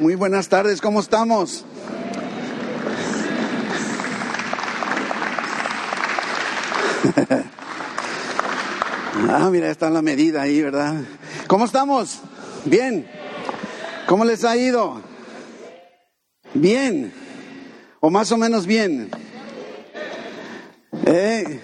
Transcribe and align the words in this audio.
Muy 0.00 0.16
buenas 0.16 0.48
tardes, 0.48 0.80
¿cómo 0.80 0.98
estamos? 0.98 1.64
ah, 9.30 9.48
mira, 9.52 9.70
está 9.70 9.90
la 9.90 10.02
medida 10.02 10.42
ahí, 10.42 10.60
¿verdad? 10.62 10.96
¿Cómo 11.46 11.66
estamos? 11.66 12.22
Bien. 12.64 13.08
¿Cómo 14.08 14.24
les 14.24 14.44
ha 14.44 14.56
ido? 14.56 15.00
Bien. 16.54 17.14
O 18.00 18.10
más 18.10 18.32
o 18.32 18.36
menos 18.36 18.66
bien. 18.66 19.12
Eh, 21.06 21.60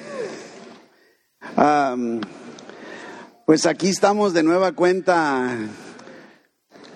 pues 3.45 3.67
aquí 3.67 3.89
estamos 3.89 4.33
de 4.35 4.45
nueva 4.45 4.71
cuenta 4.71 5.59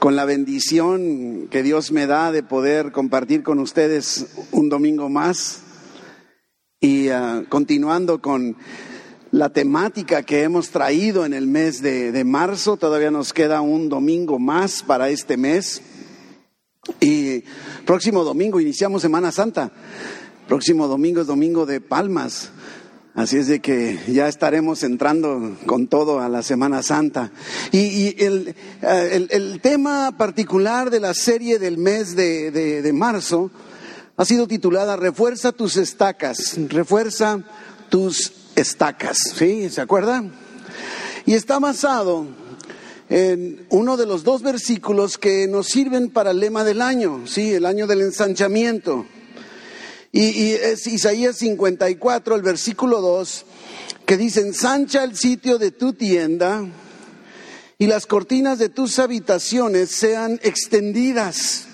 con 0.05 0.17
la 0.17 0.27
bendición 0.27 1.49
que 1.51 1.63
Dios 1.63 1.91
me 1.91 2.07
da 2.07 2.31
de 2.31 2.43
poder 2.43 2.93
compartir 2.93 3.43
con 3.43 3.59
ustedes 3.59 4.27
un 4.53 4.69
domingo 4.69 5.09
más. 5.09 5.63
Y 6.79 7.09
ah, 7.09 7.45
continuando 7.49 8.21
con 8.21 8.55
la 9.31 9.49
temática 9.49 10.23
que 10.23 10.43
hemos 10.43 10.69
traído 10.69 11.25
en 11.25 11.33
el 11.33 11.47
mes 11.47 11.81
de, 11.81 12.13
de, 12.13 12.23
marzo, 12.23 12.77
todavía 12.77 13.11
nos 13.11 13.33
queda 13.33 13.63
un 13.63 13.89
domingo 13.89 14.39
más 14.39 14.83
para 14.83 15.09
este 15.09 15.39
mes. 15.39 15.81
Y 17.01 17.43
próximo 17.87 18.25
domingo 18.25 18.61
iniciamos 18.61 19.01
Semana 19.01 19.33
Santa, 19.33 19.73
próximo 20.47 20.87
domingo 20.87 21.23
es 21.23 21.27
domingo 21.27 21.65
de 21.65 21.81
Palmas. 21.81 22.51
Así 23.15 23.37
es 23.37 23.47
de 23.47 23.61
que 23.61 23.97
ya 24.09 24.27
estaremos 24.27 24.83
entrando 24.83 25.57
con 25.67 25.87
todo 25.87 26.19
a 26.19 26.29
la 26.29 26.43
Semana 26.43 26.83
Santa. 26.83 27.31
Y, 27.71 28.09
eh, 28.09 28.17
el, 28.21 29.29
el, 29.31 29.61
tema 29.61 30.17
particular 30.19 30.91
de 30.91 30.99
la 30.99 31.15
serie 31.15 31.61
del 31.61 31.79
mes 31.79 32.17
de, 32.17 32.51
de, 32.51 32.93
marzo 32.93 33.53
ha 34.17 34.25
sido 34.25 34.49
titulada 34.49 34.97
Refuerza 34.97 35.53
tus 35.53 35.77
estacas, 35.77 36.57
refuerza 36.69 37.39
tus 37.89 38.33
estacas. 38.57 39.19
¿Sí? 39.37 39.71
¿Se 39.71 39.81
acuerdan? 39.81 40.33
Y 41.25 41.35
está 41.35 41.61
basado 41.61 42.27
en 43.09 43.65
uno 43.71 43.97
de 43.97 44.07
los 44.07 44.25
dos 44.25 44.43
versículos 44.43 45.19
que 45.19 45.47
nos 45.47 45.69
sirven 45.69 46.11
para 46.11 46.33
el 46.33 46.41
lema 46.41 46.65
del 46.65 46.83
año, 46.83 47.23
sí, 47.27 47.53
el 47.53 47.65
año 47.65 47.87
del 47.87 48.01
ensanchamiento. 48.01 49.07
Y, 50.17 50.53
es 50.53 50.87
Isaías 50.87 51.39
54, 51.39 52.37
el 52.37 52.43
versículo 52.43 53.01
2, 53.01 53.47
que 54.07 54.17
dice, 54.17 54.43
ensancha 54.43 55.03
el 55.03 55.17
sitio 55.17 55.59
de 55.59 55.73
tu 55.73 55.93
tienda 55.93 56.65
y 57.79 57.89
las 57.89 58.07
cortinas 58.07 58.61
de 58.61 58.69
tus 58.69 59.01
habitaciones 59.01 59.91
sean 59.91 60.39
extendidas. 60.45 61.67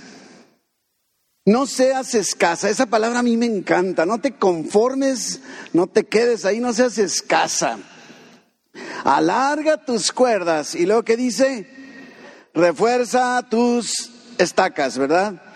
No 1.45 1.67
seas 1.67 2.15
escasa, 2.15 2.71
esa 2.71 2.87
palabra 2.87 3.19
a 3.19 3.23
mí 3.23 3.37
me 3.37 3.45
encanta, 3.45 4.07
no 4.07 4.23
te 4.23 4.37
conformes, 4.37 5.41
no 5.75 5.87
te 5.87 6.05
quedes 6.05 6.47
ahí, 6.47 6.61
no 6.61 6.73
seas 6.73 6.97
escasa. 6.97 7.79
Alarga 9.05 9.85
tus 9.85 10.13
cuerdas 10.13 10.75
y 10.75 10.87
luego 10.87 11.03
que 11.03 11.19
dice, 11.19 11.69
refuerza 12.55 13.47
tus 13.51 14.11
estacas, 14.39 14.97
¿verdad? 14.97 15.50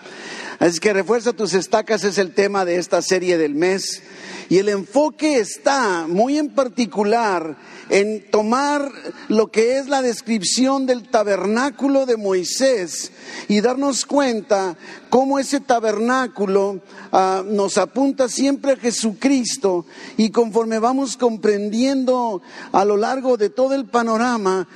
Así 0.59 0.79
que 0.79 0.93
refuerza 0.93 1.33
tus 1.33 1.53
estacas 1.53 2.03
es 2.03 2.17
el 2.17 2.33
tema 2.33 2.65
de 2.65 2.77
esta 2.77 3.01
serie 3.01 3.37
del 3.37 3.55
mes. 3.55 4.01
Y 4.49 4.59
el 4.59 4.69
enfoque 4.69 5.39
está 5.39 6.05
muy 6.07 6.37
en 6.37 6.49
particular 6.49 7.57
en 7.89 8.29
tomar 8.31 8.91
lo 9.27 9.47
que 9.47 9.77
es 9.77 9.87
la 9.87 10.01
descripción 10.01 10.85
del 10.85 11.09
tabernáculo 11.09 12.05
de 12.05 12.17
Moisés 12.17 13.11
y 13.47 13.61
darnos 13.61 14.05
cuenta 14.05 14.77
cómo 15.15 15.39
ese 15.39 15.61
tabernáculo 15.61 16.81
ah, 17.13 17.41
nos 17.47 17.77
apunta 17.77 18.27
siempre 18.27 18.73
a 18.73 18.75
Jesucristo 18.75 19.85
y 20.17 20.29
conforme 20.29 20.77
vamos 20.77 21.15
comprendiendo 21.15 22.41
a 22.73 22.83
lo 22.83 22.97
largo 22.97 23.37
de 23.37 23.49
todo 23.49 23.75
el 23.75 23.85
panorama, 23.85 24.67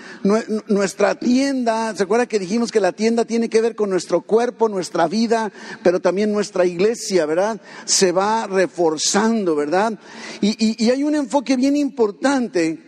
nuestra 0.69 1.15
tienda, 1.15 1.93
¿se 1.93 2.03
acuerda 2.03 2.25
que 2.25 2.39
dijimos 2.39 2.71
que 2.71 2.79
la 2.79 2.93
tienda 2.93 3.25
tiene 3.25 3.49
que 3.49 3.59
ver 3.59 3.75
con 3.75 3.89
nuestro 3.89 4.21
cuerpo, 4.21 4.69
nuestra 4.69 5.09
vida, 5.09 5.51
pero 5.83 5.99
también 5.99 6.31
nuestra 6.31 6.65
iglesia, 6.65 7.25
¿verdad? 7.25 7.59
Se 7.83 8.13
va 8.13 8.47
reforzando, 8.47 9.57
¿verdad? 9.57 9.99
Y, 10.39 10.81
y 10.81 10.89
hay 10.89 11.03
un 11.03 11.15
enfoque 11.15 11.57
bien 11.57 11.75
importante 11.75 12.81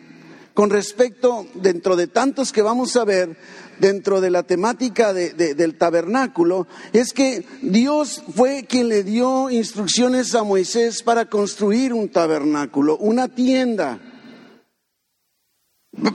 con 0.53 0.69
respecto, 0.69 1.47
dentro 1.55 1.95
de 1.95 2.07
tantos 2.07 2.51
que 2.51 2.61
vamos 2.61 2.95
a 2.95 3.05
ver, 3.05 3.37
dentro 3.81 4.21
de 4.21 4.29
la 4.29 4.43
temática 4.43 5.11
del 5.13 5.77
tabernáculo, 5.77 6.67
es 6.93 7.11
que 7.11 7.45
Dios 7.61 8.23
fue 8.33 8.65
quien 8.65 8.87
le 8.87 9.03
dio 9.03 9.49
instrucciones 9.49 10.33
a 10.35 10.43
Moisés 10.43 11.03
para 11.03 11.25
construir 11.25 11.91
un 11.91 12.07
tabernáculo, 12.07 12.97
una 12.97 13.27
tienda. 13.27 13.99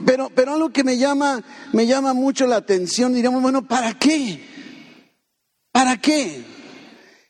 Pero, 0.05 0.31
pero 0.33 0.53
algo 0.53 0.71
que 0.71 0.83
me 0.83 0.97
llama, 0.97 1.43
me 1.73 1.85
llama 1.85 2.13
mucho 2.13 2.47
la 2.47 2.55
atención, 2.55 3.13
diríamos, 3.13 3.43
bueno, 3.43 3.67
¿para 3.67 3.93
qué? 3.93 4.41
¿Para 5.71 5.97
qué? 5.97 6.43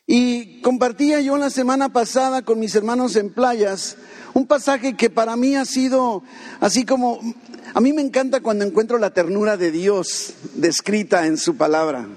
Y 0.06 0.62
compartía 0.62 1.20
yo 1.20 1.36
la 1.36 1.50
semana 1.50 1.92
pasada 1.92 2.40
con 2.42 2.58
mis 2.58 2.74
hermanos 2.74 3.16
en 3.16 3.30
playas 3.34 3.98
un 4.34 4.46
pasaje 4.46 4.94
que 4.94 5.10
para 5.10 5.36
mí 5.36 5.56
ha 5.56 5.64
sido 5.64 6.22
así 6.60 6.84
como, 6.84 7.18
a 7.78 7.80
mí 7.80 7.92
me 7.92 8.02
encanta 8.02 8.40
cuando 8.40 8.64
encuentro 8.64 8.98
la 8.98 9.10
ternura 9.10 9.56
de 9.56 9.70
Dios 9.70 10.34
descrita 10.54 11.28
en 11.28 11.36
su 11.36 11.56
palabra. 11.56 12.08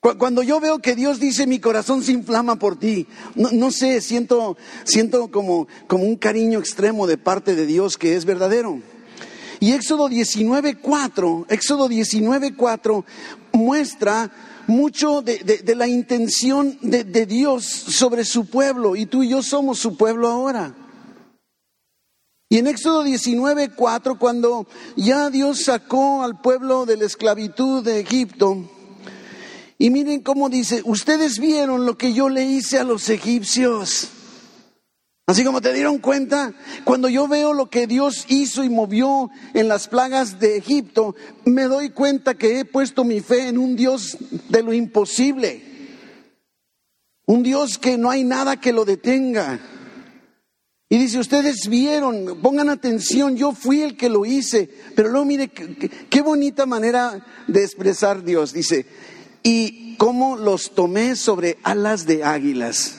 Cuando 0.00 0.42
yo 0.42 0.58
veo 0.58 0.78
que 0.78 0.94
Dios 0.94 1.20
dice 1.20 1.46
mi 1.46 1.58
corazón 1.58 2.02
se 2.02 2.12
inflama 2.12 2.56
por 2.56 2.78
ti, 2.78 3.06
no, 3.34 3.70
sé, 3.72 4.00
siento, 4.00 4.56
siento 4.84 5.30
como, 5.30 5.68
como 5.86 6.04
un 6.04 6.16
cariño 6.16 6.58
extremo 6.58 7.06
de 7.06 7.18
parte 7.18 7.54
de 7.54 7.66
Dios 7.66 7.98
que 7.98 8.16
es 8.16 8.24
verdadero. 8.24 8.80
Y 9.58 9.72
Éxodo 9.72 10.08
19.4, 10.08 11.44
Éxodo 11.50 11.86
19.4 11.86 13.04
muestra 13.52 14.30
mucho 14.66 15.20
de, 15.20 15.74
la 15.76 15.88
intención 15.88 16.78
de, 16.80 17.04
de 17.04 17.26
Dios 17.26 17.66
sobre 17.66 18.24
su 18.24 18.46
pueblo 18.46 18.96
y 18.96 19.04
tú 19.04 19.24
y 19.24 19.28
yo 19.28 19.42
somos 19.42 19.78
su 19.78 19.98
pueblo 19.98 20.28
ahora. 20.28 20.74
Y 22.52 22.58
en 22.58 22.66
Éxodo 22.66 23.04
19, 23.04 23.70
4, 23.76 24.18
cuando 24.18 24.66
ya 24.96 25.30
Dios 25.30 25.62
sacó 25.62 26.24
al 26.24 26.40
pueblo 26.40 26.84
de 26.84 26.96
la 26.96 27.04
esclavitud 27.04 27.84
de 27.84 28.00
Egipto, 28.00 28.68
y 29.78 29.90
miren 29.90 30.20
cómo 30.20 30.48
dice, 30.48 30.82
ustedes 30.84 31.38
vieron 31.38 31.86
lo 31.86 31.96
que 31.96 32.12
yo 32.12 32.28
le 32.28 32.42
hice 32.42 32.78
a 32.78 32.82
los 32.82 33.08
egipcios. 33.08 34.08
Así 35.28 35.44
como 35.44 35.60
te 35.60 35.72
dieron 35.72 35.98
cuenta, 35.98 36.52
cuando 36.82 37.08
yo 37.08 37.28
veo 37.28 37.52
lo 37.52 37.70
que 37.70 37.86
Dios 37.86 38.24
hizo 38.26 38.64
y 38.64 38.68
movió 38.68 39.30
en 39.54 39.68
las 39.68 39.86
plagas 39.86 40.40
de 40.40 40.56
Egipto, 40.56 41.14
me 41.44 41.62
doy 41.62 41.90
cuenta 41.90 42.34
que 42.34 42.58
he 42.58 42.64
puesto 42.64 43.04
mi 43.04 43.20
fe 43.20 43.46
en 43.46 43.58
un 43.58 43.76
Dios 43.76 44.18
de 44.48 44.64
lo 44.64 44.72
imposible. 44.72 45.62
Un 47.26 47.44
Dios 47.44 47.78
que 47.78 47.96
no 47.96 48.10
hay 48.10 48.24
nada 48.24 48.60
que 48.60 48.72
lo 48.72 48.84
detenga. 48.84 49.60
Y 50.92 50.98
dice, 50.98 51.20
ustedes 51.20 51.68
vieron, 51.68 52.40
pongan 52.42 52.68
atención, 52.68 53.36
yo 53.36 53.52
fui 53.52 53.80
el 53.82 53.96
que 53.96 54.08
lo 54.08 54.26
hice, 54.26 54.68
pero 54.96 55.08
luego 55.08 55.24
mire 55.24 55.46
qué, 55.46 56.20
bonita 56.20 56.66
manera 56.66 57.24
de 57.46 57.62
expresar 57.62 58.24
Dios. 58.24 58.52
Dice, 58.52 58.86
y 59.44 59.96
cómo 59.98 60.36
los 60.36 60.72
tomé 60.74 61.14
sobre 61.14 61.58
alas 61.62 62.06
de 62.06 62.24
águilas. 62.24 62.96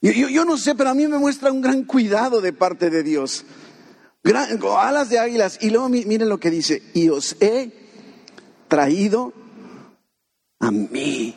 Yo, 0.00 0.44
no 0.44 0.56
sé, 0.56 0.74
pero 0.74 0.90
a 0.90 0.94
mí 0.94 1.06
me 1.06 1.18
muestra 1.18 1.52
un 1.52 1.60
gran 1.60 1.84
cuidado 1.84 2.40
de 2.40 2.52
parte 2.52 2.90
de 2.90 3.04
Dios. 3.04 3.44
alas 4.76 5.08
de 5.08 5.20
águilas. 5.20 5.58
Y 5.60 5.70
luego 5.70 5.88
miren 5.88 6.28
lo 6.28 6.40
que 6.40 6.50
dice, 6.50 6.82
y 6.94 7.10
os 7.10 7.36
he 7.38 7.70
traído 8.66 9.32
a 10.58 10.72
mí. 10.72 11.36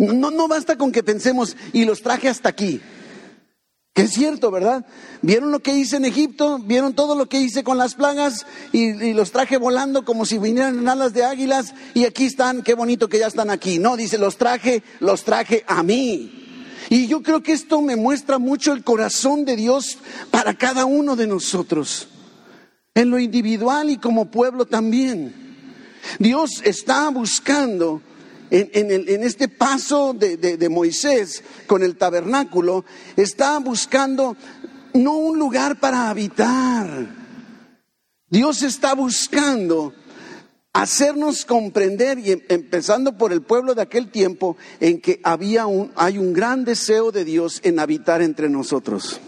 No, 0.00 0.30
no 0.30 0.48
basta 0.48 0.78
con 0.78 0.92
que 0.92 1.02
pensemos 1.02 1.56
y 1.74 1.84
los 1.84 2.00
traje 2.00 2.28
hasta 2.28 2.48
aquí. 2.48 2.80
Que 3.92 4.02
es 4.02 4.12
cierto, 4.12 4.50
¿verdad? 4.50 4.86
Vieron 5.20 5.50
lo 5.50 5.60
que 5.60 5.74
hice 5.74 5.96
en 5.96 6.06
Egipto, 6.06 6.58
vieron 6.58 6.94
todo 6.94 7.14
lo 7.14 7.28
que 7.28 7.38
hice 7.38 7.62
con 7.62 7.76
las 7.76 7.96
plagas 7.96 8.46
y, 8.72 9.12
los 9.12 9.30
traje 9.30 9.58
volando 9.58 10.06
como 10.06 10.24
si 10.24 10.38
vinieran 10.38 10.78
en 10.78 10.88
alas 10.88 11.12
de 11.12 11.24
águilas 11.24 11.74
y 11.92 12.06
aquí 12.06 12.24
están, 12.24 12.62
qué 12.62 12.72
bonito 12.72 13.08
que 13.08 13.18
ya 13.18 13.26
están 13.26 13.50
aquí. 13.50 13.78
No, 13.78 13.96
dice, 13.98 14.16
los 14.16 14.38
traje, 14.38 14.82
los 15.00 15.24
traje 15.24 15.64
a 15.66 15.82
mí. 15.82 16.76
Y 16.88 17.06
yo 17.06 17.22
creo 17.22 17.42
que 17.42 17.52
esto 17.52 17.82
me 17.82 17.96
muestra 17.96 18.38
mucho 18.38 18.72
el 18.72 18.82
corazón 18.82 19.44
de 19.44 19.54
Dios 19.54 19.98
para 20.30 20.54
cada 20.54 20.86
uno 20.86 21.14
de 21.14 21.26
nosotros, 21.26 22.08
en 22.94 23.10
lo 23.10 23.18
individual 23.18 23.90
y 23.90 23.98
como 23.98 24.30
pueblo 24.30 24.64
también. 24.64 25.34
Dios 26.18 26.62
está 26.64 27.10
buscando 27.10 28.00
en, 28.50 29.22
este 29.22 29.48
paso 29.48 30.12
de, 30.12 30.68
Moisés 30.68 31.42
con 31.66 31.82
el 31.82 31.96
tabernáculo, 31.96 32.84
está 33.16 33.58
buscando 33.58 34.36
no 34.94 35.16
un 35.16 35.38
lugar 35.38 35.78
para 35.78 36.10
habitar. 36.10 37.08
Dios 38.28 38.62
está 38.62 38.94
buscando 38.94 39.92
hacernos 40.72 41.44
comprender, 41.44 42.18
y 42.18 42.32
em, 42.32 42.42
empezando 42.48 43.16
por 43.18 43.32
el 43.32 43.42
pueblo 43.42 43.74
de 43.74 43.82
aquel 43.82 44.10
tiempo, 44.10 44.56
en 44.78 45.00
que 45.00 45.20
había 45.24 45.66
un, 45.66 45.92
hay 45.96 46.18
un 46.18 46.32
gran 46.32 46.64
deseo 46.64 47.12
de 47.12 47.24
Dios 47.24 47.60
en 47.64 47.78
habitar 47.78 48.22
entre 48.22 48.48
nosotros. 48.48 49.20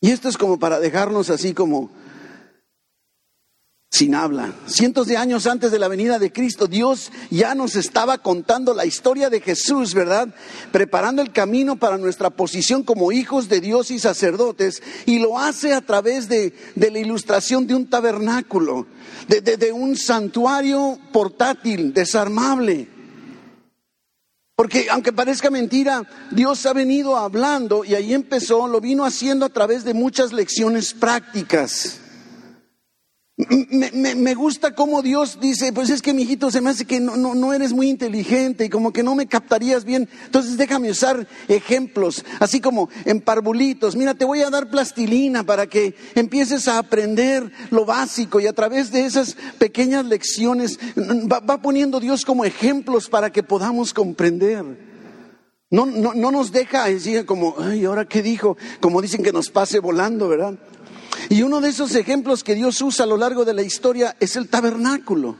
Y 0.00 0.10
esto 0.10 0.28
es 0.28 0.36
como 0.36 0.58
para 0.58 0.78
dejarnos 0.78 1.30
así 1.30 1.54
como 1.54 1.90
sin 3.90 4.14
habla. 4.14 4.52
Cientos 4.66 5.06
de 5.06 5.16
años 5.16 5.46
antes 5.46 5.70
de 5.72 5.78
la 5.78 5.88
venida 5.88 6.18
de 6.18 6.30
Cristo, 6.30 6.66
Dios 6.66 7.10
ya 7.30 7.54
nos 7.54 7.74
estaba 7.74 8.18
contando 8.18 8.74
la 8.74 8.84
historia 8.84 9.30
de 9.30 9.40
Jesús, 9.40 9.94
¿verdad? 9.94 10.28
Preparando 10.72 11.22
el 11.22 11.32
camino 11.32 11.76
para 11.76 11.96
nuestra 11.96 12.30
posición 12.30 12.82
como 12.82 13.12
hijos 13.12 13.48
de 13.48 13.60
Dios 13.60 13.90
y 13.90 13.98
sacerdotes, 13.98 14.82
y 15.06 15.20
lo 15.20 15.38
hace 15.38 15.72
a 15.72 15.80
través 15.80 16.28
de, 16.28 16.52
la 16.76 16.98
ilustración 16.98 17.66
de 17.66 17.74
un 17.74 17.88
tabernáculo, 17.88 18.86
de, 19.26 19.40
de 19.40 19.72
un 19.72 19.96
santuario 19.96 20.98
portátil, 21.12 21.94
desarmable. 21.94 22.88
Porque 24.54 24.88
aunque 24.90 25.12
parezca 25.12 25.50
mentira, 25.50 26.02
Dios 26.30 26.66
ha 26.66 26.72
venido 26.72 27.16
hablando 27.16 27.84
y 27.84 27.94
ahí 27.94 28.12
empezó, 28.12 28.66
lo 28.68 28.80
vino 28.80 29.04
haciendo 29.04 29.46
a 29.46 29.50
través 29.50 29.84
de 29.84 29.94
muchas 29.94 30.32
lecciones 30.32 30.92
prácticas. 30.92 32.00
Me, 33.38 34.16
me, 34.16 34.34
gusta 34.34 34.74
cómo 34.74 35.00
Dios 35.00 35.38
dice, 35.40 35.72
pues 35.72 35.90
es 35.90 36.02
que 36.02 36.12
mi 36.12 36.22
hijito 36.22 36.50
se 36.50 36.60
me 36.60 36.70
hace 36.70 36.84
que 36.84 36.98
no, 36.98 37.16
no, 37.16 37.36
no, 37.36 37.52
eres 37.52 37.72
muy 37.72 37.88
inteligente 37.88 38.64
y 38.64 38.68
como 38.68 38.92
que 38.92 39.04
no 39.04 39.14
me 39.14 39.28
captarías 39.28 39.84
bien. 39.84 40.08
Entonces 40.24 40.56
déjame 40.56 40.90
usar 40.90 41.24
ejemplos, 41.46 42.24
así 42.40 42.60
como 42.60 42.88
en 43.04 43.20
parvulitos. 43.20 43.94
Mira, 43.94 44.14
te 44.14 44.24
voy 44.24 44.42
a 44.42 44.50
dar 44.50 44.70
plastilina 44.70 45.44
para 45.44 45.68
que 45.68 45.94
empieces 46.16 46.66
a 46.66 46.78
aprender 46.78 47.52
lo 47.70 47.84
básico 47.84 48.40
y 48.40 48.48
a 48.48 48.52
través 48.52 48.90
de 48.90 49.06
esas 49.06 49.36
pequeñas 49.58 50.04
lecciones 50.04 50.80
va, 50.96 51.38
va 51.38 51.62
poniendo 51.62 52.00
Dios 52.00 52.24
como 52.24 52.44
ejemplos 52.44 53.08
para 53.08 53.30
que 53.30 53.44
podamos 53.44 53.94
comprender. 53.94 54.64
No, 55.70 55.86
no, 55.86 56.14
no 56.14 56.32
nos 56.32 56.50
deja 56.50 56.86
decir 56.86 57.24
como, 57.24 57.54
ay, 57.58 57.84
ahora 57.84 58.06
qué 58.06 58.22
dijo, 58.22 58.56
como 58.80 59.02
dicen 59.02 59.22
que 59.22 59.32
nos 59.32 59.50
pase 59.50 59.80
volando, 59.80 60.26
¿verdad? 60.26 60.58
Y 61.28 61.42
uno 61.42 61.60
de 61.60 61.68
esos 61.68 61.94
ejemplos 61.94 62.44
que 62.44 62.54
Dios 62.54 62.80
usa 62.80 63.04
a 63.04 63.08
lo 63.08 63.16
largo 63.16 63.44
de 63.44 63.54
la 63.54 63.62
historia 63.62 64.16
es 64.20 64.36
el 64.36 64.48
tabernáculo. 64.48 65.36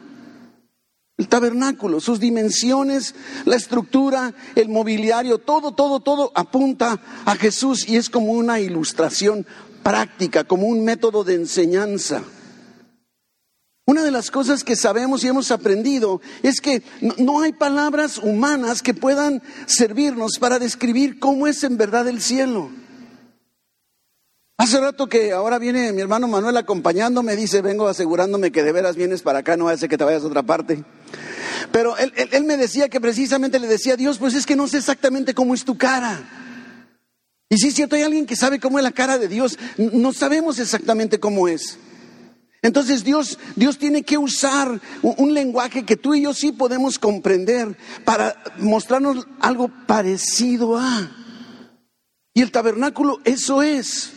El 1.17 1.27
tabernáculo, 1.27 2.01
sus 2.01 2.21
dimensiones, 2.21 3.15
la 3.45 3.57
estructura, 3.57 4.33
el 4.55 4.69
mobiliario, 4.69 5.39
todo, 5.39 5.73
todo, 5.73 5.99
todo 5.99 6.31
apunta 6.35 7.01
a 7.25 7.35
Jesús 7.35 7.89
y 7.89 7.97
es 7.97 8.09
como 8.09 8.33
una 8.33 8.61
ilustración 8.61 9.45
práctica, 9.83 10.45
como 10.45 10.69
un 10.69 10.85
método 10.85 11.25
de 11.25 11.35
enseñanza. 11.35 12.23
Una 13.85 14.05
de 14.05 14.11
las 14.11 14.31
cosas 14.31 14.63
que 14.63 14.77
sabemos 14.77 15.25
y 15.25 15.29
hemos 15.29 15.51
aprendido 15.51 16.21
es 16.43 16.61
que 16.61 16.83
no 17.01 17.41
hay 17.41 17.53
palabras 17.53 18.19
humanas 18.19 18.83
que 18.83 18.93
puedan 18.95 19.43
servirnos 19.67 20.39
para 20.39 20.59
describir 20.59 21.19
cómo 21.19 21.47
es 21.47 21.65
en 21.65 21.79
verdad 21.79 22.07
el 22.07 22.21
cielo. 22.21 22.71
Hace 24.61 24.81
rato 24.81 25.07
que 25.07 25.31
ahora 25.31 25.61
viene 25.61 25.93
mi 25.93 26.01
hermano 26.01 26.27
Manuel 26.27 26.57
acompañándome, 26.57 27.37
dice, 27.37 27.63
vengo 27.63 27.87
asegurándome 27.87 28.51
que 28.51 28.65
de 28.65 28.73
veras 28.73 28.97
vienes 28.97 29.23
para 29.23 29.39
acá, 29.39 29.57
no 29.57 29.69
hace 29.69 29.89
que 29.89 29.97
te 29.97 30.03
vayas 30.03 30.25
a 30.25 30.27
otra 30.27 30.43
parte. 30.43 30.85
Pero 31.71 31.97
él, 31.97 32.13
él, 32.33 32.43
me 32.43 32.57
decía 32.57 32.89
que 32.89 33.01
precisamente 33.01 33.61
le 33.61 33.69
decía 33.69 33.93
a 33.93 33.97
Dios, 33.97 34.19
pues 34.19 34.35
es 34.35 34.47
que 34.47 34.57
no 34.57 34.67
sé 34.67 34.79
exactamente 34.79 35.33
cómo 35.33 35.55
es 35.55 35.65
tu 35.65 35.79
cara. 35.79 36.29
Y 37.49 37.57
sí, 37.57 37.71
cierto, 37.71 37.95
hay 37.95 38.03
alguien 38.03 38.27
que 38.27 38.35
sabe 38.35 38.59
cómo 38.59 38.81
es 38.81 38.83
la 38.83 38.91
cara 38.91 39.17
de 39.17 39.29
Dios, 39.29 39.57
no 39.77 40.13
sabemos 40.13 40.59
exactamente 40.59 41.21
cómo 41.21 41.47
es. 41.47 41.79
Entonces 42.61 43.05
Dios, 43.05 43.39
Dios 43.55 43.79
tiene 43.79 44.03
que 44.03 44.19
usar 44.19 44.81
un, 45.03 45.35
lenguaje 45.35 45.85
que 45.85 45.97
tú 45.97 46.15
y 46.15 46.23
yo 46.23 46.35
sí 46.35 46.51
podemos 46.51 46.99
comprender 46.99 47.79
para 48.05 48.35
mostrarnos 48.59 49.25
algo 49.39 49.71
parecido 49.87 50.77
a. 50.77 51.13
Y 52.35 52.43
el 52.43 52.51
tabernáculo 52.51 53.21
eso 53.25 53.63
es. 53.63 54.15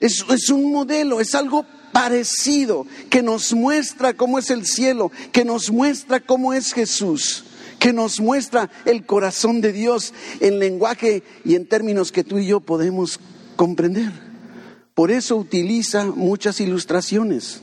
Es, 0.00 0.24
es 0.28 0.48
un 0.50 0.72
modelo, 0.72 1.20
es 1.20 1.34
algo 1.34 1.64
parecido, 1.92 2.86
que 3.10 3.22
nos 3.22 3.52
muestra 3.52 4.14
cómo 4.14 4.38
es 4.38 4.50
el 4.50 4.66
cielo, 4.66 5.10
que 5.32 5.44
nos 5.44 5.70
muestra 5.70 6.20
cómo 6.20 6.52
es 6.52 6.72
Jesús, 6.72 7.44
que 7.78 7.92
nos 7.92 8.20
muestra 8.20 8.70
el 8.84 9.04
corazón 9.04 9.60
de 9.60 9.72
Dios 9.72 10.14
en 10.40 10.58
lenguaje 10.58 11.22
y 11.44 11.54
en 11.54 11.66
términos 11.66 12.12
que 12.12 12.24
tú 12.24 12.38
y 12.38 12.46
yo 12.46 12.60
podemos 12.60 13.20
comprender. 13.56 14.12
Por 14.94 15.10
eso 15.10 15.36
utiliza 15.36 16.06
muchas 16.06 16.60
ilustraciones. 16.60 17.60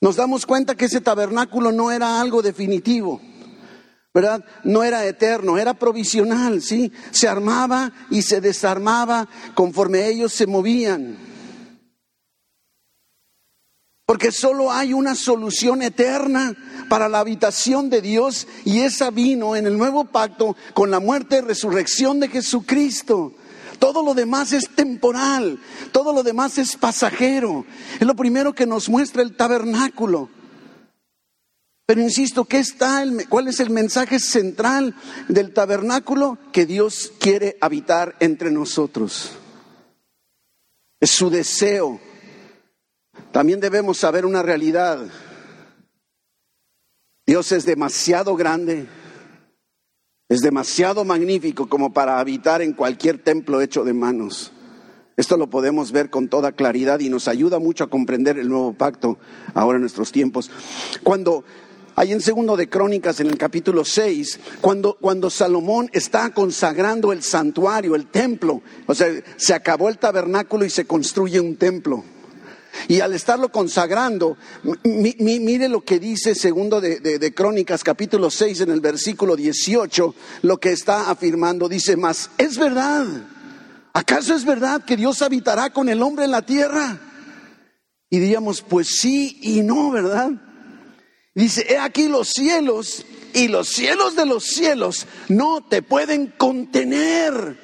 Nos 0.00 0.16
damos 0.16 0.46
cuenta 0.46 0.74
que 0.74 0.86
ese 0.86 1.00
tabernáculo 1.00 1.70
no 1.70 1.92
era 1.92 2.20
algo 2.20 2.42
definitivo. 2.42 3.20
¿Verdad? 4.14 4.44
No 4.64 4.84
era 4.84 5.06
eterno, 5.06 5.56
era 5.56 5.74
provisional, 5.74 6.60
¿sí? 6.60 6.92
Se 7.10 7.28
armaba 7.28 7.92
y 8.10 8.22
se 8.22 8.40
desarmaba 8.40 9.28
conforme 9.54 10.08
ellos 10.08 10.32
se 10.32 10.46
movían. 10.46 11.16
Porque 14.04 14.30
solo 14.30 14.70
hay 14.70 14.92
una 14.92 15.14
solución 15.14 15.80
eterna 15.80 16.54
para 16.90 17.08
la 17.08 17.20
habitación 17.20 17.88
de 17.88 18.02
Dios 18.02 18.46
y 18.64 18.80
esa 18.80 19.10
vino 19.10 19.56
en 19.56 19.66
el 19.66 19.78
nuevo 19.78 20.04
pacto 20.04 20.56
con 20.74 20.90
la 20.90 21.00
muerte 21.00 21.38
y 21.38 21.40
resurrección 21.40 22.20
de 22.20 22.28
Jesucristo. 22.28 23.32
Todo 23.78 24.04
lo 24.04 24.12
demás 24.12 24.52
es 24.52 24.68
temporal, 24.74 25.58
todo 25.92 26.12
lo 26.12 26.22
demás 26.22 26.58
es 26.58 26.76
pasajero. 26.76 27.64
Es 27.98 28.06
lo 28.06 28.14
primero 28.14 28.52
que 28.52 28.66
nos 28.66 28.90
muestra 28.90 29.22
el 29.22 29.34
tabernáculo. 29.34 30.28
Pero 31.92 32.00
insisto, 32.00 32.46
¿qué 32.46 32.58
está 32.58 33.04
¿cuál 33.28 33.48
es 33.48 33.60
el 33.60 33.68
mensaje 33.68 34.18
central 34.18 34.94
del 35.28 35.52
tabernáculo? 35.52 36.38
Que 36.50 36.64
Dios 36.64 37.12
quiere 37.20 37.58
habitar 37.60 38.16
entre 38.18 38.50
nosotros. 38.50 39.32
Es 41.00 41.10
su 41.10 41.28
deseo. 41.28 42.00
También 43.30 43.60
debemos 43.60 43.98
saber 43.98 44.24
una 44.24 44.42
realidad. 44.42 45.06
Dios 47.26 47.52
es 47.52 47.66
demasiado 47.66 48.36
grande, 48.36 48.86
es 50.30 50.40
demasiado 50.40 51.04
magnífico 51.04 51.68
como 51.68 51.92
para 51.92 52.20
habitar 52.20 52.62
en 52.62 52.72
cualquier 52.72 53.22
templo 53.22 53.60
hecho 53.60 53.84
de 53.84 53.92
manos. 53.92 54.50
Esto 55.18 55.36
lo 55.36 55.50
podemos 55.50 55.92
ver 55.92 56.08
con 56.08 56.28
toda 56.28 56.52
claridad 56.52 57.00
y 57.00 57.10
nos 57.10 57.28
ayuda 57.28 57.58
mucho 57.58 57.84
a 57.84 57.90
comprender 57.90 58.38
el 58.38 58.48
nuevo 58.48 58.72
pacto 58.72 59.18
ahora 59.52 59.76
en 59.76 59.82
nuestros 59.82 60.10
tiempos. 60.10 60.50
Cuando 61.02 61.44
Ahí 61.94 62.12
en 62.12 62.22
segundo 62.22 62.56
de 62.56 62.68
Crónicas, 62.68 63.20
en 63.20 63.26
el 63.26 63.36
capítulo 63.36 63.84
6, 63.84 64.40
cuando, 64.60 64.96
cuando 64.98 65.28
Salomón 65.28 65.90
está 65.92 66.30
consagrando 66.30 67.12
el 67.12 67.22
santuario, 67.22 67.94
el 67.94 68.06
templo, 68.06 68.62
o 68.86 68.94
sea, 68.94 69.08
se 69.36 69.52
acabó 69.52 69.90
el 69.90 69.98
tabernáculo 69.98 70.64
y 70.64 70.70
se 70.70 70.86
construye 70.86 71.38
un 71.38 71.56
templo. 71.56 72.02
Y 72.88 73.00
al 73.00 73.12
estarlo 73.12 73.52
consagrando, 73.52 74.38
mire 74.84 75.68
lo 75.68 75.82
que 75.82 75.98
dice 75.98 76.34
segundo 76.34 76.80
de, 76.80 77.00
de, 77.00 77.34
Crónicas 77.34 77.84
capítulo 77.84 78.30
6 78.30 78.62
en 78.62 78.70
el 78.70 78.80
versículo 78.80 79.36
18, 79.36 80.14
lo 80.40 80.56
que 80.58 80.72
está 80.72 81.10
afirmando, 81.10 81.68
dice 81.68 81.98
más, 81.98 82.30
es 82.38 82.56
verdad, 82.56 83.06
¿acaso 83.92 84.34
es 84.34 84.46
verdad 84.46 84.82
que 84.86 84.96
Dios 84.96 85.20
habitará 85.20 85.70
con 85.70 85.90
el 85.90 86.02
hombre 86.02 86.24
en 86.24 86.30
la 86.30 86.42
tierra? 86.42 86.98
Y 88.08 88.18
diríamos, 88.18 88.62
pues 88.62 88.88
sí 88.88 89.38
y 89.42 89.60
no, 89.60 89.90
¿verdad? 89.90 90.30
Dice, 91.34 91.66
he 91.68 91.78
aquí 91.78 92.08
los 92.08 92.28
cielos 92.28 93.06
y 93.32 93.48
los 93.48 93.68
cielos 93.68 94.16
de 94.16 94.26
los 94.26 94.44
cielos 94.44 95.06
no 95.28 95.62
te 95.62 95.82
pueden 95.82 96.26
contener. 96.26 97.58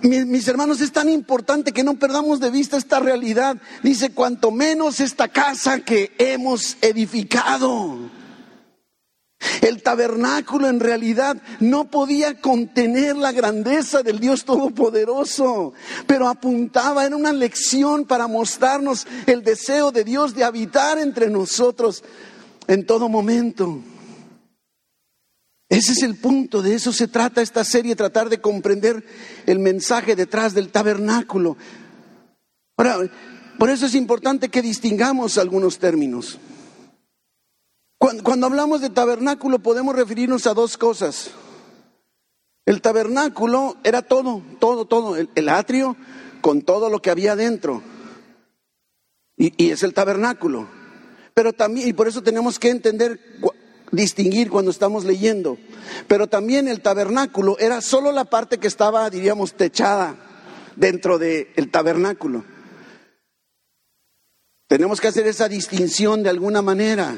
Mis, 0.00 0.46
hermanos, 0.46 0.80
es 0.80 0.92
tan 0.92 1.08
importante 1.08 1.72
que 1.72 1.82
no 1.82 1.98
perdamos 1.98 2.38
de 2.38 2.50
vista 2.50 2.76
esta 2.76 3.00
realidad. 3.00 3.56
Dice, 3.82 4.10
cuanto 4.10 4.52
menos 4.52 5.00
esta 5.00 5.28
casa 5.28 5.80
que 5.80 6.12
hemos 6.18 6.76
edificado. 6.82 7.98
El 9.60 9.82
tabernáculo 9.82 10.68
en 10.68 10.80
realidad 10.80 11.36
no 11.60 11.90
podía 11.90 12.40
contener 12.40 13.16
la 13.16 13.32
grandeza 13.32 14.02
del 14.02 14.20
Dios 14.20 14.44
Todopoderoso, 14.44 15.72
pero 16.06 16.28
apuntaba, 16.28 17.06
en 17.06 17.14
una 17.14 17.32
lección 17.32 18.04
para 18.04 18.26
mostrarnos 18.26 19.06
el 19.26 19.42
deseo 19.42 19.92
de 19.92 20.04
Dios 20.04 20.34
de 20.34 20.44
habitar 20.44 20.98
entre 20.98 21.30
nosotros 21.30 22.02
en 22.66 22.86
todo 22.86 23.08
momento. 23.08 23.80
Ese 25.68 25.92
es 25.92 26.02
el 26.02 26.16
punto, 26.16 26.62
de 26.62 26.74
eso 26.74 26.92
se 26.92 27.08
trata 27.08 27.42
esta 27.42 27.62
serie, 27.62 27.94
tratar 27.94 28.30
de 28.30 28.40
comprender 28.40 29.04
el 29.44 29.58
mensaje 29.58 30.16
detrás 30.16 30.54
del 30.54 30.70
tabernáculo. 30.70 31.58
Ahora, 32.76 33.10
por 33.58 33.68
eso 33.68 33.86
es 33.86 33.94
importante 33.94 34.48
que 34.48 34.62
distingamos 34.62 35.36
algunos 35.36 35.78
términos. 35.78 36.38
Cuando, 37.98 38.46
hablamos 38.46 38.80
de 38.80 38.90
tabernáculo 38.90 39.58
podemos 39.58 39.94
referirnos 39.94 40.46
a 40.46 40.54
dos 40.54 40.78
cosas. 40.78 41.32
El 42.64 42.80
tabernáculo 42.80 43.76
era 43.82 44.02
todo, 44.02 44.42
todo, 44.60 44.84
todo, 44.84 45.16
el, 45.16 45.48
atrio 45.48 45.96
con 46.40 46.62
todo 46.62 46.90
lo 46.90 47.02
que 47.02 47.10
había 47.10 47.34
dentro. 47.34 47.82
Y, 49.36 49.70
es 49.70 49.82
el 49.82 49.94
tabernáculo. 49.94 50.68
Pero 51.34 51.52
también, 51.52 51.88
y 51.88 51.92
por 51.92 52.06
eso 52.06 52.22
tenemos 52.22 52.58
que 52.58 52.70
entender, 52.70 53.20
distinguir 53.90 54.48
cuando 54.48 54.70
estamos 54.70 55.04
leyendo. 55.04 55.58
Pero 56.06 56.28
también 56.28 56.68
el 56.68 56.80
tabernáculo 56.82 57.58
era 57.58 57.80
solo 57.80 58.12
la 58.12 58.26
parte 58.26 58.58
que 58.58 58.68
estaba, 58.68 59.10
diríamos, 59.10 59.54
techada 59.54 60.14
dentro 60.76 61.18
del 61.18 61.70
tabernáculo. 61.72 62.44
Tenemos 64.68 65.00
que 65.00 65.08
hacer 65.08 65.26
esa 65.26 65.48
distinción 65.48 66.22
de 66.22 66.28
alguna 66.30 66.62
manera. 66.62 67.16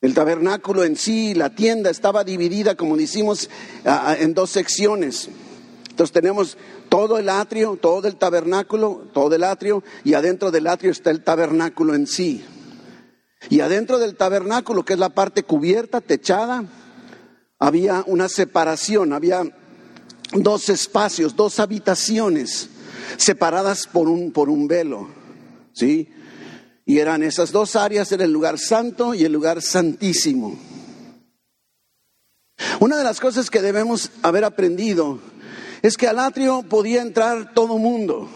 El 0.00 0.14
tabernáculo 0.14 0.84
en 0.84 0.96
sí, 0.96 1.34
la 1.34 1.54
tienda, 1.54 1.90
estaba 1.90 2.24
dividida, 2.24 2.74
como 2.74 2.96
decimos, 2.96 3.50
en 4.18 4.32
dos 4.32 4.50
secciones. 4.50 5.28
Entonces 5.90 6.12
tenemos 6.12 6.56
todo 6.88 7.18
el 7.18 7.28
atrio, 7.28 7.76
todo 7.80 8.08
el 8.08 8.16
tabernáculo, 8.16 9.08
todo 9.12 9.34
el 9.34 9.44
atrio, 9.44 9.84
y 10.02 10.14
adentro 10.14 10.50
del 10.50 10.68
atrio 10.68 10.90
está 10.90 11.10
el 11.10 11.22
tabernáculo 11.22 11.94
en 11.94 12.06
sí. 12.06 12.42
Y 13.50 13.60
adentro 13.60 13.98
del 13.98 14.16
tabernáculo, 14.16 14.84
que 14.84 14.94
es 14.94 14.98
la 14.98 15.10
parte 15.10 15.42
cubierta, 15.42 16.00
techada, 16.00 16.64
había 17.58 18.02
una 18.06 18.30
separación, 18.30 19.12
había 19.12 19.42
dos 20.32 20.70
espacios, 20.70 21.36
dos 21.36 21.60
habitaciones 21.60 22.70
separadas 23.18 23.86
por 23.86 24.08
un, 24.08 24.32
por 24.32 24.48
un 24.48 24.66
velo, 24.66 25.08
¿sí? 25.74 26.08
Y 26.90 26.98
eran 26.98 27.22
esas 27.22 27.52
dos 27.52 27.76
áreas, 27.76 28.10
era 28.10 28.24
el 28.24 28.32
lugar 28.32 28.58
santo 28.58 29.14
y 29.14 29.22
el 29.22 29.30
lugar 29.30 29.62
santísimo. 29.62 30.58
Una 32.80 32.96
de 32.96 33.04
las 33.04 33.20
cosas 33.20 33.48
que 33.48 33.62
debemos 33.62 34.10
haber 34.22 34.42
aprendido 34.42 35.20
es 35.82 35.96
que 35.96 36.08
al 36.08 36.18
atrio 36.18 36.64
podía 36.64 37.00
entrar 37.00 37.54
todo 37.54 37.78
mundo. 37.78 38.28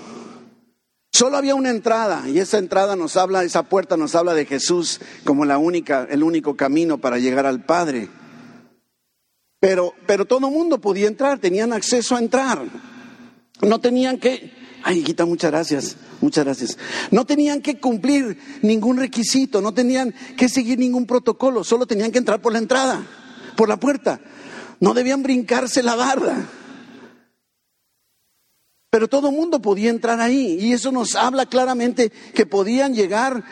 Solo 1.13 1.37
había 1.37 1.57
una 1.57 1.71
entrada 1.71 2.29
y 2.29 2.39
esa 2.39 2.59
entrada 2.59 2.95
nos 2.95 3.17
habla, 3.17 3.43
esa 3.43 3.65
puerta 3.65 3.97
nos 3.97 4.15
habla 4.15 4.35
de 4.35 4.47
Jesús 4.47 5.01
como 5.25 5.45
la 5.45 5.59
única, 5.59 6.07
el 6.09 6.23
único 6.23 6.55
camino 6.55 6.99
para 6.99 7.19
llegar 7.19 7.47
al 7.47 7.65
Padre. 7.65 8.09
Pero, 9.59 9.95
pero 10.07 10.27
todo 10.27 10.49
mundo 10.49 10.81
podía 10.81 11.09
entrar, 11.09 11.41
tenían 11.41 11.73
acceso 11.73 12.15
a 12.15 12.21
entrar. 12.21 12.63
No 13.63 13.81
tenían 13.81 14.19
que, 14.19 14.53
ay, 14.85 15.01
hijita, 15.01 15.27
muchas 15.27 15.51
gracias, 15.51 15.97
muchas 16.25 16.45
gracias. 16.45 16.79
No 17.11 17.25
tenían 17.25 17.61
que 17.61 17.79
cumplir 17.79 18.39
ningún 18.63 18.97
requisito, 18.97 19.61
no 19.61 19.73
tenían 19.73 20.15
que 20.37 20.49
seguir 20.49 20.79
ningún 20.79 21.07
protocolo, 21.07 21.63
solo 21.63 21.87
tenían 21.87 22.11
que 22.11 22.19
entrar 22.19 22.41
por 22.41 22.53
la 22.53 22.59
entrada, 22.59 23.07
por 23.57 23.69
la 23.69 23.79
puerta. 23.79 24.21
No 24.81 24.95
debían 24.95 25.23
brincarse 25.23 25.83
la 25.83 25.95
barda. 25.95 26.49
Pero 28.91 29.09
todo 29.09 29.29
el 29.29 29.37
mundo 29.37 29.61
podía 29.61 29.91
entrar 29.91 30.21
ahí 30.21 30.57
y 30.61 30.73
eso 30.73 30.93
nos 30.93 31.15
habla 31.15 31.47
claramente 31.47 32.11
que 32.33 32.47
podían 32.47 32.95
llegar 32.95 33.45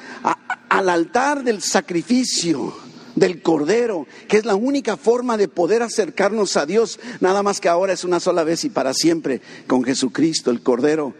al 0.68 0.88
altar 0.88 1.42
del 1.42 1.60
sacrificio 1.62 2.72
del 3.16 3.42
Cordero, 3.42 4.06
que 4.28 4.38
es 4.38 4.44
la 4.44 4.54
única 4.54 4.96
forma 4.96 5.36
de 5.36 5.48
poder 5.48 5.82
acercarnos 5.82 6.56
a 6.56 6.64
Dios, 6.64 6.98
nada 7.20 7.42
más 7.42 7.60
que 7.60 7.68
ahora 7.68 7.92
es 7.92 8.04
una 8.04 8.20
sola 8.20 8.44
vez 8.44 8.64
y 8.64 8.70
para 8.70 8.94
siempre 8.94 9.42
con 9.66 9.84
Jesucristo, 9.84 10.50
el 10.50 10.62
Cordero 10.62 11.14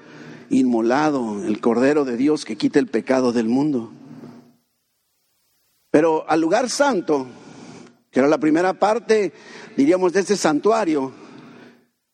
inmolado, 0.50 1.44
el 1.44 1.60
Cordero 1.60 2.04
de 2.04 2.16
Dios 2.16 2.44
que 2.44 2.56
quita 2.56 2.78
el 2.78 2.88
pecado 2.88 3.32
del 3.32 3.48
mundo. 3.48 3.92
Pero 5.90 6.28
al 6.28 6.40
lugar 6.40 6.70
santo, 6.70 7.26
que 8.10 8.20
era 8.20 8.28
la 8.28 8.38
primera 8.38 8.74
parte, 8.74 9.32
diríamos, 9.76 10.12
de 10.12 10.20
este 10.20 10.36
santuario, 10.36 11.12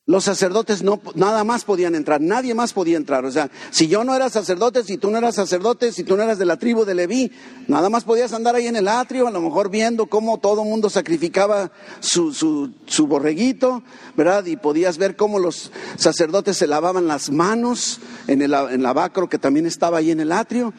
los 0.08 0.24
sacerdotes 0.24 0.82
no, 0.82 1.02
nada 1.16 1.44
más 1.44 1.66
podían 1.66 1.94
entrar, 1.94 2.18
nadie 2.22 2.54
más 2.54 2.72
podía 2.72 2.96
entrar. 2.96 3.26
O 3.26 3.30
sea, 3.30 3.50
si 3.70 3.88
yo 3.88 4.04
no 4.04 4.16
era 4.16 4.30
sacerdote, 4.30 4.82
si 4.82 4.96
tú 4.96 5.10
no 5.10 5.18
eras 5.18 5.34
sacerdote, 5.34 5.92
si 5.92 6.02
tú 6.02 6.16
no 6.16 6.22
eras 6.22 6.38
de 6.38 6.46
la 6.46 6.56
tribu 6.56 6.86
de 6.86 6.94
Leví, 6.94 7.30
nada 7.66 7.90
más 7.90 8.04
podías 8.04 8.32
andar 8.32 8.54
ahí 8.54 8.68
en 8.68 8.76
el 8.76 8.88
atrio, 8.88 9.28
a 9.28 9.30
lo 9.30 9.42
mejor 9.42 9.68
viendo 9.68 10.06
cómo 10.06 10.38
todo 10.38 10.62
el 10.62 10.68
mundo 10.70 10.88
sacrificaba 10.88 11.72
su, 12.00 12.32
su, 12.32 12.72
su, 12.86 13.06
borreguito, 13.06 13.82
¿verdad? 14.16 14.46
Y 14.46 14.56
podías 14.56 14.96
ver 14.96 15.14
cómo 15.14 15.38
los 15.38 15.72
sacerdotes 15.98 16.56
se 16.56 16.66
lavaban 16.66 17.06
las 17.06 17.28
manos 17.28 18.00
en 18.28 18.40
el, 18.40 18.54
en 18.54 18.86
que 19.28 19.38
también 19.38 19.66
estaba 19.66 19.98
ahí 19.98 20.10
en 20.10 20.20
el 20.20 20.32
atrio. 20.32 20.72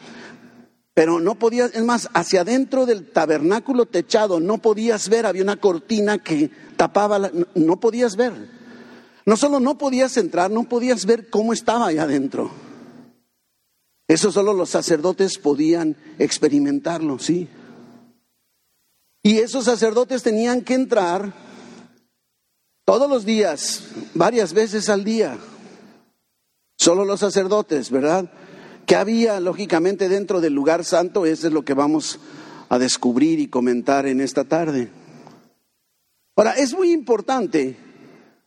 Pero 0.92 1.20
no 1.20 1.36
podías, 1.36 1.72
es 1.76 1.84
más, 1.84 2.08
hacia 2.14 2.40
adentro 2.40 2.84
del 2.84 3.08
tabernáculo 3.12 3.86
techado 3.86 4.40
no 4.40 4.58
podías 4.58 5.08
ver, 5.08 5.24
había 5.24 5.44
una 5.44 5.56
cortina 5.56 6.18
que 6.18 6.50
tapaba, 6.76 7.30
no 7.54 7.78
podías 7.78 8.16
ver. 8.16 8.59
No 9.26 9.36
solo 9.36 9.60
no 9.60 9.78
podías 9.78 10.16
entrar, 10.16 10.50
no 10.50 10.64
podías 10.64 11.06
ver 11.06 11.30
cómo 11.30 11.52
estaba 11.52 11.86
allá 11.86 12.04
adentro. 12.04 12.50
Eso 14.08 14.32
solo 14.32 14.52
los 14.52 14.70
sacerdotes 14.70 15.38
podían 15.38 15.96
experimentarlo, 16.18 17.18
sí. 17.18 17.48
Y 19.22 19.38
esos 19.38 19.66
sacerdotes 19.66 20.22
tenían 20.22 20.62
que 20.62 20.74
entrar 20.74 21.32
todos 22.84 23.08
los 23.08 23.24
días, 23.24 23.84
varias 24.14 24.52
veces 24.52 24.88
al 24.88 25.04
día. 25.04 25.38
Solo 26.76 27.04
los 27.04 27.20
sacerdotes, 27.20 27.90
¿verdad? 27.90 28.32
¿Qué 28.86 28.96
había 28.96 29.38
lógicamente 29.38 30.08
dentro 30.08 30.40
del 30.40 30.54
lugar 30.54 30.84
santo? 30.84 31.26
Eso 31.26 31.46
es 31.46 31.52
lo 31.52 31.64
que 31.64 31.74
vamos 31.74 32.18
a 32.68 32.78
descubrir 32.78 33.38
y 33.38 33.48
comentar 33.48 34.06
en 34.06 34.20
esta 34.20 34.44
tarde. 34.44 34.90
Ahora, 36.34 36.52
es 36.52 36.72
muy 36.72 36.90
importante 36.90 37.76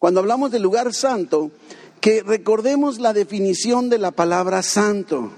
cuando 0.04 0.20
hablamos 0.20 0.52
del 0.52 0.64
lugar 0.64 0.94
santo, 0.94 1.50
que 2.02 2.22
recordemos 2.24 3.00
la 3.00 3.14
definición 3.14 3.90
de 3.90 4.00
la 4.00 4.12
palabra 4.12 4.62
santo. 4.62 5.32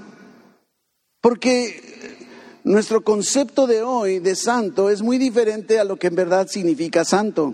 Porque 1.22 2.18
nuestro 2.64 3.04
concepto 3.04 3.68
de 3.68 3.84
hoy 3.84 4.18
de 4.18 4.36
santo 4.36 4.90
es 4.90 5.04
muy 5.04 5.20
diferente 5.20 5.80
a 5.80 5.84
lo 5.84 5.98
que 5.98 6.08
en 6.08 6.16
verdad 6.16 6.48
significa 6.48 7.06
santo. 7.06 7.54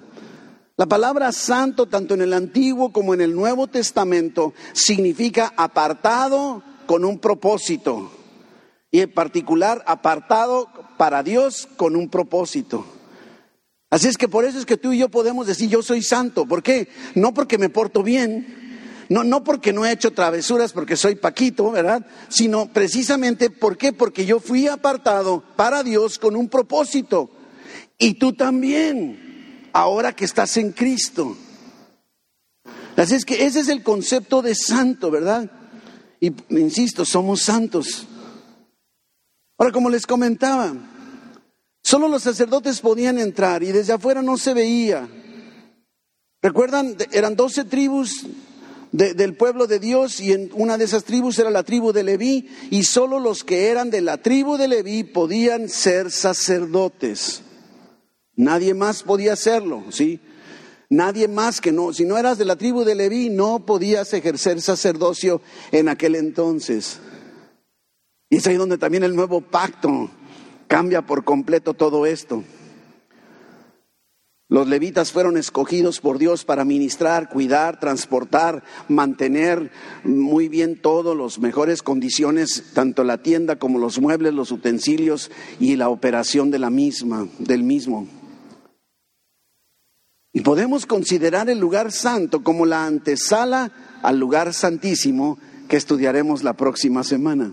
La 0.77 0.85
palabra 0.85 1.33
santo, 1.33 1.85
tanto 1.87 2.13
en 2.13 2.21
el 2.21 2.31
Antiguo 2.31 2.93
como 2.93 3.13
en 3.13 3.19
el 3.19 3.35
Nuevo 3.35 3.67
Testamento, 3.67 4.53
significa 4.71 5.53
apartado 5.57 6.63
con 6.85 7.03
un 7.03 7.19
propósito. 7.19 8.09
Y 8.89 9.01
en 9.01 9.13
particular, 9.13 9.83
apartado 9.85 10.69
para 10.95 11.23
Dios 11.23 11.67
con 11.75 11.97
un 11.97 12.07
propósito. 12.07 12.85
Así 13.91 14.07
es 14.07 14.17
que 14.17 14.29
por 14.29 14.45
eso 14.45 14.57
es 14.57 14.65
que 14.65 14.77
tú 14.77 14.93
y 14.93 14.99
yo 14.99 15.09
podemos 15.09 15.45
decir 15.45 15.69
yo 15.69 15.83
soy 15.83 16.01
santo. 16.01 16.45
¿Por 16.45 16.63
qué? 16.63 16.87
No 17.13 17.33
porque 17.33 17.57
me 17.57 17.69
porto 17.69 18.03
bien, 18.03 19.05
no, 19.09 19.25
no 19.25 19.43
porque 19.43 19.73
no 19.73 19.85
he 19.85 19.91
hecho 19.91 20.11
travesuras 20.11 20.71
porque 20.71 20.95
soy 20.95 21.15
Paquito, 21.15 21.69
¿verdad? 21.71 22.07
Sino 22.29 22.71
precisamente 22.71 23.49
¿por 23.49 23.77
qué? 23.77 23.91
Porque 23.91 24.25
yo 24.25 24.39
fui 24.39 24.67
apartado 24.67 25.43
para 25.57 25.83
Dios 25.83 26.17
con 26.17 26.37
un 26.37 26.47
propósito. 26.47 27.29
Y 27.97 28.13
tú 28.13 28.31
también, 28.31 29.69
ahora 29.73 30.13
que 30.13 30.23
estás 30.23 30.55
en 30.55 30.71
Cristo. 30.71 31.35
Así 32.95 33.15
es 33.15 33.25
que 33.25 33.45
ese 33.45 33.59
es 33.59 33.67
el 33.67 33.83
concepto 33.83 34.41
de 34.41 34.55
santo, 34.55 35.11
¿verdad? 35.11 35.51
Y 36.21 36.31
insisto, 36.49 37.03
somos 37.03 37.41
santos. 37.41 38.07
Ahora, 39.57 39.73
como 39.73 39.89
les 39.89 40.07
comentaba, 40.07 40.73
Solo 41.91 42.07
los 42.07 42.23
sacerdotes 42.23 42.79
podían 42.79 43.19
entrar 43.19 43.63
y 43.63 43.73
desde 43.73 43.91
afuera 43.91 44.21
no 44.21 44.37
se 44.37 44.53
veía. 44.53 45.09
¿Recuerdan? 46.41 46.95
Eran 47.11 47.35
doce 47.35 47.65
tribus 47.65 48.27
del 48.93 49.35
pueblo 49.35 49.67
de 49.67 49.77
Dios 49.77 50.21
y 50.21 50.31
en 50.31 50.51
una 50.53 50.77
de 50.77 50.85
esas 50.85 51.03
tribus 51.03 51.37
era 51.37 51.49
la 51.49 51.63
tribu 51.63 51.91
de 51.91 52.03
Leví 52.03 52.47
y 52.69 52.83
solo 52.83 53.19
los 53.19 53.43
que 53.43 53.67
eran 53.67 53.89
de 53.89 53.99
la 53.99 54.15
tribu 54.21 54.55
de 54.55 54.69
Leví 54.69 55.03
podían 55.03 55.67
ser 55.67 56.11
sacerdotes. 56.11 57.41
Nadie 58.37 58.73
más 58.73 59.03
podía 59.03 59.33
hacerlo, 59.33 59.83
¿sí? 59.89 60.21
Nadie 60.89 61.27
más 61.27 61.59
que 61.59 61.73
no, 61.73 61.91
si 61.91 62.05
no 62.05 62.17
eras 62.17 62.37
de 62.37 62.45
la 62.45 62.55
tribu 62.55 62.85
de 62.85 62.95
Leví, 62.95 63.29
no 63.29 63.65
podías 63.65 64.13
ejercer 64.13 64.61
sacerdocio 64.61 65.41
en 65.73 65.89
aquel 65.89 66.15
entonces. 66.15 66.99
Y 68.29 68.37
es 68.37 68.47
ahí 68.47 68.55
donde 68.55 68.77
también 68.77 69.03
el 69.03 69.13
nuevo 69.13 69.41
pacto 69.41 70.09
Cambia 70.71 71.01
por 71.01 71.25
completo 71.25 71.73
todo 71.73 72.05
esto. 72.05 72.45
Los 74.47 74.69
levitas 74.69 75.11
fueron 75.11 75.35
escogidos 75.35 75.99
por 75.99 76.17
Dios 76.17 76.45
para 76.45 76.63
ministrar, 76.63 77.27
cuidar, 77.27 77.77
transportar, 77.77 78.63
mantener 78.87 79.69
muy 80.05 80.47
bien 80.47 80.79
todos 80.79 81.13
los 81.13 81.39
mejores 81.39 81.83
condiciones, 81.83 82.71
tanto 82.73 83.03
la 83.03 83.17
tienda 83.17 83.57
como 83.57 83.79
los 83.79 83.99
muebles, 83.99 84.33
los 84.33 84.53
utensilios 84.53 85.29
y 85.59 85.75
la 85.75 85.89
operación 85.89 86.51
de 86.51 86.59
la 86.59 86.69
misma, 86.69 87.27
del 87.37 87.63
mismo. 87.63 88.07
Y 90.31 90.39
podemos 90.39 90.85
considerar 90.85 91.49
el 91.49 91.59
lugar 91.59 91.91
santo 91.91 92.43
como 92.43 92.65
la 92.65 92.85
antesala 92.85 93.99
al 94.03 94.19
lugar 94.19 94.53
santísimo 94.53 95.37
que 95.67 95.75
estudiaremos 95.75 96.45
la 96.45 96.53
próxima 96.53 97.03
semana. 97.03 97.51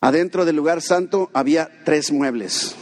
Adentro 0.00 0.46
del 0.46 0.56
lugar 0.56 0.80
santo 0.80 1.30
había 1.34 1.68
tres 1.84 2.10
muebles. 2.10 2.74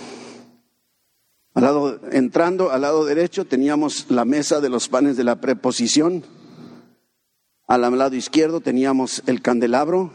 Al 1.55 1.65
lado, 1.65 2.01
entrando 2.13 2.71
al 2.71 2.83
lado 2.83 3.05
derecho 3.05 3.45
teníamos 3.45 4.07
la 4.09 4.25
mesa 4.25 4.61
de 4.61 4.69
los 4.69 4.89
panes 4.89 5.17
de 5.17 5.25
la 5.25 5.41
preposición. 5.41 6.25
Al 7.67 7.81
lado 7.81 8.15
izquierdo 8.15 8.61
teníamos 8.61 9.25
el 9.27 9.43
candelabro. 9.43 10.13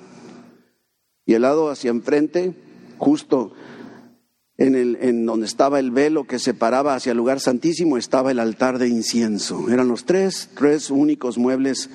Y 1.26 1.34
el 1.34 1.42
lado 1.42 1.70
hacia 1.70 1.92
enfrente, 1.92 2.56
justo 2.98 3.54
en, 4.58 4.76
el, 4.76 4.98
en 5.02 5.26
donde 5.26 5.46
estaba 5.46 5.80
el 5.80 5.92
velo 5.92 6.26
que 6.26 6.40
separaba 6.40 6.96
hacia 6.96 7.12
el 7.12 7.18
lugar 7.18 7.42
santísimo, 7.42 7.98
estaba 7.98 8.32
el 8.32 8.40
altar 8.40 8.78
de 8.78 8.88
incienso. 8.88 9.70
Eran 9.70 9.90
los 9.90 10.06
tres, 10.06 10.50
tres 10.58 10.90
únicos 10.90 11.38
muebles 11.38 11.90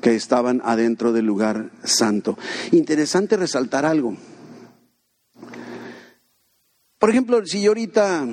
que 0.00 0.14
estaban 0.14 0.62
adentro 0.64 1.12
del 1.12 1.26
lugar 1.26 1.70
santo. 1.82 2.38
Interesante 2.72 3.36
resaltar 3.36 3.84
algo. 3.84 4.16
Por 7.04 7.10
ejemplo, 7.10 7.44
si 7.44 7.60
yo 7.60 7.72
ahorita 7.72 8.26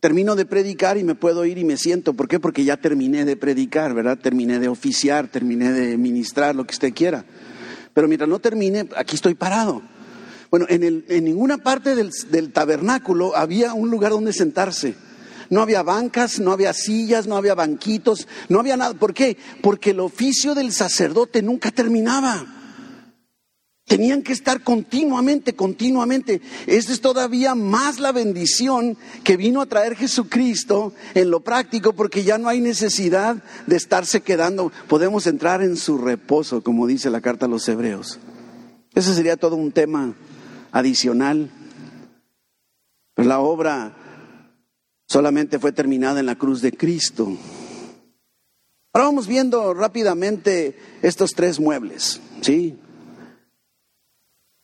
termino 0.00 0.34
de 0.34 0.46
predicar 0.46 0.96
y 0.96 1.04
me 1.04 1.14
puedo 1.14 1.44
ir 1.44 1.58
y 1.58 1.64
me 1.64 1.76
siento, 1.76 2.14
¿por 2.14 2.26
qué? 2.26 2.40
Porque 2.40 2.64
ya 2.64 2.78
terminé 2.78 3.26
de 3.26 3.36
predicar, 3.36 3.92
¿verdad? 3.92 4.16
Terminé 4.16 4.58
de 4.58 4.68
oficiar, 4.68 5.28
terminé 5.28 5.70
de 5.72 5.98
ministrar, 5.98 6.54
lo 6.54 6.64
que 6.64 6.72
usted 6.72 6.94
quiera. 6.94 7.26
Pero 7.92 8.08
mientras 8.08 8.30
no 8.30 8.38
termine, 8.38 8.88
aquí 8.96 9.16
estoy 9.16 9.34
parado. 9.34 9.82
Bueno, 10.50 10.64
en, 10.70 11.04
ninguna 11.22 11.58
parte 11.58 11.94
del, 11.94 12.10
del 12.30 12.50
tabernáculo 12.50 13.36
había 13.36 13.74
un 13.74 13.90
lugar 13.90 14.12
donde 14.12 14.32
sentarse. 14.32 14.94
No 15.50 15.60
había 15.60 15.82
bancas, 15.82 16.40
no 16.40 16.52
había 16.52 16.72
sillas, 16.72 17.26
no 17.26 17.36
había 17.36 17.54
banquitos, 17.54 18.26
no 18.48 18.58
había 18.58 18.78
nada. 18.78 18.94
¿Por 18.94 19.12
qué? 19.12 19.36
Porque 19.60 19.90
el 19.90 20.00
oficio 20.00 20.54
del 20.54 20.72
sacerdote 20.72 21.42
nunca 21.42 21.70
terminaba. 21.70 22.61
Tenían 23.84 24.22
que 24.22 24.32
estar 24.32 24.62
continuamente, 24.62 25.54
continuamente. 25.54 26.40
Esta 26.66 26.92
es 26.92 27.00
todavía 27.00 27.54
más 27.54 27.98
la 27.98 28.12
bendición 28.12 28.96
que 29.24 29.36
vino 29.36 29.60
a 29.60 29.66
traer 29.66 29.96
Jesucristo 29.96 30.94
en 31.14 31.30
lo 31.30 31.40
práctico, 31.40 31.92
porque 31.92 32.24
ya 32.24 32.38
no 32.38 32.48
hay 32.48 32.60
necesidad 32.60 33.42
de 33.66 33.76
estarse 33.76 34.20
quedando. 34.22 34.72
Podemos 34.88 35.26
entrar 35.26 35.62
en 35.62 35.76
su 35.76 35.98
reposo, 35.98 36.62
como 36.62 36.86
dice 36.86 37.10
la 37.10 37.20
carta 37.20 37.46
a 37.46 37.48
los 37.48 37.68
hebreos. 37.68 38.18
Ese 38.94 39.14
sería 39.14 39.36
todo 39.36 39.56
un 39.56 39.72
tema 39.72 40.14
adicional. 40.70 41.50
Pero 43.14 43.28
la 43.28 43.40
obra 43.40 43.96
solamente 45.08 45.58
fue 45.58 45.72
terminada 45.72 46.20
en 46.20 46.26
la 46.26 46.36
cruz 46.36 46.62
de 46.62 46.72
Cristo. 46.72 47.36
Ahora 48.94 49.06
vamos 49.06 49.26
viendo 49.26 49.74
rápidamente 49.74 50.78
estos 51.02 51.32
tres 51.32 51.58
muebles, 51.58 52.20
¿sí? 52.42 52.78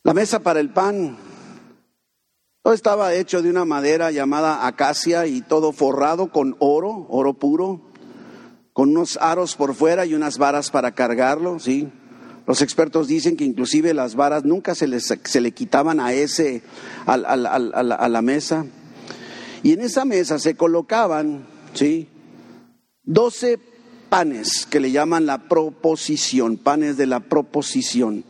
La 0.08 0.14
mesa 0.14 0.38
para 0.38 0.58
el 0.58 0.70
pan, 0.70 1.18
todo 2.62 2.72
estaba 2.72 3.12
hecho 3.12 3.42
de 3.42 3.50
una 3.50 3.66
madera 3.66 4.10
llamada 4.10 4.66
acacia 4.66 5.26
y 5.26 5.42
todo 5.42 5.70
forrado 5.72 6.32
con 6.32 6.56
oro, 6.60 7.06
oro 7.10 7.34
puro, 7.34 7.82
con 8.72 8.88
unos 8.88 9.18
aros 9.20 9.54
por 9.54 9.74
fuera 9.74 10.06
y 10.06 10.14
unas 10.14 10.38
varas 10.38 10.70
para 10.70 10.92
cargarlo, 10.92 11.58
¿sí? 11.58 11.90
Los 12.46 12.62
expertos 12.62 13.06
dicen 13.06 13.36
que 13.36 13.44
inclusive 13.44 13.92
las 13.92 14.14
varas 14.14 14.46
nunca 14.46 14.74
se, 14.74 14.88
se 14.98 15.40
le 15.42 15.52
quitaban 15.52 16.00
a 16.00 16.14
ese, 16.14 16.62
a, 17.04 17.12
a, 17.12 18.08
la 18.08 18.22
mesa. 18.22 18.64
Y 19.62 19.74
en 19.74 19.82
esa 19.82 20.06
mesa 20.06 20.38
se 20.38 20.54
colocaban, 20.54 21.46
¿sí? 21.74 22.08
Doce 23.02 23.58
panes 24.08 24.64
que 24.64 24.80
le 24.80 24.90
llaman 24.90 25.26
la 25.26 25.48
proposición, 25.48 26.56
panes 26.56 26.96
de 26.96 27.04
la 27.04 27.20
proposición. 27.20 28.24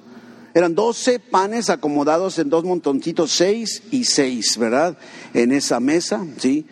Eran 0.58 0.74
doce 0.74 1.20
panes 1.20 1.70
acomodados 1.70 2.36
en 2.40 2.50
dos 2.50 2.64
montoncitos, 2.64 3.30
seis 3.30 3.80
y 3.92 4.02
seis, 4.02 4.58
¿verdad? 4.58 4.98
En 5.32 5.52
esa 5.52 5.78
mesa, 5.78 6.26
¿sí? 6.38 6.66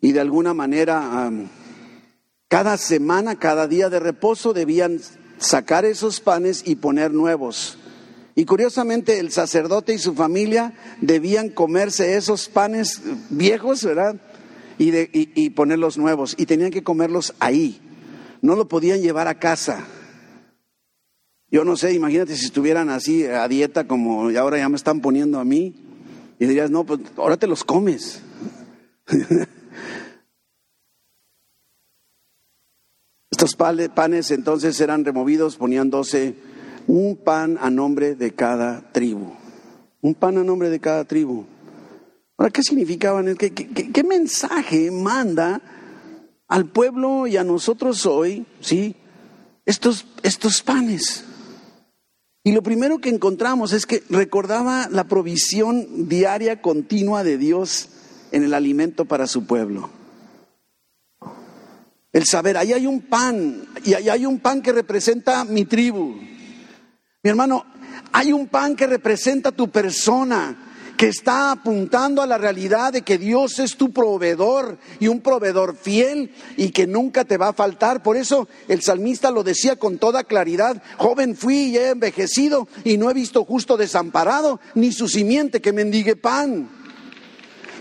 Y 0.00 0.12
de 0.12 0.20
alguna 0.20 0.54
manera, 0.54 1.30
cada 2.48 2.78
semana, 2.78 3.38
cada 3.38 3.68
día 3.68 3.90
de 3.90 4.00
reposo 4.00 4.54
debían 4.54 5.00
sacar 5.36 5.84
esos 5.84 6.20
panes 6.20 6.62
y 6.64 6.76
poner 6.76 7.12
nuevos. 7.12 7.76
Y 8.34 8.46
curiosamente 8.46 9.18
el 9.18 9.32
sacerdote 9.32 9.92
y 9.92 9.98
su 9.98 10.14
familia 10.14 10.72
debían 11.02 11.50
comerse 11.50 12.16
esos 12.16 12.48
panes 12.48 13.02
viejos, 13.28 13.84
¿verdad? 13.84 14.16
Y, 14.78 14.92
de, 14.92 15.10
y, 15.12 15.50
ponerlos 15.50 15.98
nuevos. 15.98 16.34
Y 16.38 16.46
tenían 16.46 16.70
que 16.70 16.82
comerlos 16.82 17.34
ahí. 17.38 17.82
No 18.40 18.56
lo 18.56 18.66
podían 18.66 19.02
llevar 19.02 19.28
a 19.28 19.38
casa. 19.38 19.84
Yo 21.52 21.64
no 21.66 21.76
sé, 21.76 21.92
imagínate 21.92 22.34
si 22.34 22.46
estuvieran 22.46 22.88
así 22.88 23.26
a 23.26 23.46
dieta 23.46 23.86
como 23.86 24.30
ahora 24.30 24.56
ya 24.56 24.70
me 24.70 24.76
están 24.76 25.02
poniendo 25.02 25.38
a 25.38 25.44
mí. 25.44 25.74
Y 26.38 26.46
dirías, 26.46 26.70
no, 26.70 26.84
pues 26.84 27.00
ahora 27.18 27.36
te 27.36 27.46
los 27.46 27.62
comes. 27.62 28.22
Estos 33.30 33.54
panes 33.54 34.30
entonces 34.30 34.80
eran 34.80 35.04
removidos, 35.04 35.56
ponían 35.56 35.90
doce, 35.90 36.34
un 36.86 37.16
pan 37.16 37.58
a 37.60 37.68
nombre 37.68 38.14
de 38.14 38.32
cada 38.32 38.90
tribu. 38.90 39.34
Un 40.00 40.14
pan 40.14 40.38
a 40.38 40.44
nombre 40.44 40.70
de 40.70 40.80
cada 40.80 41.04
tribu. 41.04 41.44
Ahora, 42.38 42.50
¿qué 42.50 42.62
significaban? 42.62 43.36
¿Qué, 43.36 43.52
qué, 43.52 44.04
mensaje 44.04 44.90
manda 44.90 45.60
al 46.48 46.64
pueblo 46.64 47.26
y 47.26 47.36
a 47.36 47.44
nosotros 47.44 48.06
hoy, 48.06 48.46
sí, 48.60 48.96
estos, 49.66 50.06
estos 50.22 50.62
panes? 50.62 51.26
Y 52.44 52.52
lo 52.52 52.62
primero 52.62 52.98
que 52.98 53.08
encontramos 53.08 53.72
es 53.72 53.86
que 53.86 54.02
recordaba 54.10 54.88
la 54.90 55.04
provisión 55.04 56.08
diaria 56.08 56.60
continua 56.60 57.22
de 57.22 57.38
Dios 57.38 57.88
en 58.32 58.42
el 58.42 58.54
alimento 58.54 59.04
para 59.04 59.28
su 59.28 59.46
pueblo. 59.46 59.90
El 62.12 62.26
saber, 62.26 62.56
ahí 62.56 62.72
hay 62.72 62.86
un 62.86 63.02
pan, 63.02 63.64
y 63.84 63.94
ahí 63.94 64.08
hay 64.08 64.26
un 64.26 64.40
pan 64.40 64.60
que 64.60 64.72
representa 64.72 65.44
mi 65.44 65.64
tribu. 65.64 66.16
Mi 67.22 67.30
hermano, 67.30 67.64
hay 68.12 68.32
un 68.32 68.48
pan 68.48 68.74
que 68.74 68.86
representa 68.86 69.52
tu 69.52 69.70
persona, 69.70 70.71
que 71.02 71.08
está 71.08 71.50
apuntando 71.50 72.22
a 72.22 72.28
la 72.28 72.38
realidad 72.38 72.92
de 72.92 73.02
que 73.02 73.18
Dios 73.18 73.58
es 73.58 73.76
tu 73.76 73.90
proveedor 73.90 74.78
y 75.00 75.08
un 75.08 75.20
proveedor 75.20 75.76
fiel 75.76 76.32
y 76.56 76.70
que 76.70 76.86
nunca 76.86 77.24
te 77.24 77.38
va 77.38 77.48
a 77.48 77.52
faltar. 77.52 78.04
Por 78.04 78.16
eso 78.16 78.46
el 78.68 78.82
salmista 78.82 79.32
lo 79.32 79.42
decía 79.42 79.74
con 79.74 79.98
toda 79.98 80.22
claridad, 80.22 80.80
joven 80.98 81.34
fui 81.34 81.70
y 81.70 81.76
he 81.76 81.88
envejecido 81.88 82.68
y 82.84 82.98
no 82.98 83.10
he 83.10 83.14
visto 83.14 83.44
justo 83.44 83.76
desamparado, 83.76 84.60
ni 84.76 84.92
su 84.92 85.08
simiente 85.08 85.60
que 85.60 85.72
mendigue 85.72 86.14
pan. 86.14 86.70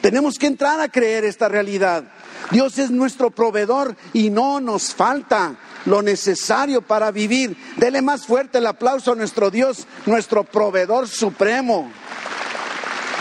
Tenemos 0.01 0.39
que 0.39 0.47
entrar 0.47 0.79
a 0.79 0.89
creer 0.89 1.23
esta 1.23 1.47
realidad. 1.47 2.05
Dios 2.49 2.79
es 2.79 2.89
nuestro 2.89 3.29
proveedor 3.29 3.95
y 4.13 4.31
no 4.31 4.59
nos 4.59 4.95
falta 4.95 5.59
lo 5.85 6.01
necesario 6.01 6.81
para 6.81 7.11
vivir. 7.11 7.55
Dele 7.77 8.01
más 8.01 8.25
fuerte 8.25 8.57
el 8.57 8.65
aplauso 8.65 9.11
a 9.11 9.15
nuestro 9.15 9.51
Dios, 9.51 9.85
nuestro 10.07 10.43
proveedor 10.43 11.07
supremo. 11.07 11.91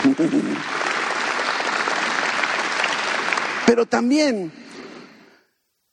Pero 3.65 3.85
también, 3.85 4.51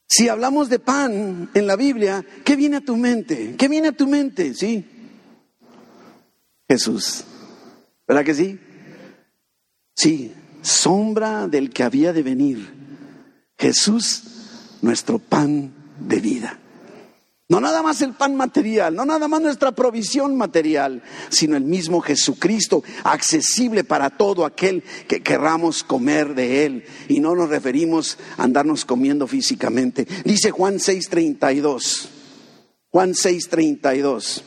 si 0.08 0.28
hablamos 0.28 0.68
de 0.68 0.78
pan 0.78 1.50
en 1.54 1.66
la 1.66 1.76
Biblia, 1.76 2.24
¿qué 2.44 2.56
viene 2.56 2.78
a 2.78 2.80
tu 2.80 2.96
mente? 2.96 3.54
¿Qué 3.56 3.68
viene 3.68 3.88
a 3.88 3.92
tu 3.92 4.06
mente? 4.06 4.54
Sí. 4.54 4.84
Jesús. 6.68 7.24
¿Verdad 8.06 8.24
que 8.24 8.34
sí? 8.34 8.58
Sí, 9.94 10.32
sombra 10.62 11.46
del 11.46 11.70
que 11.70 11.82
había 11.82 12.12
de 12.12 12.22
venir 12.22 12.78
Jesús, 13.58 14.22
nuestro 14.82 15.18
pan 15.18 15.72
de 15.98 16.20
vida. 16.20 16.58
No 17.50 17.60
nada 17.60 17.82
más 17.82 18.02
el 18.02 18.12
pan 18.12 18.36
material, 18.36 18.94
no 18.94 19.06
nada 19.06 19.26
más 19.26 19.40
nuestra 19.40 19.72
provisión 19.72 20.36
material, 20.36 21.02
sino 21.30 21.56
el 21.56 21.64
mismo 21.64 22.02
Jesucristo, 22.02 22.82
accesible 23.04 23.84
para 23.84 24.10
todo 24.10 24.44
aquel 24.44 24.84
que 25.08 25.22
querramos 25.22 25.82
comer 25.82 26.34
de 26.34 26.66
Él. 26.66 26.84
Y 27.08 27.20
no 27.20 27.34
nos 27.34 27.48
referimos 27.48 28.18
a 28.36 28.42
andarnos 28.42 28.84
comiendo 28.84 29.26
físicamente. 29.26 30.06
Dice 30.24 30.50
Juan 30.50 30.78
6:32. 30.78 32.10
Juan 32.90 33.14
6:32. 33.14 34.42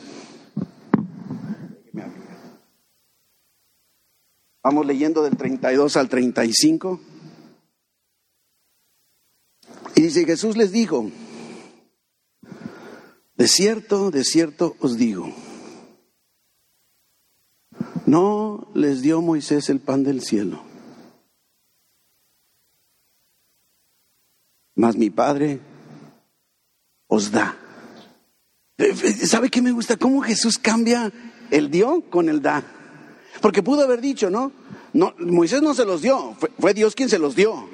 Vamos 4.62 4.86
leyendo 4.86 5.24
del 5.24 5.36
32 5.36 5.96
al 5.96 6.08
35. 6.08 7.00
Y 9.96 10.02
dice, 10.02 10.24
Jesús 10.24 10.56
les 10.56 10.70
dijo, 10.70 11.10
de 13.42 13.48
cierto, 13.48 14.12
de 14.12 14.22
cierto 14.22 14.76
os 14.78 14.96
digo, 14.96 15.28
no 18.06 18.68
les 18.72 19.02
dio 19.02 19.20
Moisés 19.20 19.68
el 19.68 19.80
pan 19.80 20.04
del 20.04 20.22
cielo, 20.22 20.62
mas 24.76 24.94
mi 24.94 25.10
Padre 25.10 25.58
os 27.08 27.32
da. 27.32 27.58
¿Sabe 29.26 29.50
qué 29.50 29.60
me 29.60 29.72
gusta? 29.72 29.96
¿Cómo 29.96 30.20
Jesús 30.22 30.56
cambia 30.56 31.12
el 31.50 31.68
dio 31.68 32.00
con 32.10 32.28
el 32.28 32.42
da? 32.42 32.62
Porque 33.40 33.60
pudo 33.60 33.82
haber 33.82 34.00
dicho, 34.00 34.30
¿no? 34.30 34.52
no 34.92 35.16
Moisés 35.18 35.62
no 35.62 35.74
se 35.74 35.84
los 35.84 36.00
dio, 36.00 36.36
fue 36.60 36.74
Dios 36.74 36.94
quien 36.94 37.08
se 37.08 37.18
los 37.18 37.34
dio 37.34 37.68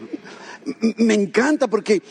me 0.97 1.15
encanta 1.15 1.69
porque 1.69 2.03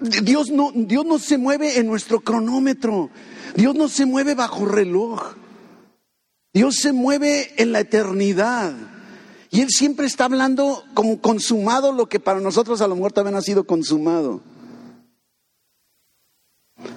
Dios 0.00 0.50
no, 0.50 0.72
Dios 0.74 1.04
no 1.06 1.18
se 1.18 1.38
mueve 1.38 1.78
en 1.78 1.86
nuestro 1.86 2.20
cronómetro. 2.20 3.10
Dios 3.54 3.74
no 3.74 3.88
se 3.88 4.06
mueve 4.06 4.34
bajo 4.34 4.66
reloj. 4.66 5.34
Dios 6.52 6.76
se 6.76 6.92
mueve 6.92 7.52
en 7.56 7.72
la 7.72 7.80
eternidad. 7.80 8.72
Y 9.50 9.60
Él 9.60 9.68
siempre 9.70 10.06
está 10.06 10.24
hablando 10.24 10.84
como 10.94 11.20
consumado 11.20 11.92
lo 11.92 12.08
que 12.08 12.20
para 12.20 12.40
nosotros 12.40 12.80
a 12.80 12.88
lo 12.88 12.96
mejor 12.96 13.12
también 13.12 13.36
ha 13.36 13.42
sido 13.42 13.64
consumado. 13.64 14.42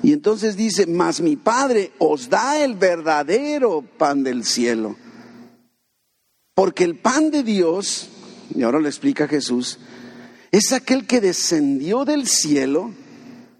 Y 0.03 0.13
entonces 0.13 0.55
dice, 0.55 0.87
mas 0.87 1.21
mi 1.21 1.35
Padre 1.35 1.91
os 1.99 2.29
da 2.29 2.63
el 2.63 2.75
verdadero 2.75 3.81
pan 3.97 4.23
del 4.23 4.43
cielo. 4.43 4.95
Porque 6.53 6.83
el 6.83 6.95
pan 6.95 7.31
de 7.31 7.43
Dios, 7.43 8.09
y 8.53 8.63
ahora 8.63 8.79
lo 8.79 8.87
explica 8.87 9.27
Jesús, 9.27 9.79
es 10.51 10.73
aquel 10.73 11.05
que 11.05 11.21
descendió 11.21 12.05
del 12.05 12.27
cielo, 12.27 12.91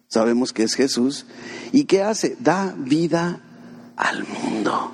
sabemos 0.08 0.54
que 0.54 0.64
es 0.64 0.74
Jesús, 0.74 1.26
y 1.72 1.86
que 1.86 2.02
hace, 2.02 2.36
da 2.40 2.74
vida 2.78 3.42
al 3.96 4.26
mundo. 4.26 4.94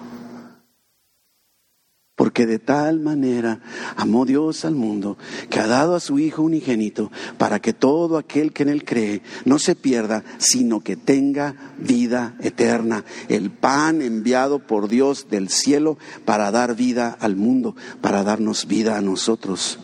Porque 2.15 2.45
de 2.45 2.59
tal 2.59 3.01
manera 3.01 3.59
amó 3.97 4.25
Dios 4.25 4.63
al 4.63 4.73
mundo 4.73 5.17
que 5.49 5.59
ha 5.59 5.67
dado 5.67 5.95
a 5.95 5.99
su 5.99 6.17
Hijo 6.17 6.43
unigénito 6.43 7.11
para 7.37 7.59
que 7.59 7.73
todo 7.73 8.17
aquel 8.17 8.53
que 8.53 8.63
en 8.63 8.69
él 8.69 8.85
cree 8.85 9.21
no 9.43 9.59
se 9.59 9.75
pierda, 9.75 10.23
sino 10.37 10.79
que 10.79 10.95
tenga 10.95 11.73
vida 11.77 12.37
eterna. 12.39 13.03
El 13.27 13.51
pan 13.51 14.01
enviado 14.01 14.59
por 14.59 14.87
Dios 14.87 15.27
del 15.29 15.49
cielo 15.49 15.97
para 16.23 16.51
dar 16.51 16.75
vida 16.75 17.17
al 17.19 17.35
mundo, 17.35 17.75
para 17.99 18.23
darnos 18.23 18.65
vida 18.65 18.97
a 18.97 19.01
nosotros. 19.01 19.79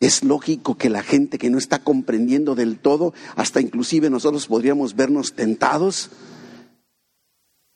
Es 0.00 0.22
lógico 0.22 0.76
que 0.76 0.90
la 0.90 1.02
gente 1.02 1.38
que 1.38 1.50
no 1.50 1.58
está 1.58 1.82
comprendiendo 1.82 2.54
del 2.54 2.78
todo, 2.78 3.14
hasta 3.34 3.60
inclusive 3.60 4.10
nosotros 4.10 4.46
podríamos 4.46 4.94
vernos 4.94 5.34
tentados 5.34 6.10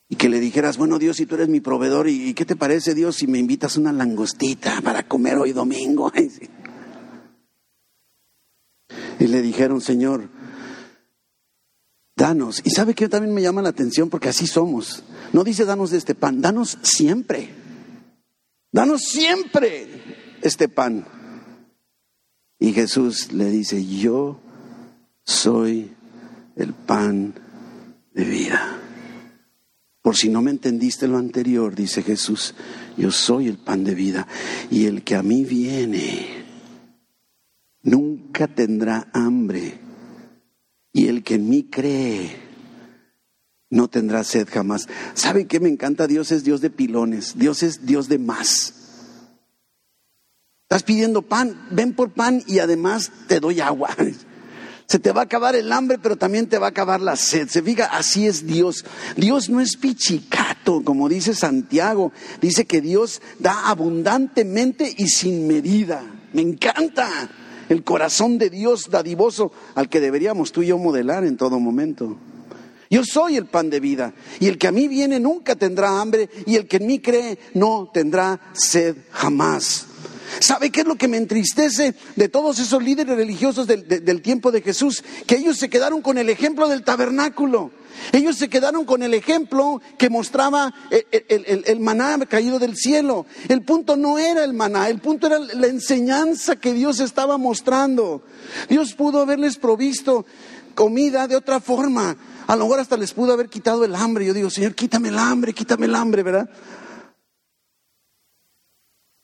y 0.09 0.17
que 0.17 0.29
le 0.29 0.41
dijeras, 0.41 0.77
bueno 0.77 0.99
Dios, 0.99 1.17
si 1.17 1.27
tú 1.27 1.37
eres 1.37 1.49
mi 1.49 1.61
proveedor, 1.61 2.09
¿y 2.09 2.35
qué 2.35 2.45
te 2.45 2.55
parece 2.55 2.95
Dios 2.95 3.17
si 3.17 3.27
me 3.27 3.39
invitas 3.39 3.77
una 3.77 3.93
langostita 3.93 4.81
para 4.83 5.09
comer 5.09 5.39
hoy 5.39 5.53
domingo? 5.53 6.13
Y 9.19 9.29
le 9.29 9.41
dijeron, 9.41 9.81
Señor, 9.81 10.29
danos. 12.17 12.61
Y 12.65 12.71
sabe 12.71 12.93
que 12.93 13.09
también 13.09 13.33
me 13.33 13.41
llama 13.41 13.63
la 13.63 13.69
atención 13.69 14.11
porque 14.11 14.29
así 14.29 14.49
somos. 14.49 15.05
No 15.33 15.45
dice 15.45 15.65
danos 15.65 15.93
de 15.93 15.99
este 15.99 16.17
pan, 16.17 16.41
danos 16.41 16.77
siempre. 16.83 17.49
Danos 18.73 19.03
siempre 19.03 20.39
este 20.43 20.69
pan. 20.69 21.07
Y 22.63 22.73
Jesús 22.73 23.33
le 23.33 23.51
dice, 23.51 23.85
yo 23.85 24.39
soy 25.25 25.91
el 26.55 26.73
pan 26.73 27.35
de 28.15 28.25
vida. 28.25 28.79
Por 30.01 30.17
si 30.17 30.29
no 30.29 30.43
me 30.43 30.53
entendiste 30.53 31.09
lo 31.09 31.19
anterior, 31.19 31.75
dice 31.75 32.05
Jesús, 32.05 32.55
yo 32.97 33.11
soy 33.11 33.49
el 33.49 33.59
pan 33.59 33.83
de 33.83 33.97
vida 33.97 34.29
y 34.71 34.87
el 34.87 35.03
que 35.03 35.17
a 35.17 35.25
mí 35.25 35.45
viene 35.45 36.45
nunca 37.83 38.47
tendrá 38.47 39.09
hambre 39.13 39.81
y 40.93 41.09
el 41.09 41.25
que 41.25 41.35
en 41.35 41.49
mí 41.49 41.65
cree 41.65 42.31
no 43.71 43.89
tendrá 43.89 44.23
sed 44.23 44.47
jamás. 44.49 44.87
¿Sabe 45.15 45.49
qué 45.49 45.59
me 45.59 45.69
encanta? 45.69 46.07
Dios 46.07 46.31
es 46.31 46.45
Dios 46.45 46.61
de 46.61 46.71
pilones, 46.71 47.37
Dios 47.37 47.65
es 47.65 47.87
Dios 47.87 48.09
de 48.09 48.21
más. 48.21 48.82
Estás 50.73 50.85
pidiendo 50.85 51.21
pan, 51.21 51.69
ven 51.71 51.93
por 51.93 52.13
pan 52.13 52.43
y 52.47 52.61
además 52.61 53.13
te 53.29 53.41
doy 53.41 53.61
agua. 53.61 53.91
Se 54.87 54.99
te 54.99 55.13
va 55.13 55.21
a 55.21 55.25
acabar 55.25 55.55
el 55.55 55.71
hambre, 55.71 55.99
pero 55.99 56.17
también 56.17 56.47
te 56.47 56.57
va 56.57 56.69
a 56.69 56.71
acabar 56.71 57.03
la 57.03 57.15
sed. 57.15 57.49
Se 57.49 57.61
fija, 57.61 57.85
así 57.85 58.27
es 58.27 58.47
Dios. 58.47 58.83
Dios 59.15 59.51
no 59.51 59.61
es 59.61 59.77
pichicato, 59.77 60.83
como 60.83 61.11
dice 61.11 61.35
Santiago. 61.35 62.11
Dice 62.41 62.65
que 62.65 62.81
Dios 62.81 63.21
da 63.39 63.69
abundantemente 63.69 64.91
y 64.97 65.09
sin 65.09 65.47
medida. 65.47 66.03
Me 66.33 66.41
encanta 66.41 67.29
el 67.69 67.85
corazón 67.85 68.39
de 68.39 68.49
Dios 68.49 68.89
dadivoso 68.91 69.53
al 69.75 69.91
que 69.91 70.01
deberíamos 70.01 70.53
tú 70.53 70.63
y 70.63 70.69
yo 70.69 70.79
modelar 70.79 71.27
en 71.27 71.37
todo 71.37 71.61
momento. 71.61 72.17
Yo 72.89 73.05
soy 73.05 73.37
el 73.37 73.45
pan 73.45 73.69
de 73.69 73.79
vida, 73.79 74.15
y 74.41 74.49
el 74.49 74.57
que 74.57 74.69
a 74.69 74.73
mí 74.73 74.89
viene 74.89 75.21
nunca 75.21 75.55
tendrá 75.55 76.01
hambre, 76.01 76.31
y 76.47 76.57
el 76.57 76.67
que 76.67 76.79
en 76.79 76.87
mí 76.87 76.99
cree 76.99 77.39
no 77.53 77.91
tendrá 77.93 78.41
sed 78.55 78.97
jamás. 79.11 79.89
¿Sabe 80.41 80.71
qué 80.71 80.81
es 80.81 80.87
lo 80.87 80.97
que 80.97 81.09
me 81.09 81.17
entristece 81.17 81.95
de 82.17 82.29
todos 82.29 82.59
esos 82.59 82.83
líderes 82.83 83.17
religiosos 83.17 83.67
del, 83.67 84.23
tiempo 84.23 84.51
de 84.51 84.63
Jesús? 84.63 85.03
Que 85.27 85.37
ellos 85.37 85.59
se 85.59 85.69
quedaron 85.69 86.03
con 86.03 86.19
el 86.19 86.29
ejemplo 86.29 86.69
del 86.69 86.83
tabernáculo. 86.83 87.71
Ellos 88.13 88.37
se 88.37 88.49
quedaron 88.49 88.85
con 88.85 89.03
el 89.03 89.15
ejemplo 89.15 89.81
que 89.99 90.11
mostraba 90.11 90.75
el, 90.91 91.65
el, 91.67 91.81
maná 91.81 92.19
caído 92.27 92.59
del 92.59 92.77
cielo. 92.77 93.27
El 93.49 93.63
punto 93.63 93.97
no 93.97 94.19
era 94.19 94.45
el 94.45 94.55
maná, 94.55 94.89
el 94.89 94.99
punto 94.99 95.27
era 95.27 95.39
la 95.39 95.67
enseñanza 95.67 96.57
que 96.57 96.73
Dios 96.73 97.01
estaba 97.01 97.39
mostrando. 97.39 98.23
Dios 98.69 98.95
pudo 98.95 99.21
haberles 99.21 99.57
provisto 99.57 100.27
comida 100.75 101.29
de 101.29 101.37
otra 101.37 101.61
forma. 101.61 102.17
A 102.47 102.57
lo 102.57 102.65
mejor 102.65 102.81
hasta 102.81 102.97
les 102.97 103.13
pudo 103.13 103.33
haber 103.33 103.49
quitado 103.49 103.85
el 103.85 103.95
hambre. 103.95 104.27
Yo 104.27 104.35
digo, 104.35 104.51
Señor, 104.51 104.75
quítame 104.75 105.09
el 105.09 105.19
hambre, 105.19 105.53
quítame 105.53 105.87
el 105.87 105.95
hambre, 105.95 106.23
¿verdad? 106.23 106.49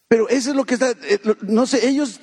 Pero 0.09 0.29
eso 0.31 0.51
es 0.51 0.57
lo 0.57 0.65
que 0.65 0.75
está, 0.75 0.91
eh, 0.91 1.21
no 1.43 1.67
sé, 1.67 1.87
ellos 1.87 2.19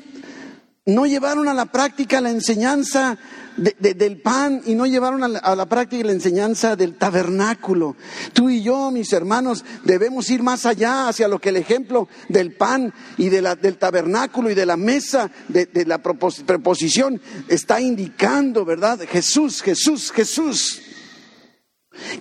no 0.88 1.06
llevaron 1.06 1.48
a 1.48 1.54
la 1.54 1.66
práctica 1.68 2.20
la 2.20 2.32
enseñanza 2.32 3.18
del 3.58 4.22
pan 4.22 4.62
y 4.66 4.76
no 4.76 4.86
llevaron 4.86 5.24
a 5.24 5.56
la, 5.56 5.66
práctica 5.68 6.04
la 6.04 6.12
enseñanza 6.12 6.76
del 6.76 6.96
tabernáculo. 6.96 7.96
Tú 8.34 8.50
y 8.50 8.62
yo, 8.62 8.92
mis 8.92 9.14
hermanos, 9.14 9.64
debemos 9.84 10.30
ir 10.30 10.44
más 10.44 10.66
allá 10.66 11.08
hacia 11.08 11.28
lo 11.28 11.40
que 11.40 11.50
el 11.50 11.58
ejemplo 11.58 12.10
del 12.28 12.54
pan 12.54 12.94
y 13.18 13.30
de 13.30 13.42
la, 13.42 13.56
del 13.56 13.78
tabernáculo 13.78 14.50
y 14.50 14.56
de 14.56 14.66
la 14.66 14.78
mesa 14.78 15.32
de, 15.48 15.68
de 15.68 15.86
la 15.86 16.00
preposición 16.00 17.22
está 17.48 17.80
indicando, 17.80 18.66
¿verdad? 18.66 19.00
Jesús, 19.08 19.62
Jesús, 19.62 20.12
Jesús. 20.12 20.82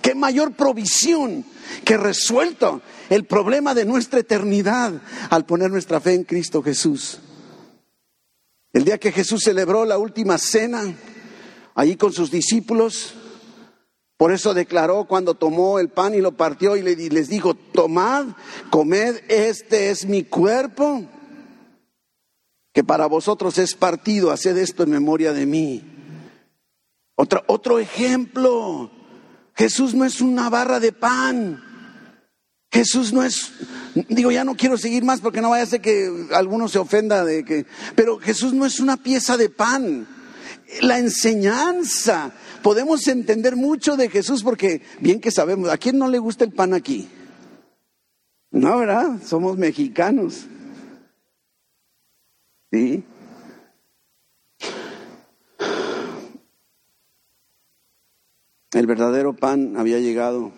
Qué 0.01 0.15
mayor 0.15 0.53
provisión 0.53 1.45
que 1.83 1.97
resuelto 1.97 2.81
el 3.09 3.25
problema 3.25 3.73
de 3.73 3.85
nuestra 3.85 4.19
eternidad 4.19 4.93
al 5.29 5.45
poner 5.45 5.71
nuestra 5.71 5.99
fe 5.99 6.13
en 6.13 6.23
Cristo 6.23 6.61
Jesús. 6.61 7.19
El 8.73 8.83
día 8.83 8.97
que 8.97 9.11
Jesús 9.11 9.41
celebró 9.43 9.85
la 9.85 9.97
última 9.97 10.37
cena, 10.37 10.83
allí 11.75 11.95
con 11.95 12.11
sus 12.11 12.29
discípulos, 12.29 13.13
por 14.17 14.31
eso 14.31 14.53
declaró 14.53 15.05
cuando 15.05 15.35
tomó 15.35 15.79
el 15.79 15.89
pan 15.89 16.13
y 16.13 16.21
lo 16.21 16.33
partió 16.33 16.77
y 16.77 16.81
les 16.81 17.29
dijo, 17.29 17.53
tomad, 17.53 18.27
comed, 18.69 19.21
este 19.27 19.89
es 19.89 20.05
mi 20.05 20.23
cuerpo, 20.23 21.05
que 22.73 22.83
para 22.83 23.07
vosotros 23.07 23.57
es 23.57 23.75
partido, 23.75 24.31
haced 24.31 24.57
esto 24.57 24.83
en 24.83 24.91
memoria 24.91 25.33
de 25.33 25.45
mí. 25.45 25.83
Otro, 27.15 27.43
otro 27.47 27.79
ejemplo, 27.79 28.91
Jesús 29.55 29.93
no 29.93 30.05
es 30.05 30.21
una 30.21 30.49
barra 30.49 30.79
de 30.79 30.91
pan, 30.91 31.63
Jesús 32.75 33.13
no 33.13 33.23
es, 33.23 33.53
digo, 34.09 34.31
ya 34.31 34.43
no 34.43 34.55
quiero 34.55 34.77
seguir 34.77 35.05
más 35.05 35.21
porque 35.21 35.39
no 35.39 35.51
vaya 35.51 35.63
a 35.63 35.67
ser 35.67 35.79
que 35.79 36.27
alguno 36.33 36.67
se 36.67 36.77
ofenda 36.77 37.23
de 37.23 37.45
que, 37.45 37.65
pero 37.95 38.19
Jesús 38.19 38.51
no 38.51 38.65
es 38.65 38.81
una 38.81 38.97
pieza 38.97 39.37
de 39.37 39.49
pan. 39.49 40.05
La 40.81 40.99
enseñanza, 40.99 42.33
podemos 42.61 43.07
entender 43.07 43.55
mucho 43.55 43.95
de 43.95 44.09
Jesús 44.09 44.43
porque 44.43 44.81
bien 44.99 45.21
que 45.21 45.31
sabemos, 45.31 45.69
¿a 45.69 45.77
quién 45.77 45.97
no 45.97 46.09
le 46.09 46.19
gusta 46.19 46.43
el 46.43 46.51
pan 46.51 46.73
aquí? 46.73 47.07
No, 48.51 48.79
¿verdad? 48.79 49.21
Somos 49.25 49.57
mexicanos. 49.57 50.45
¿Sí? 52.73 53.05
El 58.75 58.87
verdadero 58.87 59.31
pan 59.31 59.77
había 59.77 59.99
llegado 59.99 60.51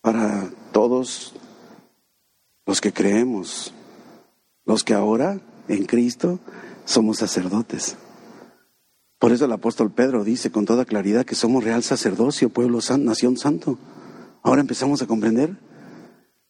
para 0.00 0.50
todos 0.72 1.34
los 2.66 2.80
que 2.80 2.92
creemos, 2.92 3.72
los 4.64 4.82
que 4.82 4.92
ahora 4.92 5.40
en 5.68 5.84
Cristo 5.84 6.40
somos 6.84 7.18
sacerdotes. 7.18 7.96
Por 9.20 9.30
eso 9.30 9.44
el 9.44 9.52
apóstol 9.52 9.92
Pedro 9.92 10.24
dice 10.24 10.50
con 10.50 10.64
toda 10.64 10.84
claridad 10.84 11.24
que 11.24 11.36
somos 11.36 11.62
real 11.62 11.84
sacerdocio, 11.84 12.48
pueblo 12.50 12.80
santo, 12.80 13.06
nación 13.06 13.36
santo. 13.36 13.78
Ahora 14.42 14.62
empezamos 14.62 15.00
a 15.00 15.06
comprender, 15.06 15.56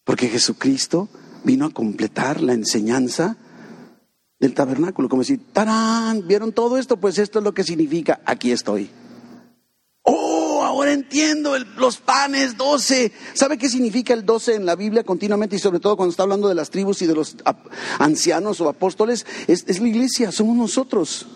porque 0.03 0.27
Jesucristo 0.27 1.07
vino 1.43 1.67
a 1.67 1.71
completar 1.71 2.41
la 2.41 2.53
enseñanza 2.53 3.37
del 4.41 4.55
tabernáculo, 4.55 5.07
como 5.07 5.21
decir, 5.21 5.39
¡tarán! 5.53 6.27
¿Vieron 6.27 6.51
todo 6.51 6.79
esto? 6.79 6.97
Pues 6.97 7.19
esto 7.19 7.39
es 7.39 7.45
lo 7.45 7.53
que 7.53 7.63
significa, 7.63 8.21
aquí 8.25 8.51
estoy. 8.51 8.89
Oh, 10.01 10.63
ahora 10.63 10.93
entiendo 10.93 11.53
los 11.77 11.97
panes, 11.97 12.57
doce. 12.57 13.11
¿Sabe 13.35 13.59
qué 13.59 13.69
significa 13.69 14.15
el 14.15 14.25
doce 14.25 14.55
en 14.55 14.65
la 14.65 14.75
Biblia 14.75 15.03
continuamente 15.03 15.55
y 15.55 15.59
sobre 15.59 15.79
todo 15.79 15.95
cuando 15.95 16.09
está 16.09 16.23
hablando 16.23 16.49
de 16.49 16.55
las 16.55 16.71
tribus 16.71 17.03
y 17.03 17.05
de 17.05 17.13
los 17.13 17.37
ancianos 17.99 18.59
o 18.61 18.67
apóstoles? 18.67 19.27
Es, 19.47 19.63
es 19.67 19.79
la 19.79 19.87
iglesia, 19.87 20.31
somos 20.31 20.57
nosotros. 20.57 21.27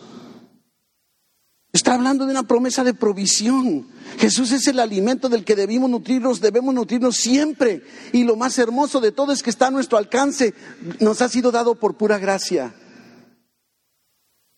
Está 1.72 1.94
hablando 1.94 2.26
de 2.26 2.32
una 2.32 2.48
promesa 2.48 2.84
de 2.84 2.96
provisión. 2.96 3.86
Jesús 4.18 4.52
es 4.52 4.66
el 4.66 4.80
alimento 4.80 5.30
del 5.30 5.46
que 5.46 5.56
debemos 5.56 5.92
nutrirnos, 5.92 6.42
debemos 6.42 6.74
nutrirnos 6.74 7.18
siempre. 7.18 7.84
Y 8.14 8.24
lo 8.24 8.36
más 8.36 8.58
hermoso 8.58 9.00
de 9.00 9.12
todo 9.12 9.32
es 9.32 9.44
que 9.44 9.52
está 9.52 9.68
a 9.68 9.72
nuestro 9.72 10.00
alcance, 10.00 10.56
nos 11.00 11.22
ha 11.22 11.30
sido 11.30 11.52
dado 11.52 11.76
por 11.76 11.98
pura 11.98 12.18
gracia. 12.18 12.74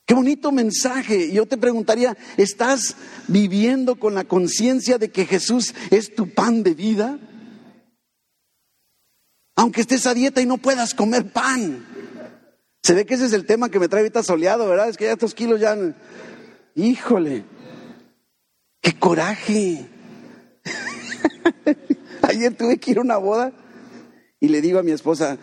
Qué 0.07 0.13
bonito 0.13 0.53
mensaje. 0.53 1.33
Yo 1.33 1.45
te 1.45 1.57
preguntaría, 1.57 2.17
¿estás 2.37 2.95
viviendo 3.27 3.97
con 3.99 4.15
la 4.15 4.23
conciencia 4.23 4.97
de 4.97 5.11
que 5.11 5.25
Jesús 5.25 5.75
es 5.91 6.15
tu 6.15 6.33
pan 6.33 6.63
de 6.63 6.73
vida? 6.73 7.19
Aunque 9.57 9.81
estés 9.81 10.07
a 10.07 10.13
dieta 10.13 10.39
y 10.39 10.45
no 10.45 10.59
puedas 10.59 10.93
comer 10.93 11.29
pan. 11.29 11.85
Se 12.81 12.93
ve 12.93 13.05
que 13.05 13.15
ese 13.15 13.25
es 13.25 13.33
el 13.33 13.45
tema 13.45 13.67
que 13.67 13.79
me 13.79 13.89
trae 13.89 14.03
ahorita 14.03 14.23
soleado, 14.23 14.69
¿verdad? 14.69 14.87
Es 14.87 14.95
que 14.95 15.03
ya 15.03 15.11
estos 15.11 15.33
kilos 15.33 15.59
ya... 15.59 15.75
Híjole, 16.73 17.43
qué 18.79 18.97
coraje. 18.97 19.89
Ayer 22.21 22.55
tuve 22.55 22.77
que 22.77 22.91
ir 22.91 22.99
a 22.99 23.01
una 23.01 23.17
boda 23.17 23.51
y 24.39 24.47
le 24.47 24.61
digo 24.61 24.79
a 24.79 24.83
mi 24.83 24.91
esposa, 24.91 25.37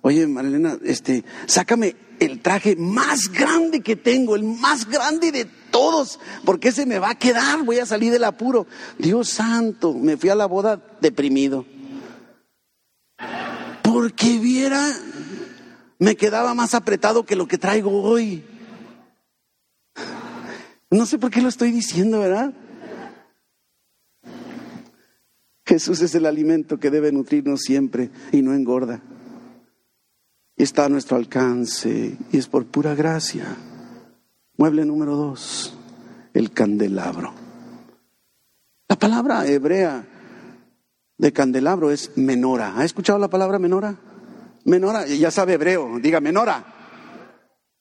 oye 0.00 0.26
Marilena, 0.26 0.78
este, 0.82 1.24
sácame 1.44 2.07
el 2.20 2.40
traje 2.40 2.76
más 2.76 3.30
grande 3.30 3.80
que 3.80 3.96
tengo, 3.96 4.36
el 4.36 4.42
más 4.42 4.88
grande 4.88 5.32
de 5.32 5.44
todos, 5.70 6.18
porque 6.44 6.68
ese 6.68 6.86
me 6.86 6.98
va 6.98 7.10
a 7.10 7.18
quedar, 7.18 7.64
voy 7.64 7.78
a 7.78 7.86
salir 7.86 8.12
del 8.12 8.24
apuro. 8.24 8.66
Dios 8.98 9.28
santo, 9.28 9.94
me 9.94 10.16
fui 10.16 10.30
a 10.30 10.34
la 10.34 10.46
boda 10.46 10.82
deprimido. 11.00 11.66
Porque 13.82 14.38
viera, 14.38 14.92
me 15.98 16.16
quedaba 16.16 16.54
más 16.54 16.74
apretado 16.74 17.24
que 17.24 17.36
lo 17.36 17.46
que 17.46 17.58
traigo 17.58 18.02
hoy. 18.02 18.44
No 20.90 21.06
sé 21.06 21.18
por 21.18 21.30
qué 21.30 21.42
lo 21.42 21.48
estoy 21.48 21.70
diciendo, 21.70 22.20
¿verdad? 22.20 22.52
Jesús 25.66 26.00
es 26.00 26.14
el 26.14 26.24
alimento 26.24 26.78
que 26.78 26.90
debe 26.90 27.12
nutrirnos 27.12 27.60
siempre 27.60 28.10
y 28.32 28.40
no 28.40 28.54
engorda 28.54 29.02
está 30.64 30.84
a 30.84 30.88
nuestro 30.88 31.16
alcance 31.16 32.16
y 32.32 32.36
es 32.36 32.48
por 32.48 32.66
pura 32.66 32.94
gracia. 32.94 33.56
Mueble 34.56 34.84
número 34.84 35.16
dos, 35.16 35.74
el 36.34 36.52
candelabro. 36.52 37.32
La 38.88 38.96
palabra 38.96 39.46
hebrea 39.46 40.04
de 41.16 41.32
candelabro 41.32 41.90
es 41.90 42.12
menora. 42.16 42.74
¿Ha 42.76 42.84
escuchado 42.84 43.18
la 43.18 43.28
palabra 43.28 43.58
menora? 43.58 43.94
Menora, 44.64 45.06
ya 45.06 45.30
sabe 45.30 45.54
hebreo, 45.54 45.98
diga 46.00 46.20
menora. 46.20 46.64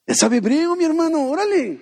Ya 0.06 0.16
sabe 0.16 0.38
hebreo, 0.38 0.76
mi 0.76 0.84
hermano, 0.84 1.30
órale. 1.30 1.80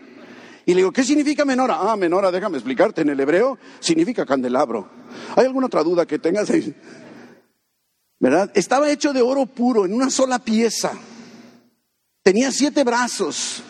Y 0.66 0.72
le 0.72 0.78
digo, 0.78 0.92
¿qué 0.92 1.04
significa 1.04 1.46
menora? 1.46 1.78
Ah, 1.80 1.96
menora, 1.96 2.32
déjame 2.32 2.58
explicarte. 2.58 3.02
En 3.02 3.10
el 3.10 3.20
hebreo 3.20 3.58
significa 3.80 4.26
candelabro. 4.26 4.90
¿Hay 5.36 5.46
alguna 5.46 5.68
otra 5.68 5.84
duda 5.84 6.06
que 6.06 6.18
tengas? 6.18 6.50
¿Verdad? 8.19 8.51
Estaba 8.54 8.89
hecho 8.91 9.13
de 9.13 9.21
oro 9.21 9.45
puro, 9.45 9.86
en 9.86 9.93
una 9.93 10.10
sola 10.10 10.39
pieza. 10.39 10.93
Tenía 12.23 12.51
siete 12.51 12.84
brazos. 12.84 13.63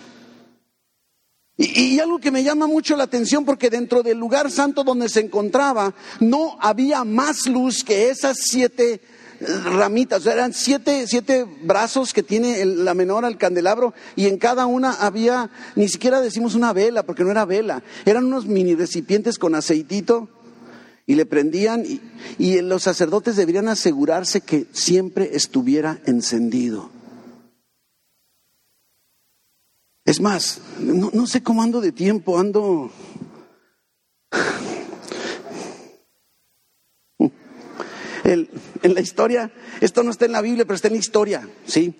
Y, 1.57 1.99
algo 1.99 2.19
que 2.19 2.31
me 2.31 2.43
llama 2.43 2.67
mucho 2.67 2.97
la 2.97 3.05
atención 3.05 3.45
porque 3.45 3.69
dentro 3.69 4.03
del 4.03 4.17
lugar 4.17 4.51
santo 4.51 4.83
donde 4.83 5.07
se 5.07 5.21
encontraba 5.21 5.93
no 6.19 6.57
había 6.59 7.05
más 7.05 7.47
luz 7.47 7.81
que 7.81 8.09
esas 8.09 8.37
siete 8.41 8.99
eh, 9.39 9.45
ramitas, 9.63 10.25
eran 10.25 10.53
siete, 10.53 11.07
siete 11.07 11.45
brazos 11.63 12.11
que 12.11 12.23
tiene 12.23 12.65
la 12.65 12.93
menor 12.93 13.23
al 13.23 13.37
candelabro 13.37 13.93
y 14.17 14.27
en 14.27 14.37
cada 14.37 14.65
una 14.65 14.95
había, 14.95 15.49
ni 15.77 15.87
siquiera 15.87 16.19
decimos 16.19 16.55
una 16.55 16.73
vela 16.73 17.03
porque 17.03 17.23
no 17.23 17.31
era 17.31 17.45
vela, 17.45 17.83
eran 18.05 18.25
unos 18.25 18.45
mini 18.47 18.75
recipientes 18.75 19.39
con 19.39 19.55
aceitito 19.55 20.27
y 21.07 21.15
le 21.15 21.25
prendían 21.25 21.83
y, 21.85 22.61
los 22.61 22.83
sacerdotes 22.83 23.35
deberían 23.35 23.67
asegurarse 23.67 24.41
que 24.41 24.65
siempre 24.71 25.31
estuviera 25.33 25.99
encendido. 26.05 26.89
Es 30.03 30.19
más, 30.19 30.61
no, 30.79 31.27
sé 31.27 31.41
cómo 31.43 31.61
ando 31.63 31.81
de 31.81 31.91
tiempo, 31.91 32.39
ando... 32.39 32.91
en 38.23 38.93
la 38.93 39.01
historia, 39.01 39.51
esto 39.81 40.01
no 40.01 40.09
está 40.09 40.25
en 40.25 40.31
la 40.31 40.41
Biblia, 40.41 40.65
pero 40.65 40.75
está 40.75 40.87
en 40.87 40.95
la 40.95 40.99
historia, 40.99 41.47
¿sí? 41.65 41.93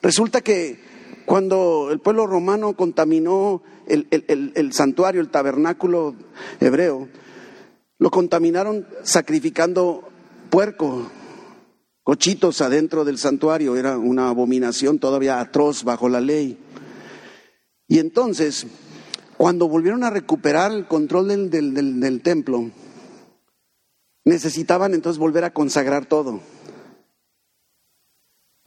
Resulta 0.00 0.40
que 0.40 0.80
cuando 1.26 1.90
el 1.90 2.00
pueblo 2.00 2.26
romano 2.26 2.74
contaminó 2.74 3.62
el 3.86 4.72
santuario, 4.72 5.20
el 5.20 5.30
tabernáculo 5.30 6.14
hebreo, 6.60 7.08
lo 8.02 8.10
contaminaron 8.10 8.84
sacrificando 9.04 10.10
puerco, 10.50 11.08
cochitos 12.02 12.60
adentro 12.60 13.04
del 13.04 13.16
santuario. 13.16 13.76
Era 13.76 13.96
una 13.96 14.28
abominación 14.28 14.98
todavía 14.98 15.38
atroz 15.38 15.84
bajo 15.84 16.08
la 16.08 16.20
ley. 16.20 16.58
Y 17.86 18.00
entonces, 18.00 18.66
cuando 19.36 19.68
volvieron 19.68 20.02
a 20.02 20.10
recuperar 20.10 20.72
el 20.72 20.88
control 20.88 21.48
del, 21.48 22.00
del 22.00 22.22
templo, 22.22 22.72
necesitaban 24.24 24.94
entonces 24.94 25.20
volver 25.20 25.44
a 25.44 25.52
consagrar 25.52 26.06
todo. 26.06 26.40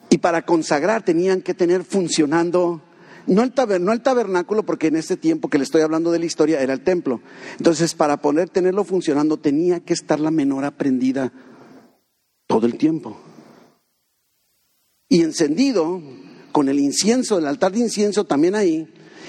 Y 0.10 0.20
para 0.20 0.46
consagrar 0.46 1.04
tenían 1.04 1.42
que 1.42 1.54
tener 1.54 1.84
funcionando 1.84 2.82
no 3.28 3.44
el, 3.44 4.02
tabernáculo, 4.02 4.64
porque 4.64 4.88
en 4.88 4.96
ese 4.96 5.18
tiempo 5.18 5.50
que 5.50 5.58
le 5.58 5.64
estoy 5.64 5.82
hablando 5.82 6.12
de 6.12 6.20
la 6.20 6.26
historia 6.26 6.62
era 6.62 6.74
el 6.74 6.82
templo. 6.82 7.22
Entonces, 7.58 7.94
para 7.94 8.18
poder 8.18 8.50
tenerlo 8.50 8.84
funcionando, 8.84 9.38
tenía 9.38 9.80
que 9.80 9.94
estar 9.94 10.20
la 10.20 10.32
menora 10.32 10.72
prendida 10.72 11.32
todo 12.48 12.68
el 12.68 12.78
tiempo. 12.78 13.18
Y 15.10 15.22
encendido 15.22 16.02
con 16.52 16.70
el 16.70 16.80
incienso, 16.80 17.38
el 17.38 17.48
altar 17.48 17.72
de 17.72 17.80
incienso 17.80 18.26
también 18.26 18.56
ahí, 18.56 18.88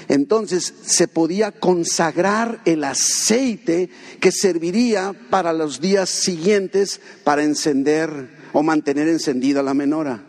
entonces 0.09 0.73
se 0.83 1.09
podía 1.09 1.53
consagrar 1.53 2.61
el 2.65 2.85
aceite 2.85 3.91
que 4.21 4.31
serviría 4.31 5.15
para 5.31 5.53
los 5.53 5.81
días 5.81 6.09
siguientes 6.09 7.01
para 7.25 7.43
encender 7.43 8.31
o 8.53 8.63
mantener 8.63 9.09
encendida 9.09 9.63
la 9.63 9.75
menora. 9.75 10.25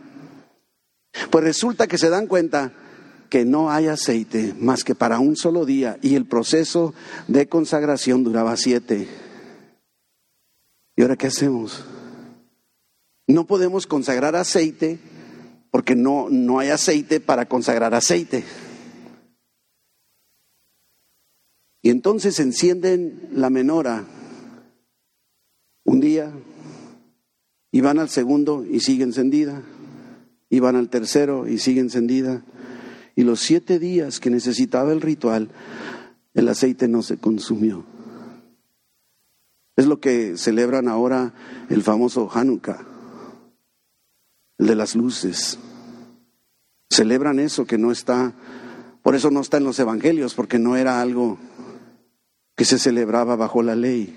Pues 1.29 1.43
resulta 1.43 1.87
que 1.87 1.97
se 1.97 2.09
dan 2.09 2.27
cuenta 2.27 2.73
que 3.29 3.45
no 3.45 3.71
hay 3.71 3.87
aceite 3.87 4.53
más 4.59 4.83
que 4.83 4.95
para 4.95 5.19
un 5.19 5.35
solo 5.35 5.65
día 5.65 5.97
y 6.01 6.15
el 6.15 6.25
proceso 6.25 6.93
de 7.27 7.47
consagración 7.47 8.23
duraba 8.23 8.55
siete. 8.57 9.07
¿Y 10.95 11.01
ahora 11.01 11.15
qué 11.15 11.27
hacemos? 11.27 11.83
No 13.27 13.45
podemos 13.45 13.87
consagrar 13.87 14.35
aceite 14.35 14.99
porque 15.71 15.95
no, 15.95 16.27
no 16.29 16.59
hay 16.59 16.69
aceite 16.69 17.19
para 17.19 17.47
consagrar 17.47 17.93
aceite. 17.93 18.43
Y 21.81 21.89
entonces 21.89 22.39
encienden 22.39 23.29
la 23.33 23.49
menora 23.49 24.05
un 25.85 25.99
día 25.99 26.31
y 27.71 27.81
van 27.81 27.99
al 27.99 28.09
segundo 28.09 28.65
y 28.65 28.79
sigue 28.79 29.03
encendida, 29.03 29.61
y 30.49 30.59
van 30.59 30.75
al 30.75 30.89
tercero 30.89 31.47
y 31.47 31.59
sigue 31.59 31.81
encendida, 31.81 32.43
y 33.17 33.23
los 33.23 33.39
siete 33.39 33.79
días 33.79 34.19
que 34.19 34.29
necesitaba 34.29 34.93
el 34.93 35.01
ritual, 35.01 35.49
el 36.35 36.47
aceite 36.47 36.87
no 36.87 37.01
se 37.01 37.17
consumió. 37.17 37.83
Es 39.75 39.87
lo 39.87 39.99
que 39.99 40.37
celebran 40.37 40.87
ahora 40.87 41.33
el 41.69 41.81
famoso 41.81 42.29
Hanukkah, 42.31 42.85
el 44.59 44.67
de 44.67 44.75
las 44.75 44.95
luces. 44.95 45.57
Celebran 46.91 47.39
eso 47.39 47.65
que 47.65 47.79
no 47.79 47.91
está, 47.91 48.33
por 49.01 49.15
eso 49.15 49.31
no 49.31 49.41
está 49.41 49.57
en 49.57 49.63
los 49.63 49.79
evangelios, 49.79 50.35
porque 50.35 50.59
no 50.59 50.75
era 50.77 51.01
algo 51.01 51.39
que 52.55 52.65
se 52.65 52.77
celebraba 52.77 53.35
bajo 53.35 53.63
la 53.63 53.75
ley. 53.75 54.15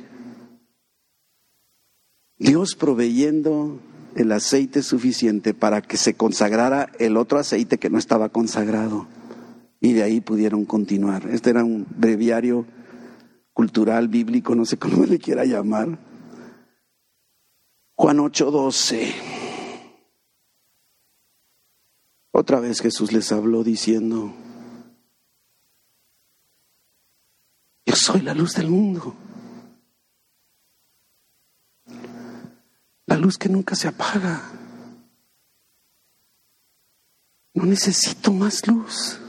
Dios 2.37 2.75
proveyendo 2.79 3.81
el 4.17 4.33
aceite 4.33 4.83
suficiente 4.83 5.55
para 5.55 5.83
que 5.83 5.97
se 5.97 6.15
consagrara 6.15 6.91
el 6.99 7.17
otro 7.17 7.39
aceite 7.39 7.79
que 7.79 7.91
no 7.91 7.99
estaba 7.99 8.29
consagrado. 8.29 9.07
Y 9.81 9.93
de 9.93 10.03
ahí 10.03 10.21
pudieron 10.21 10.65
continuar. 10.65 11.29
Este 11.31 11.51
era 11.51 11.65
un 11.65 11.87
breviario 11.97 12.67
cultural, 13.53 14.09
bíblico, 14.09 14.55
no 14.55 14.65
sé 14.65 14.77
cómo 14.77 15.05
le 15.07 15.19
quiera 15.19 15.45
llamar. 15.45 15.99
Juan 17.95 18.19
8:12. 18.19 19.13
Otra 22.33 22.61
vez 22.61 22.81
Jesús 22.81 23.13
les 23.13 23.33
habló 23.33 23.63
diciendo, 23.63 24.33
yo 27.85 27.95
soy 27.95 28.23
la 28.23 28.35
luz 28.35 28.55
del 28.55 28.71
mundo. 28.71 29.15
Luz 33.21 33.39
que 33.39 33.49
nunca 33.49 33.77
se 33.77 33.87
apaga. 33.87 34.43
No 37.55 37.65
necesito 37.65 38.33
más 38.33 38.67
luz. 38.67 39.21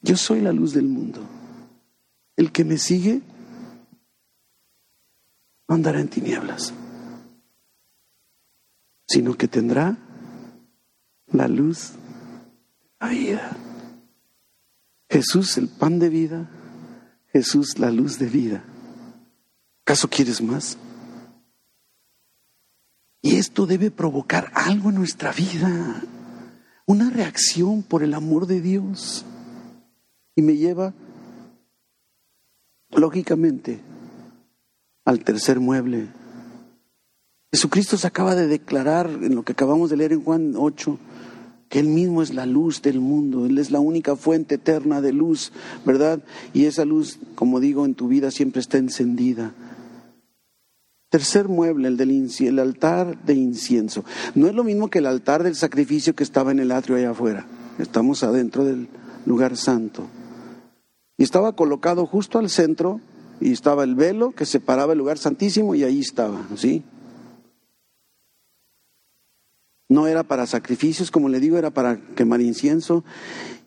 Yo 0.00 0.16
soy 0.16 0.40
la 0.40 0.52
luz 0.52 0.72
del 0.72 0.86
mundo. 0.86 1.20
El 2.36 2.52
que 2.52 2.64
me 2.64 2.78
sigue 2.78 3.22
no 5.66 5.74
andará 5.74 6.00
en 6.00 6.08
tinieblas, 6.08 6.74
sino 9.06 9.34
que 9.34 9.48
tendrá 9.48 9.96
la 11.28 11.48
luz 11.48 11.92
de 11.92 13.06
la 13.06 13.08
vida. 13.08 13.56
Jesús, 15.08 15.56
el 15.58 15.68
pan 15.68 15.98
de 15.98 16.08
vida, 16.08 16.50
Jesús, 17.32 17.78
la 17.78 17.90
luz 17.90 18.18
de 18.18 18.26
vida. 18.26 18.64
¿Acaso 19.84 20.08
quieres 20.08 20.40
más? 20.40 20.78
Y 23.20 23.36
esto 23.36 23.66
debe 23.66 23.90
provocar 23.90 24.50
algo 24.54 24.88
en 24.88 24.94
nuestra 24.94 25.30
vida, 25.30 26.02
una 26.86 27.10
reacción 27.10 27.82
por 27.82 28.02
el 28.02 28.14
amor 28.14 28.46
de 28.46 28.62
Dios. 28.62 29.26
Y 30.34 30.40
me 30.40 30.56
lleva, 30.56 30.94
lógicamente, 32.92 33.80
al 35.04 35.22
tercer 35.22 35.60
mueble. 35.60 36.08
Jesucristo 37.52 37.98
se 37.98 38.06
acaba 38.06 38.34
de 38.34 38.46
declarar 38.46 39.08
en 39.08 39.34
lo 39.34 39.42
que 39.42 39.52
acabamos 39.52 39.90
de 39.90 39.98
leer 39.98 40.14
en 40.14 40.24
Juan 40.24 40.54
8, 40.56 40.98
que 41.68 41.78
Él 41.78 41.88
mismo 41.88 42.22
es 42.22 42.32
la 42.32 42.46
luz 42.46 42.80
del 42.80 43.00
mundo, 43.00 43.44
Él 43.44 43.58
es 43.58 43.70
la 43.70 43.80
única 43.80 44.16
fuente 44.16 44.54
eterna 44.54 45.02
de 45.02 45.12
luz, 45.12 45.52
¿verdad? 45.84 46.22
Y 46.54 46.64
esa 46.64 46.86
luz, 46.86 47.18
como 47.34 47.60
digo, 47.60 47.84
en 47.84 47.94
tu 47.94 48.08
vida 48.08 48.30
siempre 48.30 48.60
está 48.60 48.78
encendida. 48.78 49.52
Tercer 51.14 51.46
mueble, 51.46 51.86
el 51.86 51.96
del 51.96 52.28
el 52.40 52.58
altar 52.58 53.22
de 53.24 53.34
incienso. 53.34 54.04
No 54.34 54.48
es 54.48 54.54
lo 54.56 54.64
mismo 54.64 54.90
que 54.90 54.98
el 54.98 55.06
altar 55.06 55.44
del 55.44 55.54
sacrificio 55.54 56.16
que 56.16 56.24
estaba 56.24 56.50
en 56.50 56.58
el 56.58 56.72
atrio 56.72 56.96
allá 56.96 57.10
afuera. 57.10 57.46
Estamos 57.78 58.24
adentro 58.24 58.64
del 58.64 58.88
lugar 59.24 59.56
santo. 59.56 60.08
Y 61.16 61.22
estaba 61.22 61.54
colocado 61.54 62.04
justo 62.04 62.40
al 62.40 62.50
centro 62.50 63.00
y 63.40 63.52
estaba 63.52 63.84
el 63.84 63.94
velo 63.94 64.32
que 64.32 64.44
separaba 64.44 64.94
el 64.94 64.98
lugar 64.98 65.16
santísimo 65.16 65.76
y 65.76 65.84
ahí 65.84 66.00
estaba, 66.00 66.48
¿sí? 66.56 66.82
No 69.88 70.08
era 70.08 70.24
para 70.24 70.48
sacrificios, 70.48 71.12
como 71.12 71.28
le 71.28 71.38
digo, 71.38 71.58
era 71.58 71.70
para 71.70 71.96
quemar 72.16 72.40
incienso 72.40 73.04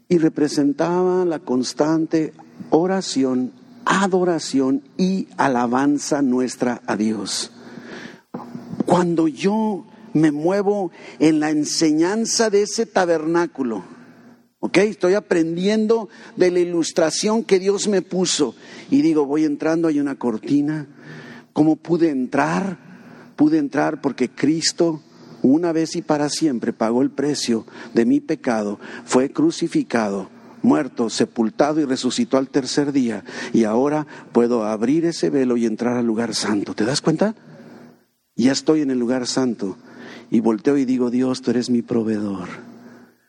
y 0.10 0.18
representaba 0.18 1.24
la 1.24 1.40
constante 1.40 2.34
oración 2.72 3.54
adoración 3.88 4.84
y 4.98 5.28
alabanza 5.38 6.22
nuestra 6.22 6.82
a 6.86 6.98
Dios. 6.98 7.52
Cuando 8.86 9.28
yo 9.28 9.86
me 10.14 10.32
muevo 10.32 10.92
en 11.20 11.40
la 11.40 11.50
enseñanza 11.50 12.50
de 12.50 12.64
ese 12.64 12.86
tabernáculo, 12.86 13.84
¿ok? 14.60 14.78
Estoy 14.80 15.14
aprendiendo 15.14 16.10
de 16.36 16.52
la 16.52 16.60
ilustración 16.60 17.44
que 17.44 17.60
Dios 17.60 17.88
me 17.88 18.02
puso 18.02 18.56
y 18.92 19.02
digo, 19.02 19.26
voy 19.26 19.46
entrando, 19.46 19.88
hay 19.88 20.00
una 20.00 20.16
cortina. 20.16 20.88
¿Cómo 21.54 21.76
pude 21.78 22.10
entrar? 22.10 22.78
Pude 23.36 23.58
entrar 23.58 24.02
porque 24.02 24.30
Cristo 24.30 25.02
una 25.42 25.72
vez 25.72 25.96
y 25.96 26.02
para 26.02 26.30
siempre 26.30 26.74
pagó 26.74 27.02
el 27.02 27.12
precio 27.12 27.66
de 27.94 28.06
mi 28.06 28.20
pecado, 28.20 28.80
fue 29.06 29.32
crucificado 29.32 30.30
muerto, 30.62 31.10
sepultado 31.10 31.80
y 31.80 31.86
resucitó 31.86 32.38
al 32.38 32.50
tercer 32.50 32.92
día. 32.92 33.24
Y 33.54 33.64
ahora 33.64 34.08
puedo 34.32 34.66
abrir 34.66 35.06
ese 35.06 35.30
velo 35.30 35.58
y 35.58 35.66
entrar 35.66 35.98
al 35.98 36.06
lugar 36.06 36.36
santo. 36.36 36.74
¿Te 36.74 36.86
das 36.86 37.02
cuenta? 37.02 37.36
Ya 38.36 38.52
estoy 38.52 38.82
en 38.82 38.92
el 38.92 39.00
lugar 39.00 39.28
santo. 39.28 39.78
Y 40.30 40.42
volteo 40.42 40.78
y 40.78 40.86
digo, 40.86 41.10
Dios, 41.10 41.42
tú 41.42 41.52
eres 41.52 41.70
mi 41.70 41.82
proveedor. 41.82 42.50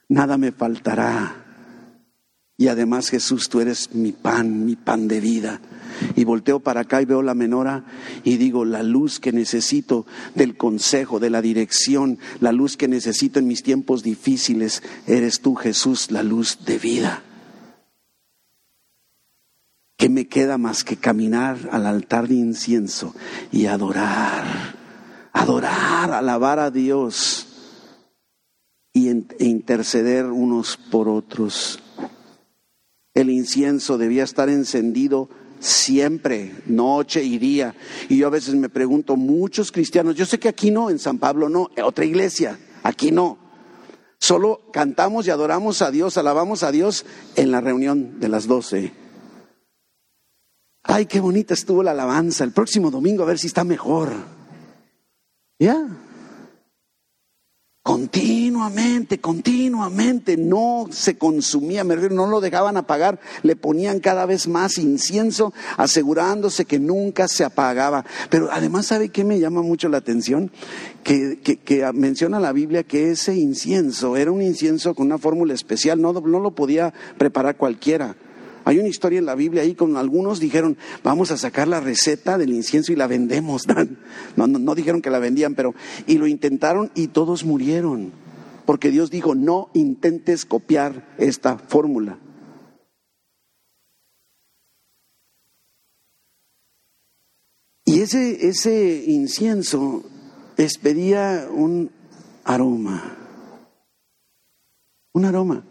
Nada 0.08 0.36
me 0.38 0.52
faltará. 0.52 1.44
Y 2.56 2.68
además 2.68 3.08
Jesús, 3.08 3.48
tú 3.48 3.60
eres 3.60 3.94
mi 3.94 4.12
pan, 4.12 4.64
mi 4.66 4.74
pan 4.74 5.06
de 5.06 5.20
vida. 5.20 5.60
Y 6.16 6.24
volteo 6.24 6.60
para 6.60 6.82
acá 6.82 7.02
y 7.02 7.04
veo 7.04 7.22
la 7.22 7.34
menora 7.34 7.84
y 8.24 8.36
digo, 8.36 8.64
la 8.64 8.82
luz 8.82 9.20
que 9.20 9.32
necesito 9.32 10.06
del 10.34 10.56
consejo, 10.56 11.20
de 11.20 11.30
la 11.30 11.42
dirección, 11.42 12.18
la 12.40 12.52
luz 12.52 12.76
que 12.76 12.88
necesito 12.88 13.38
en 13.38 13.46
mis 13.46 13.62
tiempos 13.62 14.02
difíciles, 14.02 14.82
eres 15.06 15.40
tú 15.40 15.54
Jesús, 15.54 16.10
la 16.10 16.22
luz 16.22 16.58
de 16.64 16.78
vida. 16.78 17.22
¿Qué 19.96 20.08
me 20.08 20.28
queda 20.28 20.58
más 20.58 20.84
que 20.84 20.96
caminar 20.96 21.68
al 21.72 21.84
altar 21.84 22.28
de 22.28 22.34
incienso 22.34 23.14
y 23.50 23.66
adorar? 23.66 24.76
Adorar, 25.32 26.12
alabar 26.12 26.60
a 26.60 26.70
Dios 26.70 27.48
y 28.92 29.08
e 29.08 29.44
interceder 29.44 30.26
unos 30.26 30.76
por 30.76 31.08
otros. 31.08 31.80
El 33.14 33.30
incienso 33.30 33.98
debía 33.98 34.22
estar 34.24 34.48
encendido 34.48 35.28
siempre, 35.60 36.54
noche 36.66 37.22
y 37.22 37.38
día. 37.38 37.74
Y 38.08 38.18
yo 38.18 38.26
a 38.26 38.30
veces 38.30 38.54
me 38.54 38.68
pregunto, 38.68 39.16
muchos 39.16 39.72
cristianos, 39.72 40.16
yo 40.16 40.26
sé 40.26 40.38
que 40.38 40.48
aquí 40.48 40.70
no, 40.70 40.90
en 40.90 40.98
San 40.98 41.18
Pablo 41.18 41.48
no, 41.48 41.70
en 41.76 41.84
otra 41.84 42.04
iglesia, 42.04 42.58
aquí 42.82 43.10
no. 43.10 43.38
Solo 44.18 44.62
cantamos 44.72 45.26
y 45.26 45.30
adoramos 45.30 45.80
a 45.82 45.90
Dios, 45.90 46.18
alabamos 46.18 46.62
a 46.62 46.72
Dios 46.72 47.06
en 47.36 47.50
la 47.50 47.60
reunión 47.60 48.18
de 48.20 48.28
las 48.28 48.46
doce. 48.46 48.92
Ay, 50.82 51.06
qué 51.06 51.20
bonita 51.20 51.54
estuvo 51.54 51.82
la 51.82 51.90
alabanza. 51.90 52.44
El 52.44 52.52
próximo 52.52 52.90
domingo 52.90 53.22
a 53.22 53.26
ver 53.26 53.38
si 53.38 53.46
está 53.46 53.62
mejor. 53.62 54.12
¿Ya? 55.58 55.86
Continuamente, 57.88 59.18
continuamente, 59.18 60.36
no 60.36 60.88
se 60.90 61.16
consumía, 61.16 61.84
no 61.84 62.26
lo 62.26 62.42
dejaban 62.42 62.76
apagar, 62.76 63.18
le 63.42 63.56
ponían 63.56 64.00
cada 64.00 64.26
vez 64.26 64.46
más 64.46 64.76
incienso, 64.76 65.54
asegurándose 65.78 66.66
que 66.66 66.78
nunca 66.78 67.28
se 67.28 67.44
apagaba. 67.44 68.04
Pero 68.28 68.50
además, 68.52 68.84
¿sabe 68.84 69.08
qué 69.08 69.24
me 69.24 69.40
llama 69.40 69.62
mucho 69.62 69.88
la 69.88 69.96
atención? 69.96 70.52
Que, 71.02 71.38
menciona 71.94 72.38
la 72.38 72.52
Biblia 72.52 72.82
que 72.82 73.10
ese 73.10 73.36
incienso 73.36 74.18
era 74.18 74.32
un 74.32 74.42
incienso 74.42 74.94
con 74.94 75.06
una 75.06 75.16
fórmula 75.16 75.54
especial, 75.54 76.02
no 76.02 76.12
lo 76.12 76.50
podía 76.50 76.92
preparar 77.16 77.56
cualquiera. 77.56 78.16
Hay 78.68 78.78
una 78.78 78.88
historia 78.88 79.18
en 79.18 79.24
la 79.24 79.34
Biblia 79.34 79.62
ahí 79.62 79.74
con 79.74 79.96
algunos 79.96 80.40
dijeron, 80.40 80.76
vamos 81.02 81.30
a 81.30 81.38
sacar 81.38 81.68
la 81.68 81.80
receta 81.80 82.36
del 82.36 82.52
incienso 82.52 82.92
y 82.92 82.96
la 82.96 83.06
vendemos. 83.06 83.66
No, 84.36 84.46
no, 84.46 84.74
dijeron 84.74 85.00
que 85.00 85.08
la 85.08 85.18
vendían, 85.18 85.54
pero 85.54 85.74
y 86.06 86.18
lo 86.18 86.26
intentaron 86.26 86.90
y 86.94 87.06
todos 87.06 87.46
murieron. 87.46 88.12
Porque 88.66 88.90
Dios 88.90 89.10
dijo, 89.10 89.34
no 89.34 89.70
intentes 89.72 90.44
copiar 90.44 91.08
esta 91.16 91.56
fórmula. 91.56 92.18
Y 97.86 98.02
ese, 98.02 98.48
ese 98.48 99.02
incienso 99.06 100.04
expedía 100.58 101.48
un 101.50 101.90
aroma, 102.44 103.16
un 105.14 105.24
aroma. 105.24 105.64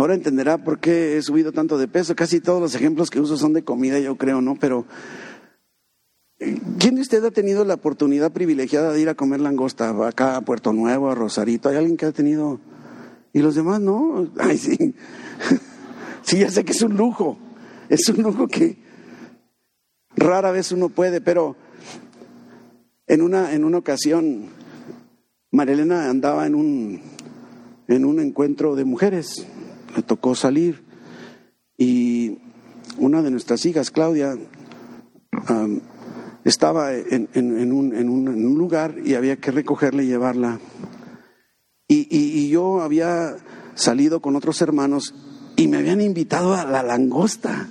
Ahora 0.00 0.14
entenderá 0.14 0.56
por 0.56 0.80
qué 0.80 1.18
he 1.18 1.22
subido 1.22 1.52
tanto 1.52 1.76
de 1.76 1.86
peso. 1.86 2.16
Casi 2.16 2.40
todos 2.40 2.58
los 2.58 2.74
ejemplos 2.74 3.10
que 3.10 3.20
uso 3.20 3.36
son 3.36 3.52
de 3.52 3.64
comida, 3.64 3.98
yo 3.98 4.16
creo, 4.16 4.40
¿no? 4.40 4.56
Pero, 4.58 4.86
¿quién 6.78 6.94
de 6.94 7.02
usted 7.02 7.22
ha 7.22 7.30
tenido 7.30 7.66
la 7.66 7.74
oportunidad 7.74 8.32
privilegiada 8.32 8.94
de 8.94 9.00
ir 9.02 9.10
a 9.10 9.14
comer 9.14 9.42
langosta 9.42 9.90
acá 10.08 10.36
a 10.36 10.40
Puerto 10.40 10.72
Nuevo, 10.72 11.10
a 11.10 11.14
Rosarito? 11.14 11.68
¿Hay 11.68 11.76
alguien 11.76 11.98
que 11.98 12.06
ha 12.06 12.12
tenido? 12.12 12.60
Y 13.34 13.40
los 13.40 13.54
demás, 13.54 13.82
no. 13.82 14.26
Ay, 14.38 14.56
sí. 14.56 14.94
Sí, 16.22 16.38
ya 16.38 16.50
sé 16.50 16.64
que 16.64 16.72
es 16.72 16.82
un 16.82 16.96
lujo. 16.96 17.36
Es 17.88 18.08
un 18.08 18.22
lujo 18.22 18.46
que 18.46 18.78
rara 20.16 20.50
vez 20.50 20.72
uno 20.72 20.88
puede, 20.88 21.20
pero 21.20 21.56
en 23.06 23.20
una, 23.20 23.52
en 23.52 23.64
una 23.64 23.78
ocasión, 23.78 24.46
Marilena 25.50 26.08
andaba 26.08 26.46
en 26.46 26.54
un, 26.54 27.02
en 27.88 28.04
un 28.04 28.20
encuentro 28.20 28.76
de 28.76 28.84
mujeres 28.84 29.46
le 29.96 30.02
tocó 30.02 30.34
salir 30.34 30.82
y 31.76 32.38
una 32.98 33.22
de 33.22 33.30
nuestras 33.30 33.64
hijas, 33.64 33.90
Claudia, 33.90 34.36
estaba 36.44 36.92
en, 36.94 37.72
un, 37.72 38.54
lugar 38.58 38.96
y 39.02 39.14
había 39.14 39.36
que 39.36 39.50
recogerla 39.50 40.02
y 40.02 40.06
llevarla. 40.06 40.60
Y, 41.88 42.50
yo 42.50 42.82
había 42.82 43.36
salido 43.74 44.20
con 44.20 44.36
otros 44.36 44.60
hermanos 44.60 45.14
y 45.56 45.68
me 45.68 45.78
habían 45.78 46.00
invitado 46.00 46.54
a 46.54 46.64
la 46.64 46.82
langosta. 46.82 47.68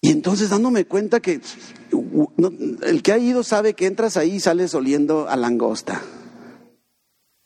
Y 0.00 0.10
entonces 0.10 0.50
dándome 0.50 0.84
cuenta 0.84 1.20
que 1.20 1.40
el 2.82 3.02
que 3.02 3.12
ha 3.12 3.18
ido 3.18 3.42
sabe 3.42 3.72
que 3.72 3.86
entras 3.86 4.18
ahí 4.18 4.34
y 4.34 4.40
sales 4.40 4.74
oliendo 4.74 5.28
a 5.28 5.36
langosta. 5.36 6.02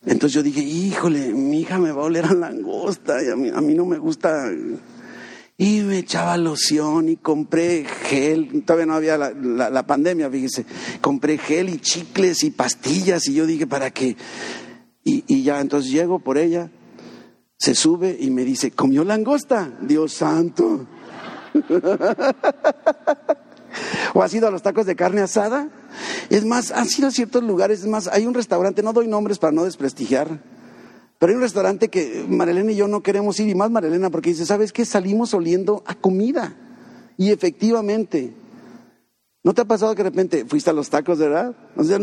Entonces 0.05 0.33
yo 0.33 0.43
dije, 0.43 0.61
híjole, 0.61 1.33
mi 1.33 1.61
hija 1.61 1.79
me 1.79 1.93
va 1.93 2.03
a 2.03 2.07
oler 2.07 2.25
a 2.25 2.35
langosta 2.35 3.23
y 3.23 3.31
a 3.31 3.37
mí, 3.37 3.75
no 3.75 3.85
me 3.85 3.99
gusta. 3.99 4.51
Y 5.57 5.81
me 5.81 5.99
echaba 5.99 6.37
loción 6.37 7.09
y 7.09 7.17
compré 7.17 7.85
gel, 7.85 8.63
todavía 8.65 8.87
no 8.87 8.95
había 8.95 9.19
la, 9.19 9.31
la, 9.71 9.87
pandemia, 9.87 10.31
fíjese, 10.31 10.65
compré 11.01 11.37
gel 11.37 11.69
y 11.69 11.79
chicles 11.79 12.45
y 12.45 12.53
pastillas 12.53 13.27
y 13.27 13.35
yo 13.35 13.45
dije, 13.45 13.67
¿para 13.67 13.91
qué? 13.91 14.17
Y, 15.03 15.25
y 15.27 15.43
ya 15.43 15.61
entonces 15.61 15.91
llego 15.91 16.21
por 16.21 16.39
ella, 16.39 16.71
se 17.59 17.75
sube 17.75 18.17
y 18.21 18.31
me 18.31 18.45
dice, 18.45 18.71
¿comió 18.71 19.03
langosta? 19.03 19.79
Dios 19.83 20.13
santo. 20.13 20.87
¿O 24.15 24.23
ha 24.23 24.29
sido 24.29 24.49
a 24.49 24.51
los 24.51 24.63
tacos 24.63 24.87
de 24.87 24.97
carne 24.97 25.21
asada? 25.21 25.69
Es 26.31 26.45
más, 26.45 26.71
han 26.71 26.87
sido 26.87 27.09
a 27.09 27.11
ciertos 27.11 27.43
lugares, 27.43 27.81
es 27.81 27.87
más, 27.87 28.09
hay 28.09 28.27
un 28.27 28.35
restaurante, 28.35 28.83
no 28.83 28.93
doy 28.93 29.07
nombres 29.07 29.39
para 29.39 29.53
no 29.53 29.65
desprestigiar, 29.65 30.41
pero 31.19 31.31
hay 31.31 31.37
un 31.37 31.43
restaurante 31.43 31.89
que 31.89 32.25
Marilena 32.29 32.73
y 32.73 32.77
yo 32.77 32.87
no 32.87 33.03
queremos 33.03 33.39
ir, 33.41 33.49
y 33.49 33.55
más 33.55 33.71
Marilena, 33.71 34.11
porque 34.11 34.31
dice, 34.31 34.47
¿sabes 34.47 34.73
qué? 34.73 34.85
Salimos 34.85 35.35
oliendo 35.35 35.83
a 35.87 35.95
comida. 35.95 36.55
Y 37.17 37.33
efectivamente, 37.33 38.33
¿no 39.43 39.53
te 39.53 39.63
ha 39.63 39.65
pasado 39.65 39.97
que 39.97 40.05
de 40.05 40.11
repente 40.11 40.45
fuiste 40.45 40.71
a 40.71 40.73
los 40.73 40.89
tacos, 40.89 41.19
verdad? 41.19 41.57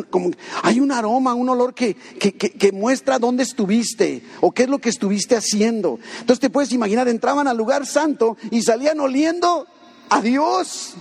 como, 0.09 0.31
hay 0.63 0.81
un 0.81 0.91
aroma, 0.91 1.33
un 1.33 1.47
olor 1.47 1.73
que, 1.73 1.93
que, 1.93 2.33
que, 2.33 2.71
muestra 2.73 3.17
dónde 3.17 3.43
estuviste 3.43 4.21
o 4.41 4.51
qué 4.51 4.63
es 4.63 4.69
lo 4.69 4.79
que 4.79 4.89
estuviste 4.89 5.37
haciendo. 5.37 5.97
Entonces 6.19 6.41
te 6.41 6.49
puedes 6.49 6.73
imaginar, 6.73 7.07
entraban 7.07 7.47
al 7.47 7.55
lugar 7.55 7.85
santo 7.85 8.35
y 8.51 8.61
salían 8.63 8.99
oliendo 8.99 9.65
a 10.09 10.21
Dios. 10.21 10.95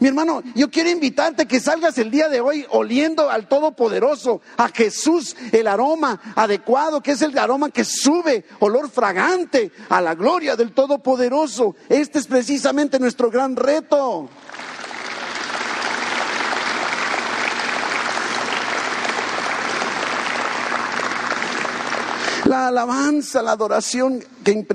Mi 0.00 0.08
hermano, 0.08 0.42
yo 0.54 0.70
quiero 0.70 0.90
invitarte 0.90 1.46
que 1.46 1.60
salgas 1.60 1.98
el 1.98 2.10
día 2.10 2.28
de 2.28 2.40
hoy 2.40 2.66
oliendo 2.70 3.30
al 3.30 3.48
Todopoderoso, 3.48 4.40
a 4.56 4.68
Jesús, 4.68 5.36
el 5.52 5.66
aroma 5.66 6.20
adecuado, 6.34 7.02
que 7.02 7.12
es 7.12 7.22
el 7.22 7.36
aroma 7.38 7.70
que 7.70 7.84
sube, 7.84 8.44
olor 8.60 8.90
fragante 8.90 9.72
a 9.88 10.00
la 10.00 10.14
gloria 10.14 10.56
del 10.56 10.72
Todopoderoso. 10.72 11.76
Este 11.88 12.18
es 12.18 12.26
precisamente 12.26 12.98
nuestro 12.98 13.30
gran 13.30 13.56
reto. 13.56 14.28
La 22.46 22.68
alabanza, 22.68 23.40
la 23.40 23.52
adoración 23.52 24.22
que, 24.44 24.66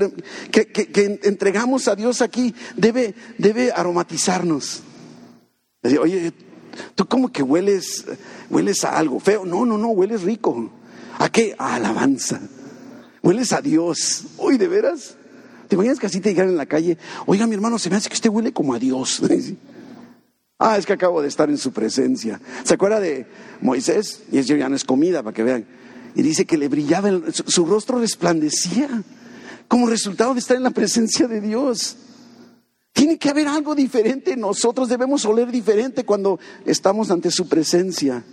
que, 0.52 1.20
entregamos 1.24 1.88
a 1.88 1.96
Dios 1.96 2.22
aquí 2.22 2.56
debe, 2.76 3.14
debe 3.38 3.72
aromatizarnos 3.72 4.84
oye, 6.00 6.34
tú 6.96 7.06
como 7.08 7.32
que 7.32 7.44
hueles, 7.44 8.06
hueles 8.50 8.84
a 8.84 8.98
algo 8.98 9.20
feo. 9.20 9.46
No, 9.46 9.66
no, 9.66 9.78
no, 9.78 9.90
hueles 9.90 10.24
rico. 10.24 10.72
¿A 11.20 11.30
qué? 11.30 11.56
A 11.58 11.76
alabanza. 11.76 12.42
Hueles 13.22 13.54
a 13.54 13.62
Dios. 13.62 14.26
Uy, 14.38 14.58
¿de 14.58 14.68
veras? 14.68 15.16
¿Te 15.68 15.76
imaginas 15.76 16.00
que 16.00 16.08
así 16.08 16.20
te 16.20 16.30
digan 16.30 16.50
en 16.50 16.58
la 16.58 16.66
calle? 16.66 16.98
Oiga, 17.26 17.46
mi 17.46 17.56
hermano, 17.56 17.78
se 17.78 17.90
me 17.90 17.98
hace 17.98 18.10
que 18.10 18.16
usted 18.16 18.30
huele 18.30 18.54
como 18.54 18.74
a 18.74 18.80
Dios. 18.80 19.22
ah, 20.60 20.78
es 20.78 20.86
que 20.86 20.94
acabo 20.94 21.22
de 21.22 21.28
estar 21.28 21.50
en 21.50 21.58
su 21.58 21.72
presencia. 21.72 22.40
¿Se 22.64 22.74
acuerda 22.74 23.00
de 23.00 23.28
Moisés? 23.62 24.24
Y 24.32 24.38
eso 24.38 24.56
ya 24.56 24.70
no 24.70 24.76
es 24.76 24.84
comida, 24.84 25.24
para 25.24 25.34
que 25.34 25.44
vean. 25.44 25.66
Y 26.16 26.22
dice 26.22 26.46
que 26.46 26.58
le 26.58 26.68
brillaba, 26.68 27.12
su 27.32 27.66
rostro 27.66 28.00
resplandecía 28.00 29.04
como 29.68 29.88
resultado 29.88 30.34
de 30.34 30.40
estar 30.40 30.56
en 30.56 30.64
la 30.64 30.72
presencia 30.72 31.28
de 31.28 31.42
Dios. 31.42 31.98
Tiene 32.98 33.20
que 33.20 33.30
haber 33.30 33.48
algo 33.48 33.76
diferente. 33.76 34.36
Nosotros 34.36 34.90
debemos 34.90 35.24
oler 35.24 35.52
diferente 35.52 36.04
cuando 36.04 36.40
estamos 36.66 37.12
ante 37.12 37.30
su 37.30 37.48
presencia. 37.48 38.26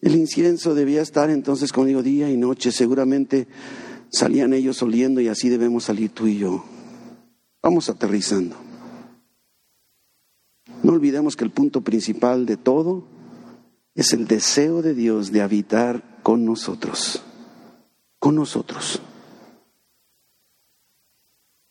El 0.00 0.16
incienso 0.16 0.74
debía 0.74 1.02
estar 1.02 1.30
entonces 1.30 1.72
conmigo 1.72 2.02
día 2.02 2.28
y 2.28 2.36
noche. 2.36 2.72
Seguramente 2.72 3.46
salían 4.10 4.54
ellos 4.54 4.82
oliendo 4.82 5.20
y 5.20 5.28
así 5.28 5.48
debemos 5.48 5.84
salir 5.84 6.10
tú 6.10 6.26
y 6.26 6.38
yo. 6.38 6.64
Vamos 7.62 7.88
aterrizando. 7.88 8.56
No 10.82 10.94
olvidemos 10.94 11.36
que 11.36 11.44
el 11.44 11.52
punto 11.52 11.82
principal 11.82 12.44
de 12.44 12.56
todo 12.56 13.04
es 13.94 14.12
el 14.12 14.26
deseo 14.26 14.82
de 14.82 14.94
Dios 14.94 15.30
de 15.30 15.42
habitar 15.42 16.18
con 16.24 16.44
nosotros. 16.44 17.22
Con 18.18 18.34
nosotros. 18.34 19.00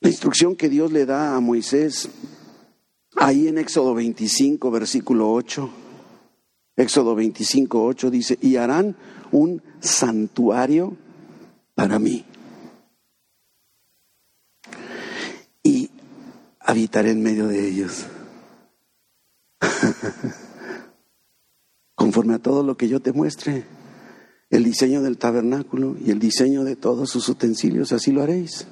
La 0.02 0.10
instrucción 0.10 0.56
que 0.56 0.70
Dios 0.70 0.91
le 0.91 1.06
da 1.06 1.36
a 1.36 1.39
Moisés 1.39 2.10
ahí 3.18 3.47
en 3.47 3.58
Éxodo 3.58 3.93
25, 3.93 4.72
versículo 4.72 5.32
8. 5.32 5.70
Éxodo 6.78 7.16
25, 7.16 7.84
8 7.84 8.10
dice, 8.10 8.38
y 8.41 8.56
harán 8.56 8.95
un 9.32 9.62
santuario 9.82 10.95
para 11.76 12.00
mí. 12.00 12.26
Y 15.64 15.89
habitaré 16.62 17.12
en 17.12 17.22
medio 17.22 17.47
de 17.47 17.68
ellos. 17.68 18.06
Conforme 21.95 22.36
a 22.36 22.39
todo 22.39 22.64
lo 22.64 22.78
que 22.78 22.88
yo 22.88 23.02
te 23.02 23.12
muestre, 23.12 23.66
el 24.50 24.64
diseño 24.64 25.02
del 25.02 25.18
tabernáculo 25.18 25.97
y 26.00 26.12
el 26.12 26.20
diseño 26.20 26.64
de 26.64 26.78
todos 26.78 27.10
sus 27.10 27.28
utensilios, 27.28 27.91
así 27.91 28.14
lo 28.14 28.24
haréis. 28.24 28.66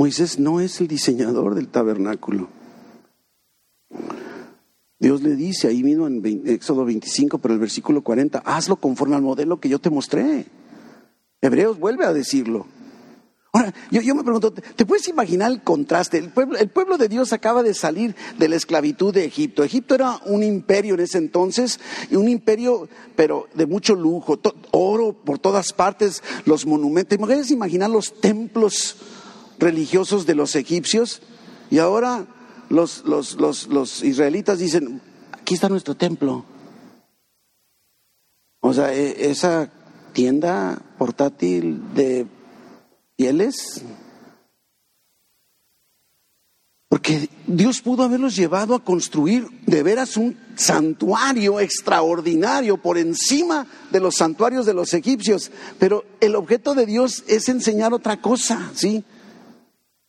Moisés 0.00 0.38
no 0.38 0.60
es 0.60 0.80
el 0.80 0.88
diseñador 0.88 1.54
del 1.54 1.68
tabernáculo. 1.68 2.48
Dios 4.98 5.20
le 5.20 5.36
dice 5.36 5.68
ahí 5.68 5.82
mismo 5.82 6.06
en 6.06 6.42
Éxodo 6.46 6.86
25, 6.86 7.36
pero 7.36 7.52
el 7.52 7.60
versículo 7.60 8.00
40, 8.00 8.38
hazlo 8.38 8.76
conforme 8.76 9.16
al 9.16 9.20
modelo 9.20 9.60
que 9.60 9.68
yo 9.68 9.78
te 9.78 9.90
mostré. 9.90 10.46
Hebreos 11.42 11.78
vuelve 11.78 12.06
a 12.06 12.14
decirlo. 12.14 12.66
Ahora, 13.52 13.74
yo, 13.90 14.14
me 14.14 14.24
pregunto, 14.24 14.54
¿te 14.54 14.86
puedes 14.86 15.06
imaginar 15.06 15.52
el 15.52 15.62
contraste? 15.62 16.16
El 16.16 16.30
pueblo, 16.30 16.56
el 16.56 16.70
pueblo, 16.70 16.96
de 16.96 17.08
Dios 17.08 17.34
acaba 17.34 17.62
de 17.62 17.74
salir 17.74 18.16
de 18.38 18.48
la 18.48 18.56
esclavitud 18.56 19.12
de 19.12 19.26
Egipto. 19.26 19.64
Egipto 19.64 19.94
era 19.94 20.18
un 20.24 20.42
imperio 20.42 20.94
en 20.94 21.00
ese 21.00 21.18
entonces, 21.18 21.78
y 22.10 22.16
un 22.16 22.26
imperio, 22.26 22.88
pero 23.16 23.48
de 23.52 23.66
mucho 23.66 23.94
lujo, 23.94 24.40
oro 24.70 25.12
por 25.12 25.38
todas 25.38 25.74
partes, 25.74 26.22
los 26.46 26.64
monumentos. 26.64 27.10
¿Te 27.10 27.18
puedes 27.18 27.50
imaginar 27.50 27.90
los 27.90 28.18
templos 28.18 28.96
religiosos 29.60 30.26
de 30.26 30.34
los 30.34 30.56
egipcios 30.56 31.22
y 31.70 31.78
ahora 31.78 32.26
los, 32.68 33.04
los, 33.04 33.36
los, 33.36 34.02
israelitas 34.02 34.58
dicen, 34.58 35.00
aquí 35.32 35.54
está 35.54 35.68
nuestro 35.68 35.94
templo. 35.94 36.44
O 38.60 38.72
sea, 38.72 38.92
e, 38.94 39.30
esa 39.30 39.70
tienda 40.12 40.80
portátil 40.98 41.94
de 41.94 42.26
pieles. 43.16 43.82
Porque 46.88 47.28
Dios 47.46 47.80
pudo 47.82 48.02
haberlos 48.02 48.34
llevado 48.34 48.74
a 48.74 48.84
construir 48.84 49.46
de 49.66 49.82
veras 49.84 50.16
un 50.16 50.36
santuario 50.56 51.60
extraordinario 51.60 52.78
por 52.78 52.98
encima 52.98 53.66
de 53.92 54.00
los 54.00 54.16
santuarios 54.16 54.66
de 54.66 54.74
los 54.74 54.92
egipcios. 54.92 55.52
Pero 55.78 56.04
el 56.20 56.34
objeto 56.34 56.74
de 56.74 56.86
Dios 56.86 57.24
es 57.28 57.48
enseñar 57.48 57.94
otra 57.94 58.20
cosa, 58.20 58.72
¿sí? 58.74 59.04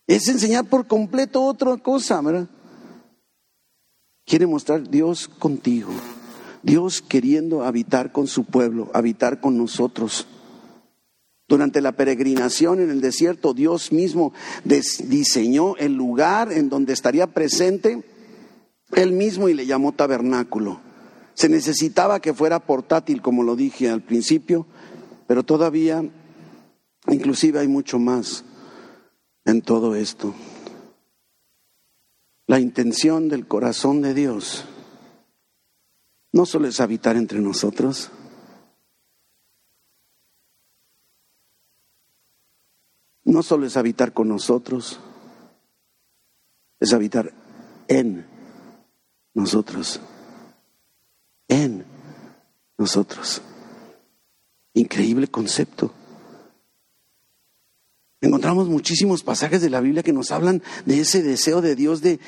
Es 0.08 0.28
enseñar 0.28 0.66
por 0.66 0.88
completo 0.88 1.43
otra 1.43 1.78
cosa, 1.78 2.22
¿verdad? 2.22 2.47
Quiere 4.26 4.47
mostrar 4.47 4.89
Dios 4.89 5.28
contigo, 5.28 5.89
Dios 6.64 7.02
queriendo 7.02 7.64
habitar 7.64 8.12
con 8.12 8.28
su 8.28 8.45
pueblo, 8.45 8.89
habitar 8.93 9.41
con 9.41 9.58
nosotros. 9.58 10.28
Durante 11.47 11.82
la 11.82 11.91
peregrinación 11.91 12.80
en 12.80 12.89
el 12.91 13.02
desierto, 13.02 13.54
Dios 13.54 13.91
mismo 13.91 14.32
diseñó 14.64 15.76
el 15.76 15.95
lugar 15.95 16.52
en 16.54 16.70
donde 16.70 16.93
estaría 16.93 17.28
presente 17.28 18.04
Él 18.93 19.12
mismo 19.12 19.49
y 19.49 19.54
le 19.54 19.66
llamó 19.66 19.91
tabernáculo. 19.91 20.80
Se 21.34 21.49
necesitaba 21.49 22.22
que 22.22 22.34
fuera 22.34 22.60
portátil, 22.60 23.22
como 23.22 23.43
lo 23.43 23.56
dije 23.56 23.89
al 23.89 24.02
principio, 24.02 24.66
pero 25.28 25.43
todavía, 25.43 26.06
inclusive 27.08 27.60
hay 27.60 27.68
mucho 27.68 27.99
más 27.99 28.45
en 29.46 29.62
todo 29.62 29.96
esto. 29.96 30.34
La 32.48 32.60
intención 32.60 33.30
del 33.30 33.48
corazón 33.48 34.02
de 34.02 34.14
Dios 34.14 34.66
no 36.34 36.46
solo 36.46 36.68
es 36.68 36.80
habitar 36.80 37.16
entre 37.16 37.39
nosotros, 37.39 38.12
no 43.24 43.44
solo 43.44 43.66
es 43.66 43.78
habitar 43.78 44.14
con 44.14 44.28
nosotros, 44.28 45.00
es 46.80 46.94
habitar 46.94 47.34
en 47.88 48.26
nosotros, 49.34 50.02
en 51.48 51.86
nosotros. 52.78 53.42
Increíble 54.74 55.28
concepto. 55.28 55.94
Encontramos 58.24 58.69
muchísimos 58.69 59.24
pasajes 59.24 59.61
de 59.61 59.72
la 59.72 59.82
Biblia 59.82 60.03
que 60.03 60.13
nos 60.13 60.30
hablan 60.30 60.61
de 60.86 60.99
ese 60.99 61.24
deseo 61.24 61.59
de 61.59 61.76
Dios 61.76 62.01
de, 62.01 62.19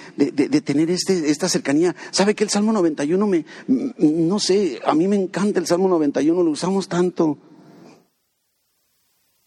tener 0.65 0.89
este, 0.89 1.29
esta 1.29 1.47
cercanía. 1.47 1.95
¿Sabe 2.09 2.33
que 2.33 2.43
el 2.43 2.49
Salmo 2.49 2.73
91 2.73 3.27
me, 3.27 3.45
no 3.67 4.39
sé, 4.39 4.81
a 4.87 4.95
mí 4.95 5.07
me 5.07 5.15
encanta 5.15 5.59
el 5.59 5.67
Salmo 5.67 5.87
91, 5.87 6.41
lo 6.41 6.49
usamos 6.49 6.87
tanto. 6.87 7.37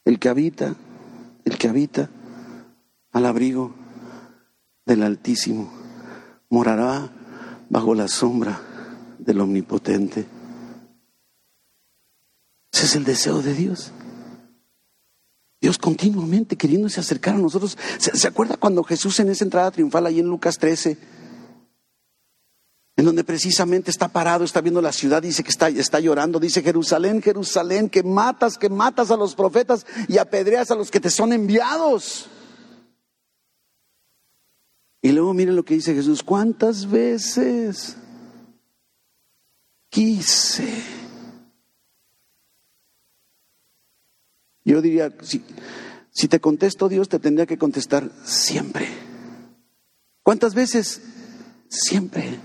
El 0.05 0.21
que 0.21 0.29
habita, 0.29 0.77
el 1.45 1.59
que 1.59 1.67
habita 1.67 2.11
al 3.11 3.27
abrigo 3.27 3.75
del 4.85 5.03
Altísimo, 5.03 5.73
morará 6.49 7.11
bajo 7.69 7.93
la 7.93 8.07
sombra 8.07 8.61
del 9.19 9.41
Omnipotente. 9.41 10.27
Ese 12.73 12.85
es 12.85 12.95
el 12.95 13.03
deseo 13.03 13.43
de 13.43 13.53
Dios. 13.53 13.91
Dios 15.61 15.79
continuamente 15.79 16.57
queriéndose 16.57 17.01
acercar 17.01 17.35
a 17.35 17.39
nosotros. 17.39 17.77
¿Se, 17.99 18.29
acuerda 18.29 18.57
cuando 18.57 18.85
Jesús 18.85 19.19
en 19.21 19.31
esa 19.31 19.45
entrada 19.45 19.71
triunfal 19.71 20.07
ahí 20.07 20.21
en 20.21 20.27
Lucas 20.27 20.59
13, 20.59 20.99
en 22.97 23.05
donde 23.05 23.25
precisamente 23.25 23.91
está 23.91 24.09
parado, 24.09 24.45
está 24.45 24.61
viendo 24.61 24.81
la 24.81 24.93
ciudad, 24.93 25.23
dice 25.23 25.43
que 25.43 25.51
está, 25.51 25.69
está 25.69 26.01
llorando, 26.01 26.41
dice 26.41 26.63
Jerusalén, 26.63 27.23
Jerusalén, 27.23 27.91
que 27.91 28.03
matas, 28.03 28.59
que 28.59 28.69
matas 28.69 29.11
a 29.11 29.17
los 29.17 29.35
profetas 29.35 29.87
y 30.09 30.19
apedreas 30.19 30.71
a 30.71 30.75
los 30.75 30.91
que 30.91 31.01
te 31.01 31.11
son 31.11 31.33
enviados. 31.33 32.29
Y 35.03 35.13
luego 35.13 35.35
miren 35.35 35.57
lo 35.57 35.65
que 35.65 35.75
dice 35.75 35.95
Jesús, 35.95 36.23
¿cuántas 36.23 36.91
veces 36.91 37.97
quise? 39.91 40.96
Yo 44.67 44.83
diría, 44.83 45.13
si, 45.23 45.45
si 46.11 46.27
te 46.27 46.41
contesto 46.41 46.89
Dios, 46.89 47.09
te 47.09 47.21
tendría 47.21 47.47
que 47.47 47.57
contestar 47.57 48.11
siempre. 48.25 48.89
¿Cuántas 50.25 50.55
veces? 50.55 51.01
Siempre. 51.69 52.41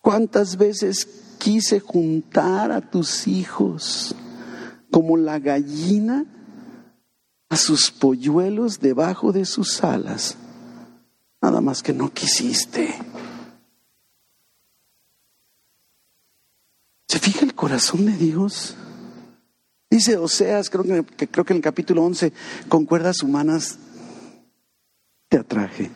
¿Cuántas 0.00 0.56
veces 0.56 1.06
quise 1.38 1.78
juntar 1.78 2.72
a 2.72 2.90
tus 2.90 3.28
hijos 3.28 4.16
como 4.90 5.16
la 5.16 5.38
gallina 5.38 6.26
a 7.48 7.56
sus 7.56 7.92
polluelos 7.92 8.80
debajo 8.80 9.30
de 9.30 9.44
sus 9.44 9.84
alas? 9.84 10.36
Nada 11.40 11.60
más 11.60 11.84
que 11.84 11.92
no 11.92 12.12
quisiste. 12.12 12.92
¿Se 17.06 17.20
fija 17.20 17.44
el 17.44 17.54
corazón 17.54 18.06
de 18.06 18.16
Dios? 18.16 18.76
Dice 19.90 20.16
Oseas, 20.16 20.70
creo 20.70 20.84
que, 20.84 21.28
creo 21.28 21.44
que 21.44 21.52
en 21.52 21.58
el 21.58 21.62
capítulo 21.62 22.04
11, 22.04 22.32
con 22.68 22.86
cuerdas 22.86 23.22
humanas 23.22 23.76
te 25.28 25.36
atraje. 25.36 25.90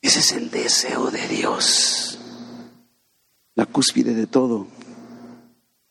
Ese 0.00 0.20
es 0.20 0.32
el 0.32 0.50
deseo 0.50 1.10
de 1.10 1.26
Dios. 1.28 2.18
La 3.54 3.66
cúspide 3.66 4.14
de 4.14 4.26
todo. 4.26 4.68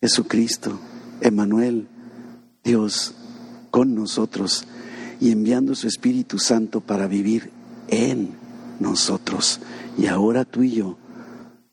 Jesucristo, 0.01 0.79
Emanuel, 1.21 1.87
Dios 2.63 3.13
con 3.71 3.95
nosotros 3.95 4.65
y 5.19 5.31
enviando 5.31 5.73
su 5.73 5.87
Espíritu 5.87 6.39
Santo 6.39 6.81
para 6.81 7.07
vivir 7.07 7.51
en 7.87 8.35
nosotros. 8.79 9.61
Y 9.97 10.07
ahora 10.07 10.45
tú 10.45 10.63
y 10.63 10.71
yo 10.71 10.97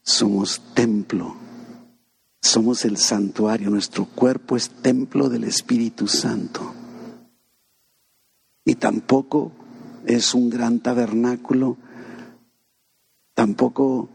somos 0.03 0.63
templo, 0.75 1.37
somos 2.41 2.85
el 2.85 2.97
santuario, 2.97 3.71
nuestro 3.71 4.07
cuerpo 4.07 4.57
es 4.57 4.71
templo 4.71 5.29
del 5.29 5.45
Espíritu 5.45 6.09
Santo. 6.09 6.75
Y 8.65 8.77
tampoco 8.77 9.53
es 10.07 10.35
un 10.35 10.49
gran 10.49 10.81
tabernáculo, 10.81 11.77
tampoco 13.35 14.09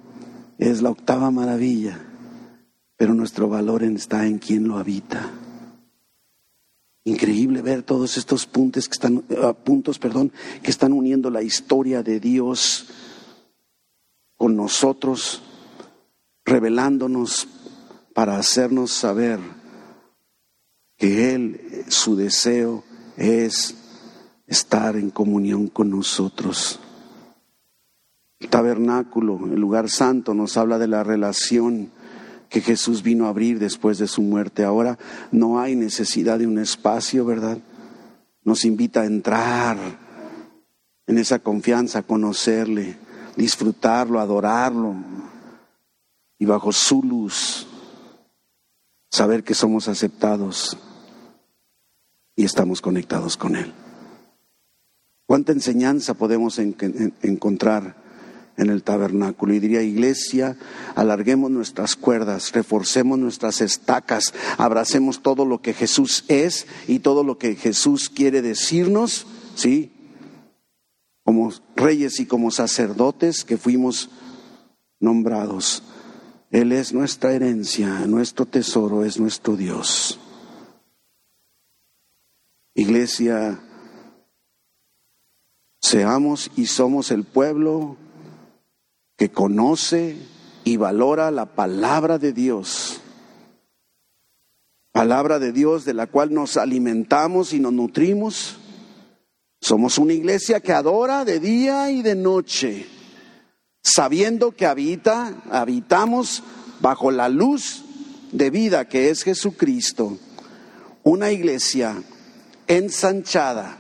es 0.58 0.82
la 0.82 0.90
octava 0.90 1.30
maravilla, 1.32 2.00
pero 2.98 3.14
nuestro 3.14 3.48
valor 3.48 3.84
está 3.84 4.26
en 4.26 4.40
quien 4.40 4.68
lo 4.68 4.78
habita. 4.78 5.32
Increíble 7.04 7.62
ver 7.62 7.84
todos 7.84 8.18
estos 8.18 8.48
puntos 8.48 8.88
que 8.88 8.94
están, 8.94 9.24
ah, 9.44 9.54
puntos, 9.54 10.00
perdón, 10.00 10.32
que 10.64 10.72
están 10.72 10.92
uniendo 10.92 11.30
la 11.30 11.44
historia 11.44 12.02
de 12.02 12.20
Dios 12.20 12.88
con 14.36 14.56
nosotros, 14.56 15.44
revelándonos 16.44 17.48
para 18.16 18.38
hacernos 18.38 18.94
saber 18.94 19.42
que 20.98 21.36
Él, 21.36 21.84
su 21.90 22.16
deseo 22.16 22.86
es 23.18 23.76
estar 24.48 24.96
en 24.96 25.10
comunión 25.10 25.68
con 25.68 25.90
nosotros. 25.90 26.80
El 28.40 28.48
tabernáculo, 28.48 29.38
el 29.52 29.60
lugar 29.60 29.90
santo, 29.90 30.34
nos 30.34 30.56
habla 30.56 30.78
de 30.78 30.88
la 30.88 31.04
relación 31.04 31.92
que 32.48 32.62
Jesús 32.62 33.04
vino 33.04 33.26
a 33.26 33.30
abrir 33.30 33.60
después 33.60 33.98
de 33.98 34.08
su 34.08 34.22
muerte. 34.22 34.64
Ahora 34.64 34.98
no 35.34 35.60
hay 35.60 35.76
necesidad 35.76 36.40
de 36.40 36.48
un 36.48 36.58
espacio, 36.58 37.26
¿verdad? 37.26 37.58
Nos 38.46 38.64
invita 38.64 39.02
a 39.02 39.08
entrar 39.08 39.78
en 41.06 41.18
esa 41.18 41.40
confianza, 41.40 42.04
conocerle, 42.04 42.96
disfrutarlo, 43.36 44.22
adorarlo 44.22 44.96
y 46.40 46.46
bajo 46.46 46.72
su 46.72 47.04
luz 47.04 47.68
saber 49.16 49.46
que 49.46 49.54
somos 49.54 49.88
aceptados 49.88 50.78
y 52.36 52.44
estamos 52.44 52.82
conectados 52.82 53.38
con 53.38 53.56
Él. 53.56 53.72
¿Cuánta 55.26 55.54
enseñanza 55.54 56.14
podemos 56.14 56.60
encontrar? 56.60 58.04
en 58.58 58.70
el 58.70 58.84
tabernáculo. 58.84 59.54
Y 59.54 59.60
diría, 59.60 59.82
iglesia, 59.82 60.56
alarguemos 60.96 61.52
nuestras 61.52 61.98
cuerdas, 61.98 62.54
reforcemos 62.54 63.20
nuestras 63.20 63.60
estacas, 63.60 64.34
abracemos 64.58 65.22
todo 65.22 65.44
lo 65.44 65.62
que 65.62 65.74
Jesús 65.74 66.24
es 66.30 66.66
y 66.88 67.00
todo 67.00 67.26
lo 67.26 67.38
que 67.38 67.56
Jesús 67.56 68.10
quiere 68.10 68.42
decirnos, 68.42 69.28
¿sí? 69.56 69.92
Como 71.26 71.52
reyes 71.76 72.22
y 72.22 72.28
como 72.28 72.50
sacerdotes 72.50 73.44
que 73.44 73.58
fuimos 73.58 74.10
nombrados. 75.02 75.84
Él 76.52 76.72
es 76.72 76.94
nuestra 76.94 77.34
herencia, 77.34 78.06
nuestro 78.08 78.46
tesoro, 78.46 79.04
es 79.04 79.20
nuestro 79.20 79.56
Dios. 79.56 80.20
Iglesia, 82.74 83.60
seamos 85.82 86.52
y 86.56 86.66
somos 86.66 87.12
el 87.12 87.24
pueblo 87.24 87.98
que 89.18 89.32
conoce 89.32 90.18
y 90.64 90.78
valora 90.78 91.32
la 91.32 91.46
palabra 91.46 92.18
de 92.18 92.34
Dios. 92.34 93.02
Palabra 94.92 95.40
de 95.40 95.52
Dios 95.52 95.86
de 95.86 95.94
la 95.94 96.08
cual 96.08 96.34
nos 96.34 96.58
alimentamos 96.58 97.54
y 97.54 97.60
nos 97.60 97.74
nutrimos. 97.74 98.58
Somos 99.62 99.98
una 99.98 100.14
iglesia 100.14 100.60
que 100.60 100.74
adora 100.74 101.26
de 101.26 101.40
día 101.40 101.92
y 101.92 102.02
de 102.02 102.16
noche, 102.16 102.86
sabiendo 103.86 104.52
que 104.52 104.66
habita, 104.66 105.36
habitamos 105.52 106.42
bajo 106.82 107.12
la 107.12 107.30
luz 107.30 107.86
de 108.32 108.50
vida 108.50 108.90
que 108.90 109.10
es 109.10 109.24
Jesucristo. 109.24 110.18
Una 111.04 111.32
iglesia 111.32 112.02
ensanchada 112.66 113.78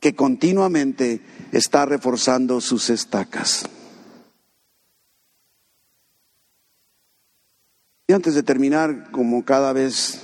que 0.00 0.16
continuamente 0.16 1.22
está 1.52 1.86
reforzando 1.86 2.60
sus 2.60 2.90
estacas. 2.90 3.64
Y 8.08 8.12
antes 8.12 8.34
de 8.34 8.42
terminar, 8.42 9.12
como 9.12 9.44
cada 9.44 9.72
vez 9.72 10.20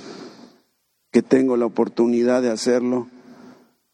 que 1.11 1.21
tengo 1.21 1.55
la 1.55 1.65
oportunidad 1.65 2.41
de 2.41 2.51
hacerlo, 2.51 3.07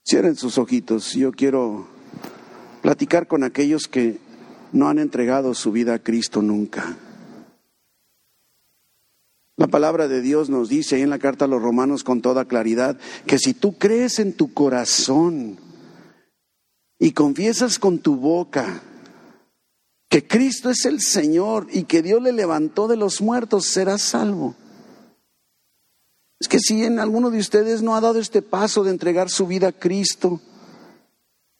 cierren 0.08 0.36
sus 0.36 0.58
ojitos. 0.58 1.14
Yo 1.14 1.32
quiero 1.32 1.88
platicar 2.82 3.28
con 3.28 3.44
aquellos 3.44 3.88
que 3.88 4.20
no 4.72 4.90
han 4.90 5.00
entregado 5.00 5.54
su 5.54 5.72
vida 5.72 5.96
a 5.96 6.00
Cristo 6.00 6.42
nunca. 6.42 6.98
La 9.58 9.68
palabra 9.68 10.08
de 10.08 10.22
Dios 10.22 10.50
nos 10.50 10.70
dice 10.70 11.02
en 11.02 11.10
la 11.10 11.20
carta 11.20 11.46
a 11.46 11.48
los 11.50 11.62
romanos 11.62 12.06
con 12.06 12.22
toda 12.22 12.46
claridad 12.46 12.98
que 13.26 13.38
si 13.38 13.54
tú 13.54 13.78
crees 13.78 14.20
en 14.20 14.34
tu 14.34 14.54
corazón 14.54 15.58
y 16.98 17.12
confiesas 17.12 17.78
con 17.78 18.00
tu 18.00 18.16
boca 18.16 18.82
que 20.10 20.26
Cristo 20.26 20.70
es 20.70 20.86
el 20.86 21.02
Señor 21.02 21.68
y 21.72 21.84
que 21.84 22.02
Dios 22.02 22.22
le 22.22 22.32
levantó 22.32 22.88
de 22.88 22.96
los 22.96 23.22
muertos, 23.22 23.66
será 23.66 23.98
salvo. 23.98 24.56
Es 26.40 26.48
que 26.48 26.60
si 26.60 26.84
en 26.86 27.00
alguno 27.00 27.30
de 27.30 27.40
ustedes 27.40 27.82
no 27.82 27.96
ha 27.96 28.02
dado 28.02 28.20
este 28.20 28.42
paso 28.42 28.84
de 28.84 28.92
entregar 28.92 29.30
su 29.30 29.46
vida 29.46 29.68
a 29.68 29.72
Cristo 29.74 30.40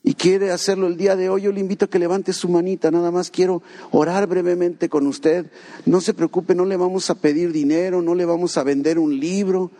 y 0.02 0.14
quiere 0.14 0.50
hacerlo 0.50 0.86
el 0.86 0.96
día 0.96 1.14
de 1.14 1.28
hoy, 1.28 1.42
yo 1.42 1.52
le 1.52 1.60
invito 1.60 1.84
a 1.84 1.88
que 1.88 1.98
levante 1.98 2.32
su 2.32 2.48
manita. 2.48 2.90
Nada 2.90 3.10
más 3.10 3.30
quiero 3.30 3.62
orar 3.90 4.26
brevemente 4.26 4.88
con 4.88 5.06
usted. 5.06 5.50
No 5.84 6.00
se 6.00 6.14
preocupe, 6.14 6.54
no 6.54 6.64
le 6.64 6.76
vamos 6.76 7.10
a 7.10 7.16
pedir 7.16 7.52
dinero, 7.52 8.00
no 8.00 8.14
le 8.14 8.24
vamos 8.24 8.56
a 8.56 8.62
vender 8.62 8.98
un 8.98 9.20
libro, 9.20 9.70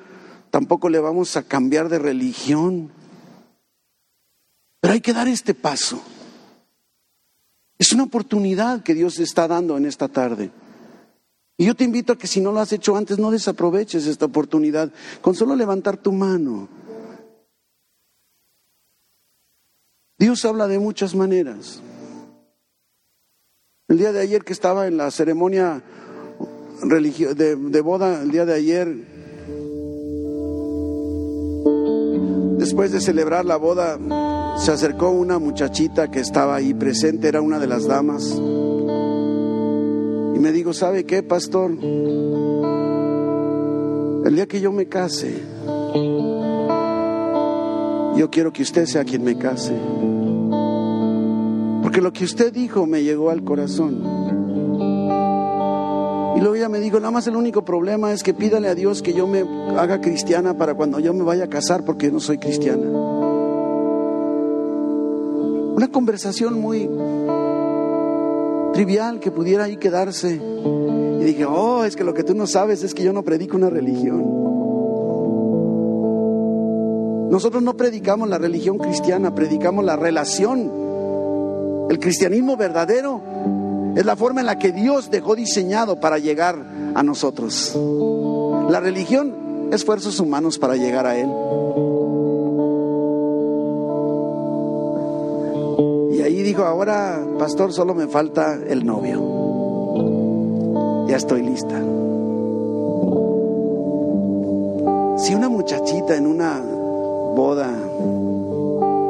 tampoco 0.51 0.91
le 0.91 1.01
vamos 1.01 1.37
a 1.37 1.43
cambiar 1.43 1.89
de 1.89 1.99
religión. 1.99 2.91
Pero 4.81 4.93
hay 4.93 5.01
que 5.01 5.14
dar 5.14 5.27
este 5.27 5.55
paso. 5.55 6.03
Es 7.79 7.93
una 7.93 8.03
oportunidad 8.05 8.83
que 8.83 8.95
Dios 8.95 9.18
está 9.21 9.49
dando 9.49 9.79
en 9.79 9.87
esta 9.87 10.09
tarde. 10.09 10.51
Y 11.57 11.64
yo 11.64 11.75
te 11.75 11.85
invito 11.85 12.12
a 12.12 12.18
que 12.18 12.27
si 12.27 12.41
no 12.41 12.53
lo 12.53 12.61
has 12.61 12.73
hecho 12.73 12.95
antes, 12.95 13.18
no 13.18 13.31
desaproveches 13.31 14.07
esta 14.07 14.27
oportunidad 14.27 14.93
con 15.23 15.35
solo 15.35 15.57
levantar 15.57 15.97
tu 15.97 16.12
mano. 16.12 16.68
Dios 20.21 20.45
habla 20.45 20.68
de 20.68 20.79
muchas 20.79 21.14
maneras. 21.14 21.81
El 23.89 23.97
día 23.97 24.12
de 24.12 24.21
ayer 24.21 24.45
que 24.45 24.53
estaba 24.53 24.87
en 24.87 24.99
la 24.99 25.11
ceremonia 25.11 25.83
de, 26.83 27.57
de 27.57 27.81
boda 27.81 28.21
el 28.23 28.31
día 28.31 28.45
de 28.45 28.53
ayer. 28.53 28.87
Después 32.59 32.93
de 32.93 33.01
celebrar 33.01 33.47
la 33.47 33.57
boda, 33.57 33.99
se 34.59 34.71
acercó 34.71 35.09
una 35.09 35.39
muchachita 35.39 36.11
que 36.11 36.21
estaba 36.21 36.57
ahí 36.57 36.75
presente, 36.75 37.27
era 37.27 37.41
una 37.41 37.59
de 37.59 37.66
las 37.66 37.87
damas. 37.87 38.31
Y 40.35 40.39
me 40.39 40.53
dijo, 40.53 40.75
¿sabe 40.75 41.05
qué, 41.05 41.23
pastor? 41.23 41.71
El 44.27 44.35
día 44.35 44.47
que 44.47 44.61
yo 44.61 44.71
me 44.71 44.87
case, 44.87 45.43
yo 48.17 48.31
quiero 48.31 48.53
que 48.53 48.63
usted 48.63 48.87
sea 48.87 49.05
quien 49.05 49.25
me 49.25 49.37
case. 49.37 49.75
Porque 51.83 52.01
lo 52.01 52.13
que 52.13 52.25
usted 52.25 52.53
dijo 52.53 52.87
me 52.87 53.03
llegó 53.03 53.31
al 53.31 53.43
corazón. 53.43 54.03
Y 56.37 56.41
luego 56.41 56.55
ella 56.55 56.69
me 56.69 56.81
dijo, 56.81 56.99
nada 56.99 57.11
más 57.11 57.27
el 57.27 57.37
único 57.37 57.65
problema 57.65 58.13
es 58.13 58.23
que 58.23 58.33
pídale 58.33 58.69
a 58.69 58.75
Dios 58.75 59.03
que 59.03 59.13
yo 59.13 59.27
me 59.27 59.45
haga 59.77 60.01
cristiana 60.01 60.57
para 60.57 60.75
cuando 60.75 61.01
yo 61.01 61.13
me 61.13 61.25
vaya 61.25 61.45
a 61.45 61.49
casar 61.49 61.85
porque 61.85 62.11
no 62.11 62.21
soy 62.21 62.39
cristiana. 62.39 62.87
Una 65.77 65.89
conversación 65.89 66.61
muy 66.61 66.89
trivial 68.73 69.21
que 69.21 69.31
pudiera 69.31 69.65
ahí 69.65 69.77
quedarse. 69.77 70.41
Y 71.21 71.25
dije, 71.25 71.45
oh, 71.45 71.85
es 71.85 71.97
que 71.97 72.05
lo 72.05 72.15
que 72.15 72.25
tú 72.25 72.35
no 72.35 72.47
sabes 72.47 72.83
es 72.83 72.95
que 72.95 73.03
yo 73.03 73.13
no 73.13 73.23
predico 73.23 73.57
una 73.57 73.71
religión. 73.71 74.39
Nosotros 77.31 77.62
no 77.62 77.76
predicamos 77.76 78.28
la 78.28 78.39
religión 78.39 78.76
cristiana, 78.76 79.33
predicamos 79.33 79.85
la 79.85 79.95
relación. 79.95 81.89
El 81.89 82.01
cristianismo 82.01 82.57
verdadero 82.57 83.20
es 83.95 84.05
la 84.05 84.16
forma 84.16 84.41
en 84.41 84.47
la 84.47 84.59
que 84.59 84.72
Dios 84.72 85.12
dejó 85.12 85.37
diseñado 85.37 86.01
para 86.01 86.18
llegar 86.18 86.57
a 86.95 87.05
nosotros. 87.05 87.78
La 88.68 88.81
religión, 88.81 89.68
esfuerzos 89.72 90.18
humanos 90.18 90.59
para 90.59 90.74
llegar 90.74 91.07
a 91.07 91.16
Él. 91.16 91.31
Y 96.18 96.22
ahí 96.22 96.43
dijo, 96.43 96.64
ahora, 96.64 97.24
pastor, 97.39 97.72
solo 97.72 97.95
me 97.95 98.09
falta 98.09 98.59
el 98.66 98.85
novio. 98.85 99.39
Ya 101.07 101.16
estoy 101.16 101.43
lista. 101.43 101.81
Si 105.16 105.35
una 105.35 105.49
muchachita 105.49 106.16
en 106.16 106.26
una 106.26 106.80
boda 107.35 107.70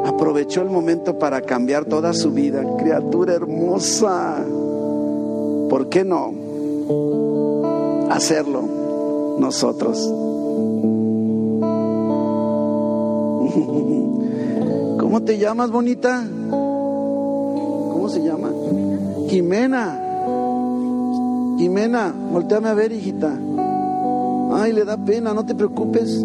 aprovechó 0.05 0.61
el 0.61 0.69
momento 0.69 1.17
para 1.17 1.41
cambiar 1.41 1.85
toda 1.85 2.13
su 2.13 2.31
vida, 2.31 2.63
criatura 2.77 3.33
hermosa, 3.33 4.43
¿por 5.69 5.89
qué 5.89 6.03
no 6.03 6.33
hacerlo 8.09 8.63
nosotros? 9.39 9.97
¿Cómo 14.99 15.21
te 15.23 15.37
llamas, 15.37 15.71
bonita? 15.71 16.23
¿Cómo 17.91 18.09
se 18.09 18.23
llama? 18.23 18.51
Jimena. 19.27 19.99
Jimena, 21.57 22.13
volteame 22.31 22.69
a 22.69 22.73
ver, 22.73 22.91
hijita. 22.91 23.37
Ay, 24.53 24.73
le 24.73 24.85
da 24.85 24.97
pena, 24.97 25.33
no 25.33 25.45
te 25.45 25.55
preocupes. 25.55 26.23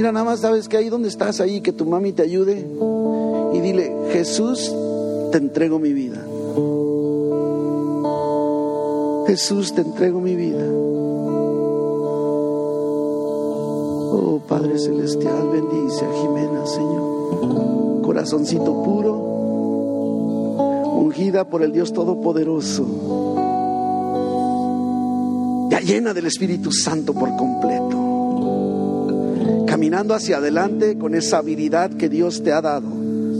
Mira, 0.00 0.12
nada 0.12 0.24
más 0.24 0.40
sabes 0.40 0.66
que 0.66 0.78
ahí 0.78 0.88
donde 0.88 1.10
estás, 1.10 1.42
ahí, 1.42 1.60
que 1.60 1.74
tu 1.74 1.84
mami 1.84 2.12
te 2.12 2.22
ayude. 2.22 2.66
Y 3.52 3.60
dile, 3.60 3.94
Jesús, 4.12 4.74
te 5.30 5.36
entrego 5.36 5.78
mi 5.78 5.92
vida. 5.92 6.16
Jesús, 9.26 9.74
te 9.74 9.82
entrego 9.82 10.22
mi 10.22 10.34
vida. 10.36 10.64
Oh 14.12 14.40
Padre 14.48 14.78
Celestial, 14.78 15.50
bendice 15.52 16.06
a 16.06 16.12
Jimena, 16.22 16.64
Señor. 16.64 18.00
Corazoncito 18.00 18.82
puro, 18.82 19.12
ungida 20.94 21.44
por 21.44 21.62
el 21.62 21.72
Dios 21.72 21.92
Todopoderoso. 21.92 22.86
Ya 25.70 25.80
llena 25.80 26.14
del 26.14 26.24
Espíritu 26.24 26.72
Santo 26.72 27.12
por 27.12 27.36
completo. 27.36 28.09
Caminando 29.80 30.14
hacia 30.14 30.36
adelante 30.36 30.98
con 30.98 31.14
esa 31.14 31.38
habilidad 31.38 31.90
que 31.90 32.10
Dios 32.10 32.42
te 32.42 32.52
ha 32.52 32.60
dado 32.60 32.86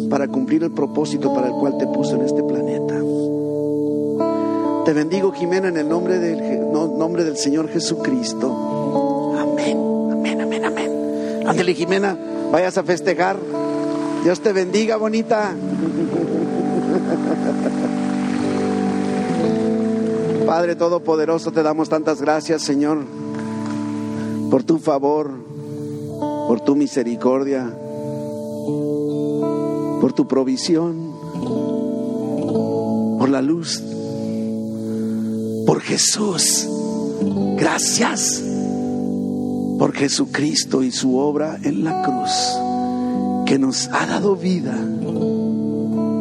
para 0.09 0.27
cumplir 0.27 0.63
el 0.63 0.71
propósito 0.71 1.35
para 1.35 1.49
el 1.49 1.53
cual 1.53 1.77
te 1.77 1.87
puso 1.87 2.15
en 2.15 2.23
este 2.23 2.43
planeta. 2.43 2.95
Te 4.87 4.95
bendigo, 4.95 5.33
Jimena, 5.33 5.69
en 5.69 5.77
el 5.77 5.87
nombre 5.87 6.19
del, 6.19 6.73
nombre 6.73 7.25
del 7.25 7.37
Señor 7.37 7.69
Jesucristo. 7.69 9.35
Amén, 9.39 9.77
amén, 10.11 10.41
amén, 10.41 10.65
amén. 10.65 10.91
Ándale, 11.47 11.75
Jimena, 11.75 12.17
vayas 12.51 12.79
a 12.79 12.85
festejar. 12.85 13.37
Dios 14.25 14.41
te 14.41 14.55
bendiga, 14.55 14.97
bonita. 14.97 15.55
Padre 20.47 20.75
Todopoderoso, 20.75 21.53
te 21.53 21.63
damos 21.63 21.91
tantas 21.91 22.23
gracias, 22.23 22.63
Señor, 22.63 23.05
por 24.51 24.65
tu 24.65 24.79
favor, 24.79 25.50
tu 26.71 26.77
misericordia, 26.77 27.69
por 30.01 30.13
tu 30.13 30.29
provisión, 30.29 31.17
por 33.19 33.29
la 33.29 33.43
luz 33.43 33.83
por 35.67 35.81
Jesús. 35.81 36.69
Gracias 37.59 38.41
por 39.81 39.93
Jesucristo 39.95 40.85
y 40.85 40.93
su 40.93 41.19
obra 41.19 41.59
en 41.61 41.83
la 41.83 42.05
cruz, 42.05 42.31
que 43.47 43.59
nos 43.59 43.89
ha 43.89 44.07
dado 44.07 44.37
vida, 44.37 44.79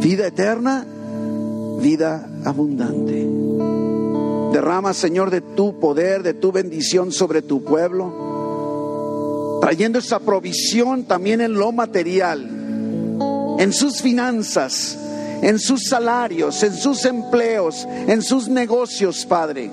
vida 0.01 0.25
eterna, 0.25 0.83
vida 1.79 2.27
abundante. 2.43 3.29
Derrama, 4.51 4.95
Señor, 4.95 5.29
de 5.29 5.41
tu 5.41 5.79
poder, 5.79 6.23
de 6.23 6.33
tu 6.33 6.51
bendición 6.51 7.11
sobre 7.11 7.43
tu 7.43 7.63
pueblo, 7.63 8.28
trayendo 9.61 9.99
esa 9.99 10.19
provisión 10.19 11.03
también 11.03 11.41
en 11.41 11.53
lo 11.53 11.71
material, 11.71 12.47
en 13.59 13.73
sus 13.73 14.01
finanzas, 14.01 14.97
en 15.41 15.59
sus 15.59 15.85
salarios, 15.85 16.63
en 16.63 16.75
sus 16.75 17.05
empleos, 17.05 17.87
en 18.07 18.21
sus 18.21 18.47
negocios, 18.47 19.25
Padre. 19.25 19.69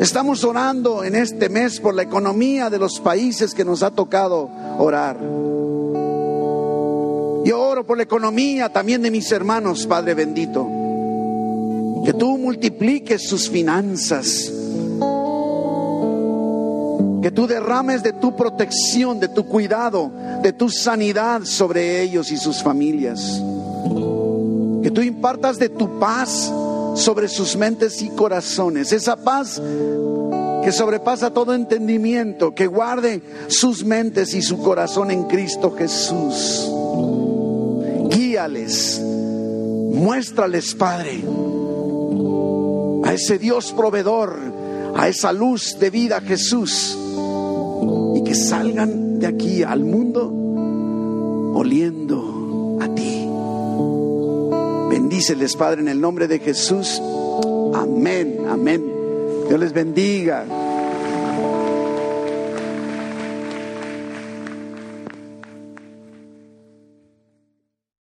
Estamos 0.00 0.44
orando 0.44 1.04
en 1.04 1.14
este 1.14 1.48
mes 1.48 1.80
por 1.80 1.94
la 1.94 2.02
economía 2.02 2.68
de 2.68 2.78
los 2.78 3.00
países 3.00 3.54
que 3.54 3.64
nos 3.64 3.82
ha 3.82 3.90
tocado 3.90 4.50
orar. 4.78 5.18
Yo 7.44 7.60
oro 7.60 7.86
por 7.86 7.96
la 7.96 8.02
economía 8.02 8.70
también 8.70 9.02
de 9.02 9.10
mis 9.10 9.30
hermanos, 9.32 9.86
Padre 9.86 10.14
bendito. 10.14 10.66
Que 12.04 12.12
tú 12.12 12.38
multipliques 12.38 13.28
sus 13.28 13.48
finanzas. 13.48 14.52
Que 17.24 17.30
tú 17.30 17.46
derrames 17.46 18.02
de 18.02 18.12
tu 18.12 18.36
protección, 18.36 19.18
de 19.18 19.28
tu 19.28 19.46
cuidado, 19.46 20.12
de 20.42 20.52
tu 20.52 20.68
sanidad 20.68 21.40
sobre 21.44 22.02
ellos 22.02 22.30
y 22.30 22.36
sus 22.36 22.62
familias. 22.62 23.42
Que 24.82 24.90
tú 24.90 25.00
impartas 25.00 25.58
de 25.58 25.70
tu 25.70 25.98
paz 25.98 26.52
sobre 26.96 27.28
sus 27.28 27.56
mentes 27.56 28.02
y 28.02 28.10
corazones. 28.10 28.92
Esa 28.92 29.16
paz 29.16 29.58
que 30.62 30.70
sobrepasa 30.70 31.30
todo 31.30 31.54
entendimiento, 31.54 32.54
que 32.54 32.66
guarde 32.66 33.22
sus 33.48 33.86
mentes 33.86 34.34
y 34.34 34.42
su 34.42 34.58
corazón 34.58 35.10
en 35.10 35.24
Cristo 35.24 35.74
Jesús. 35.74 36.70
Guíales, 38.10 39.00
muéstrales, 39.00 40.74
Padre, 40.74 41.24
a 43.02 43.14
ese 43.14 43.38
Dios 43.38 43.72
proveedor, 43.72 44.36
a 44.94 45.08
esa 45.08 45.32
luz 45.32 45.78
de 45.80 45.88
vida, 45.88 46.20
Jesús, 46.20 46.98
salgan 48.34 49.18
de 49.18 49.26
aquí 49.26 49.62
al 49.62 49.84
mundo 49.84 50.30
oliendo 51.54 52.78
a 52.80 52.88
ti. 52.94 53.28
Bendíceles, 54.90 55.56
Padre, 55.56 55.80
en 55.80 55.88
el 55.88 56.00
nombre 56.00 56.28
de 56.28 56.38
Jesús. 56.38 57.00
Amén, 57.74 58.38
amén. 58.48 58.84
Dios 59.48 59.60
les 59.60 59.72
bendiga. 59.72 60.44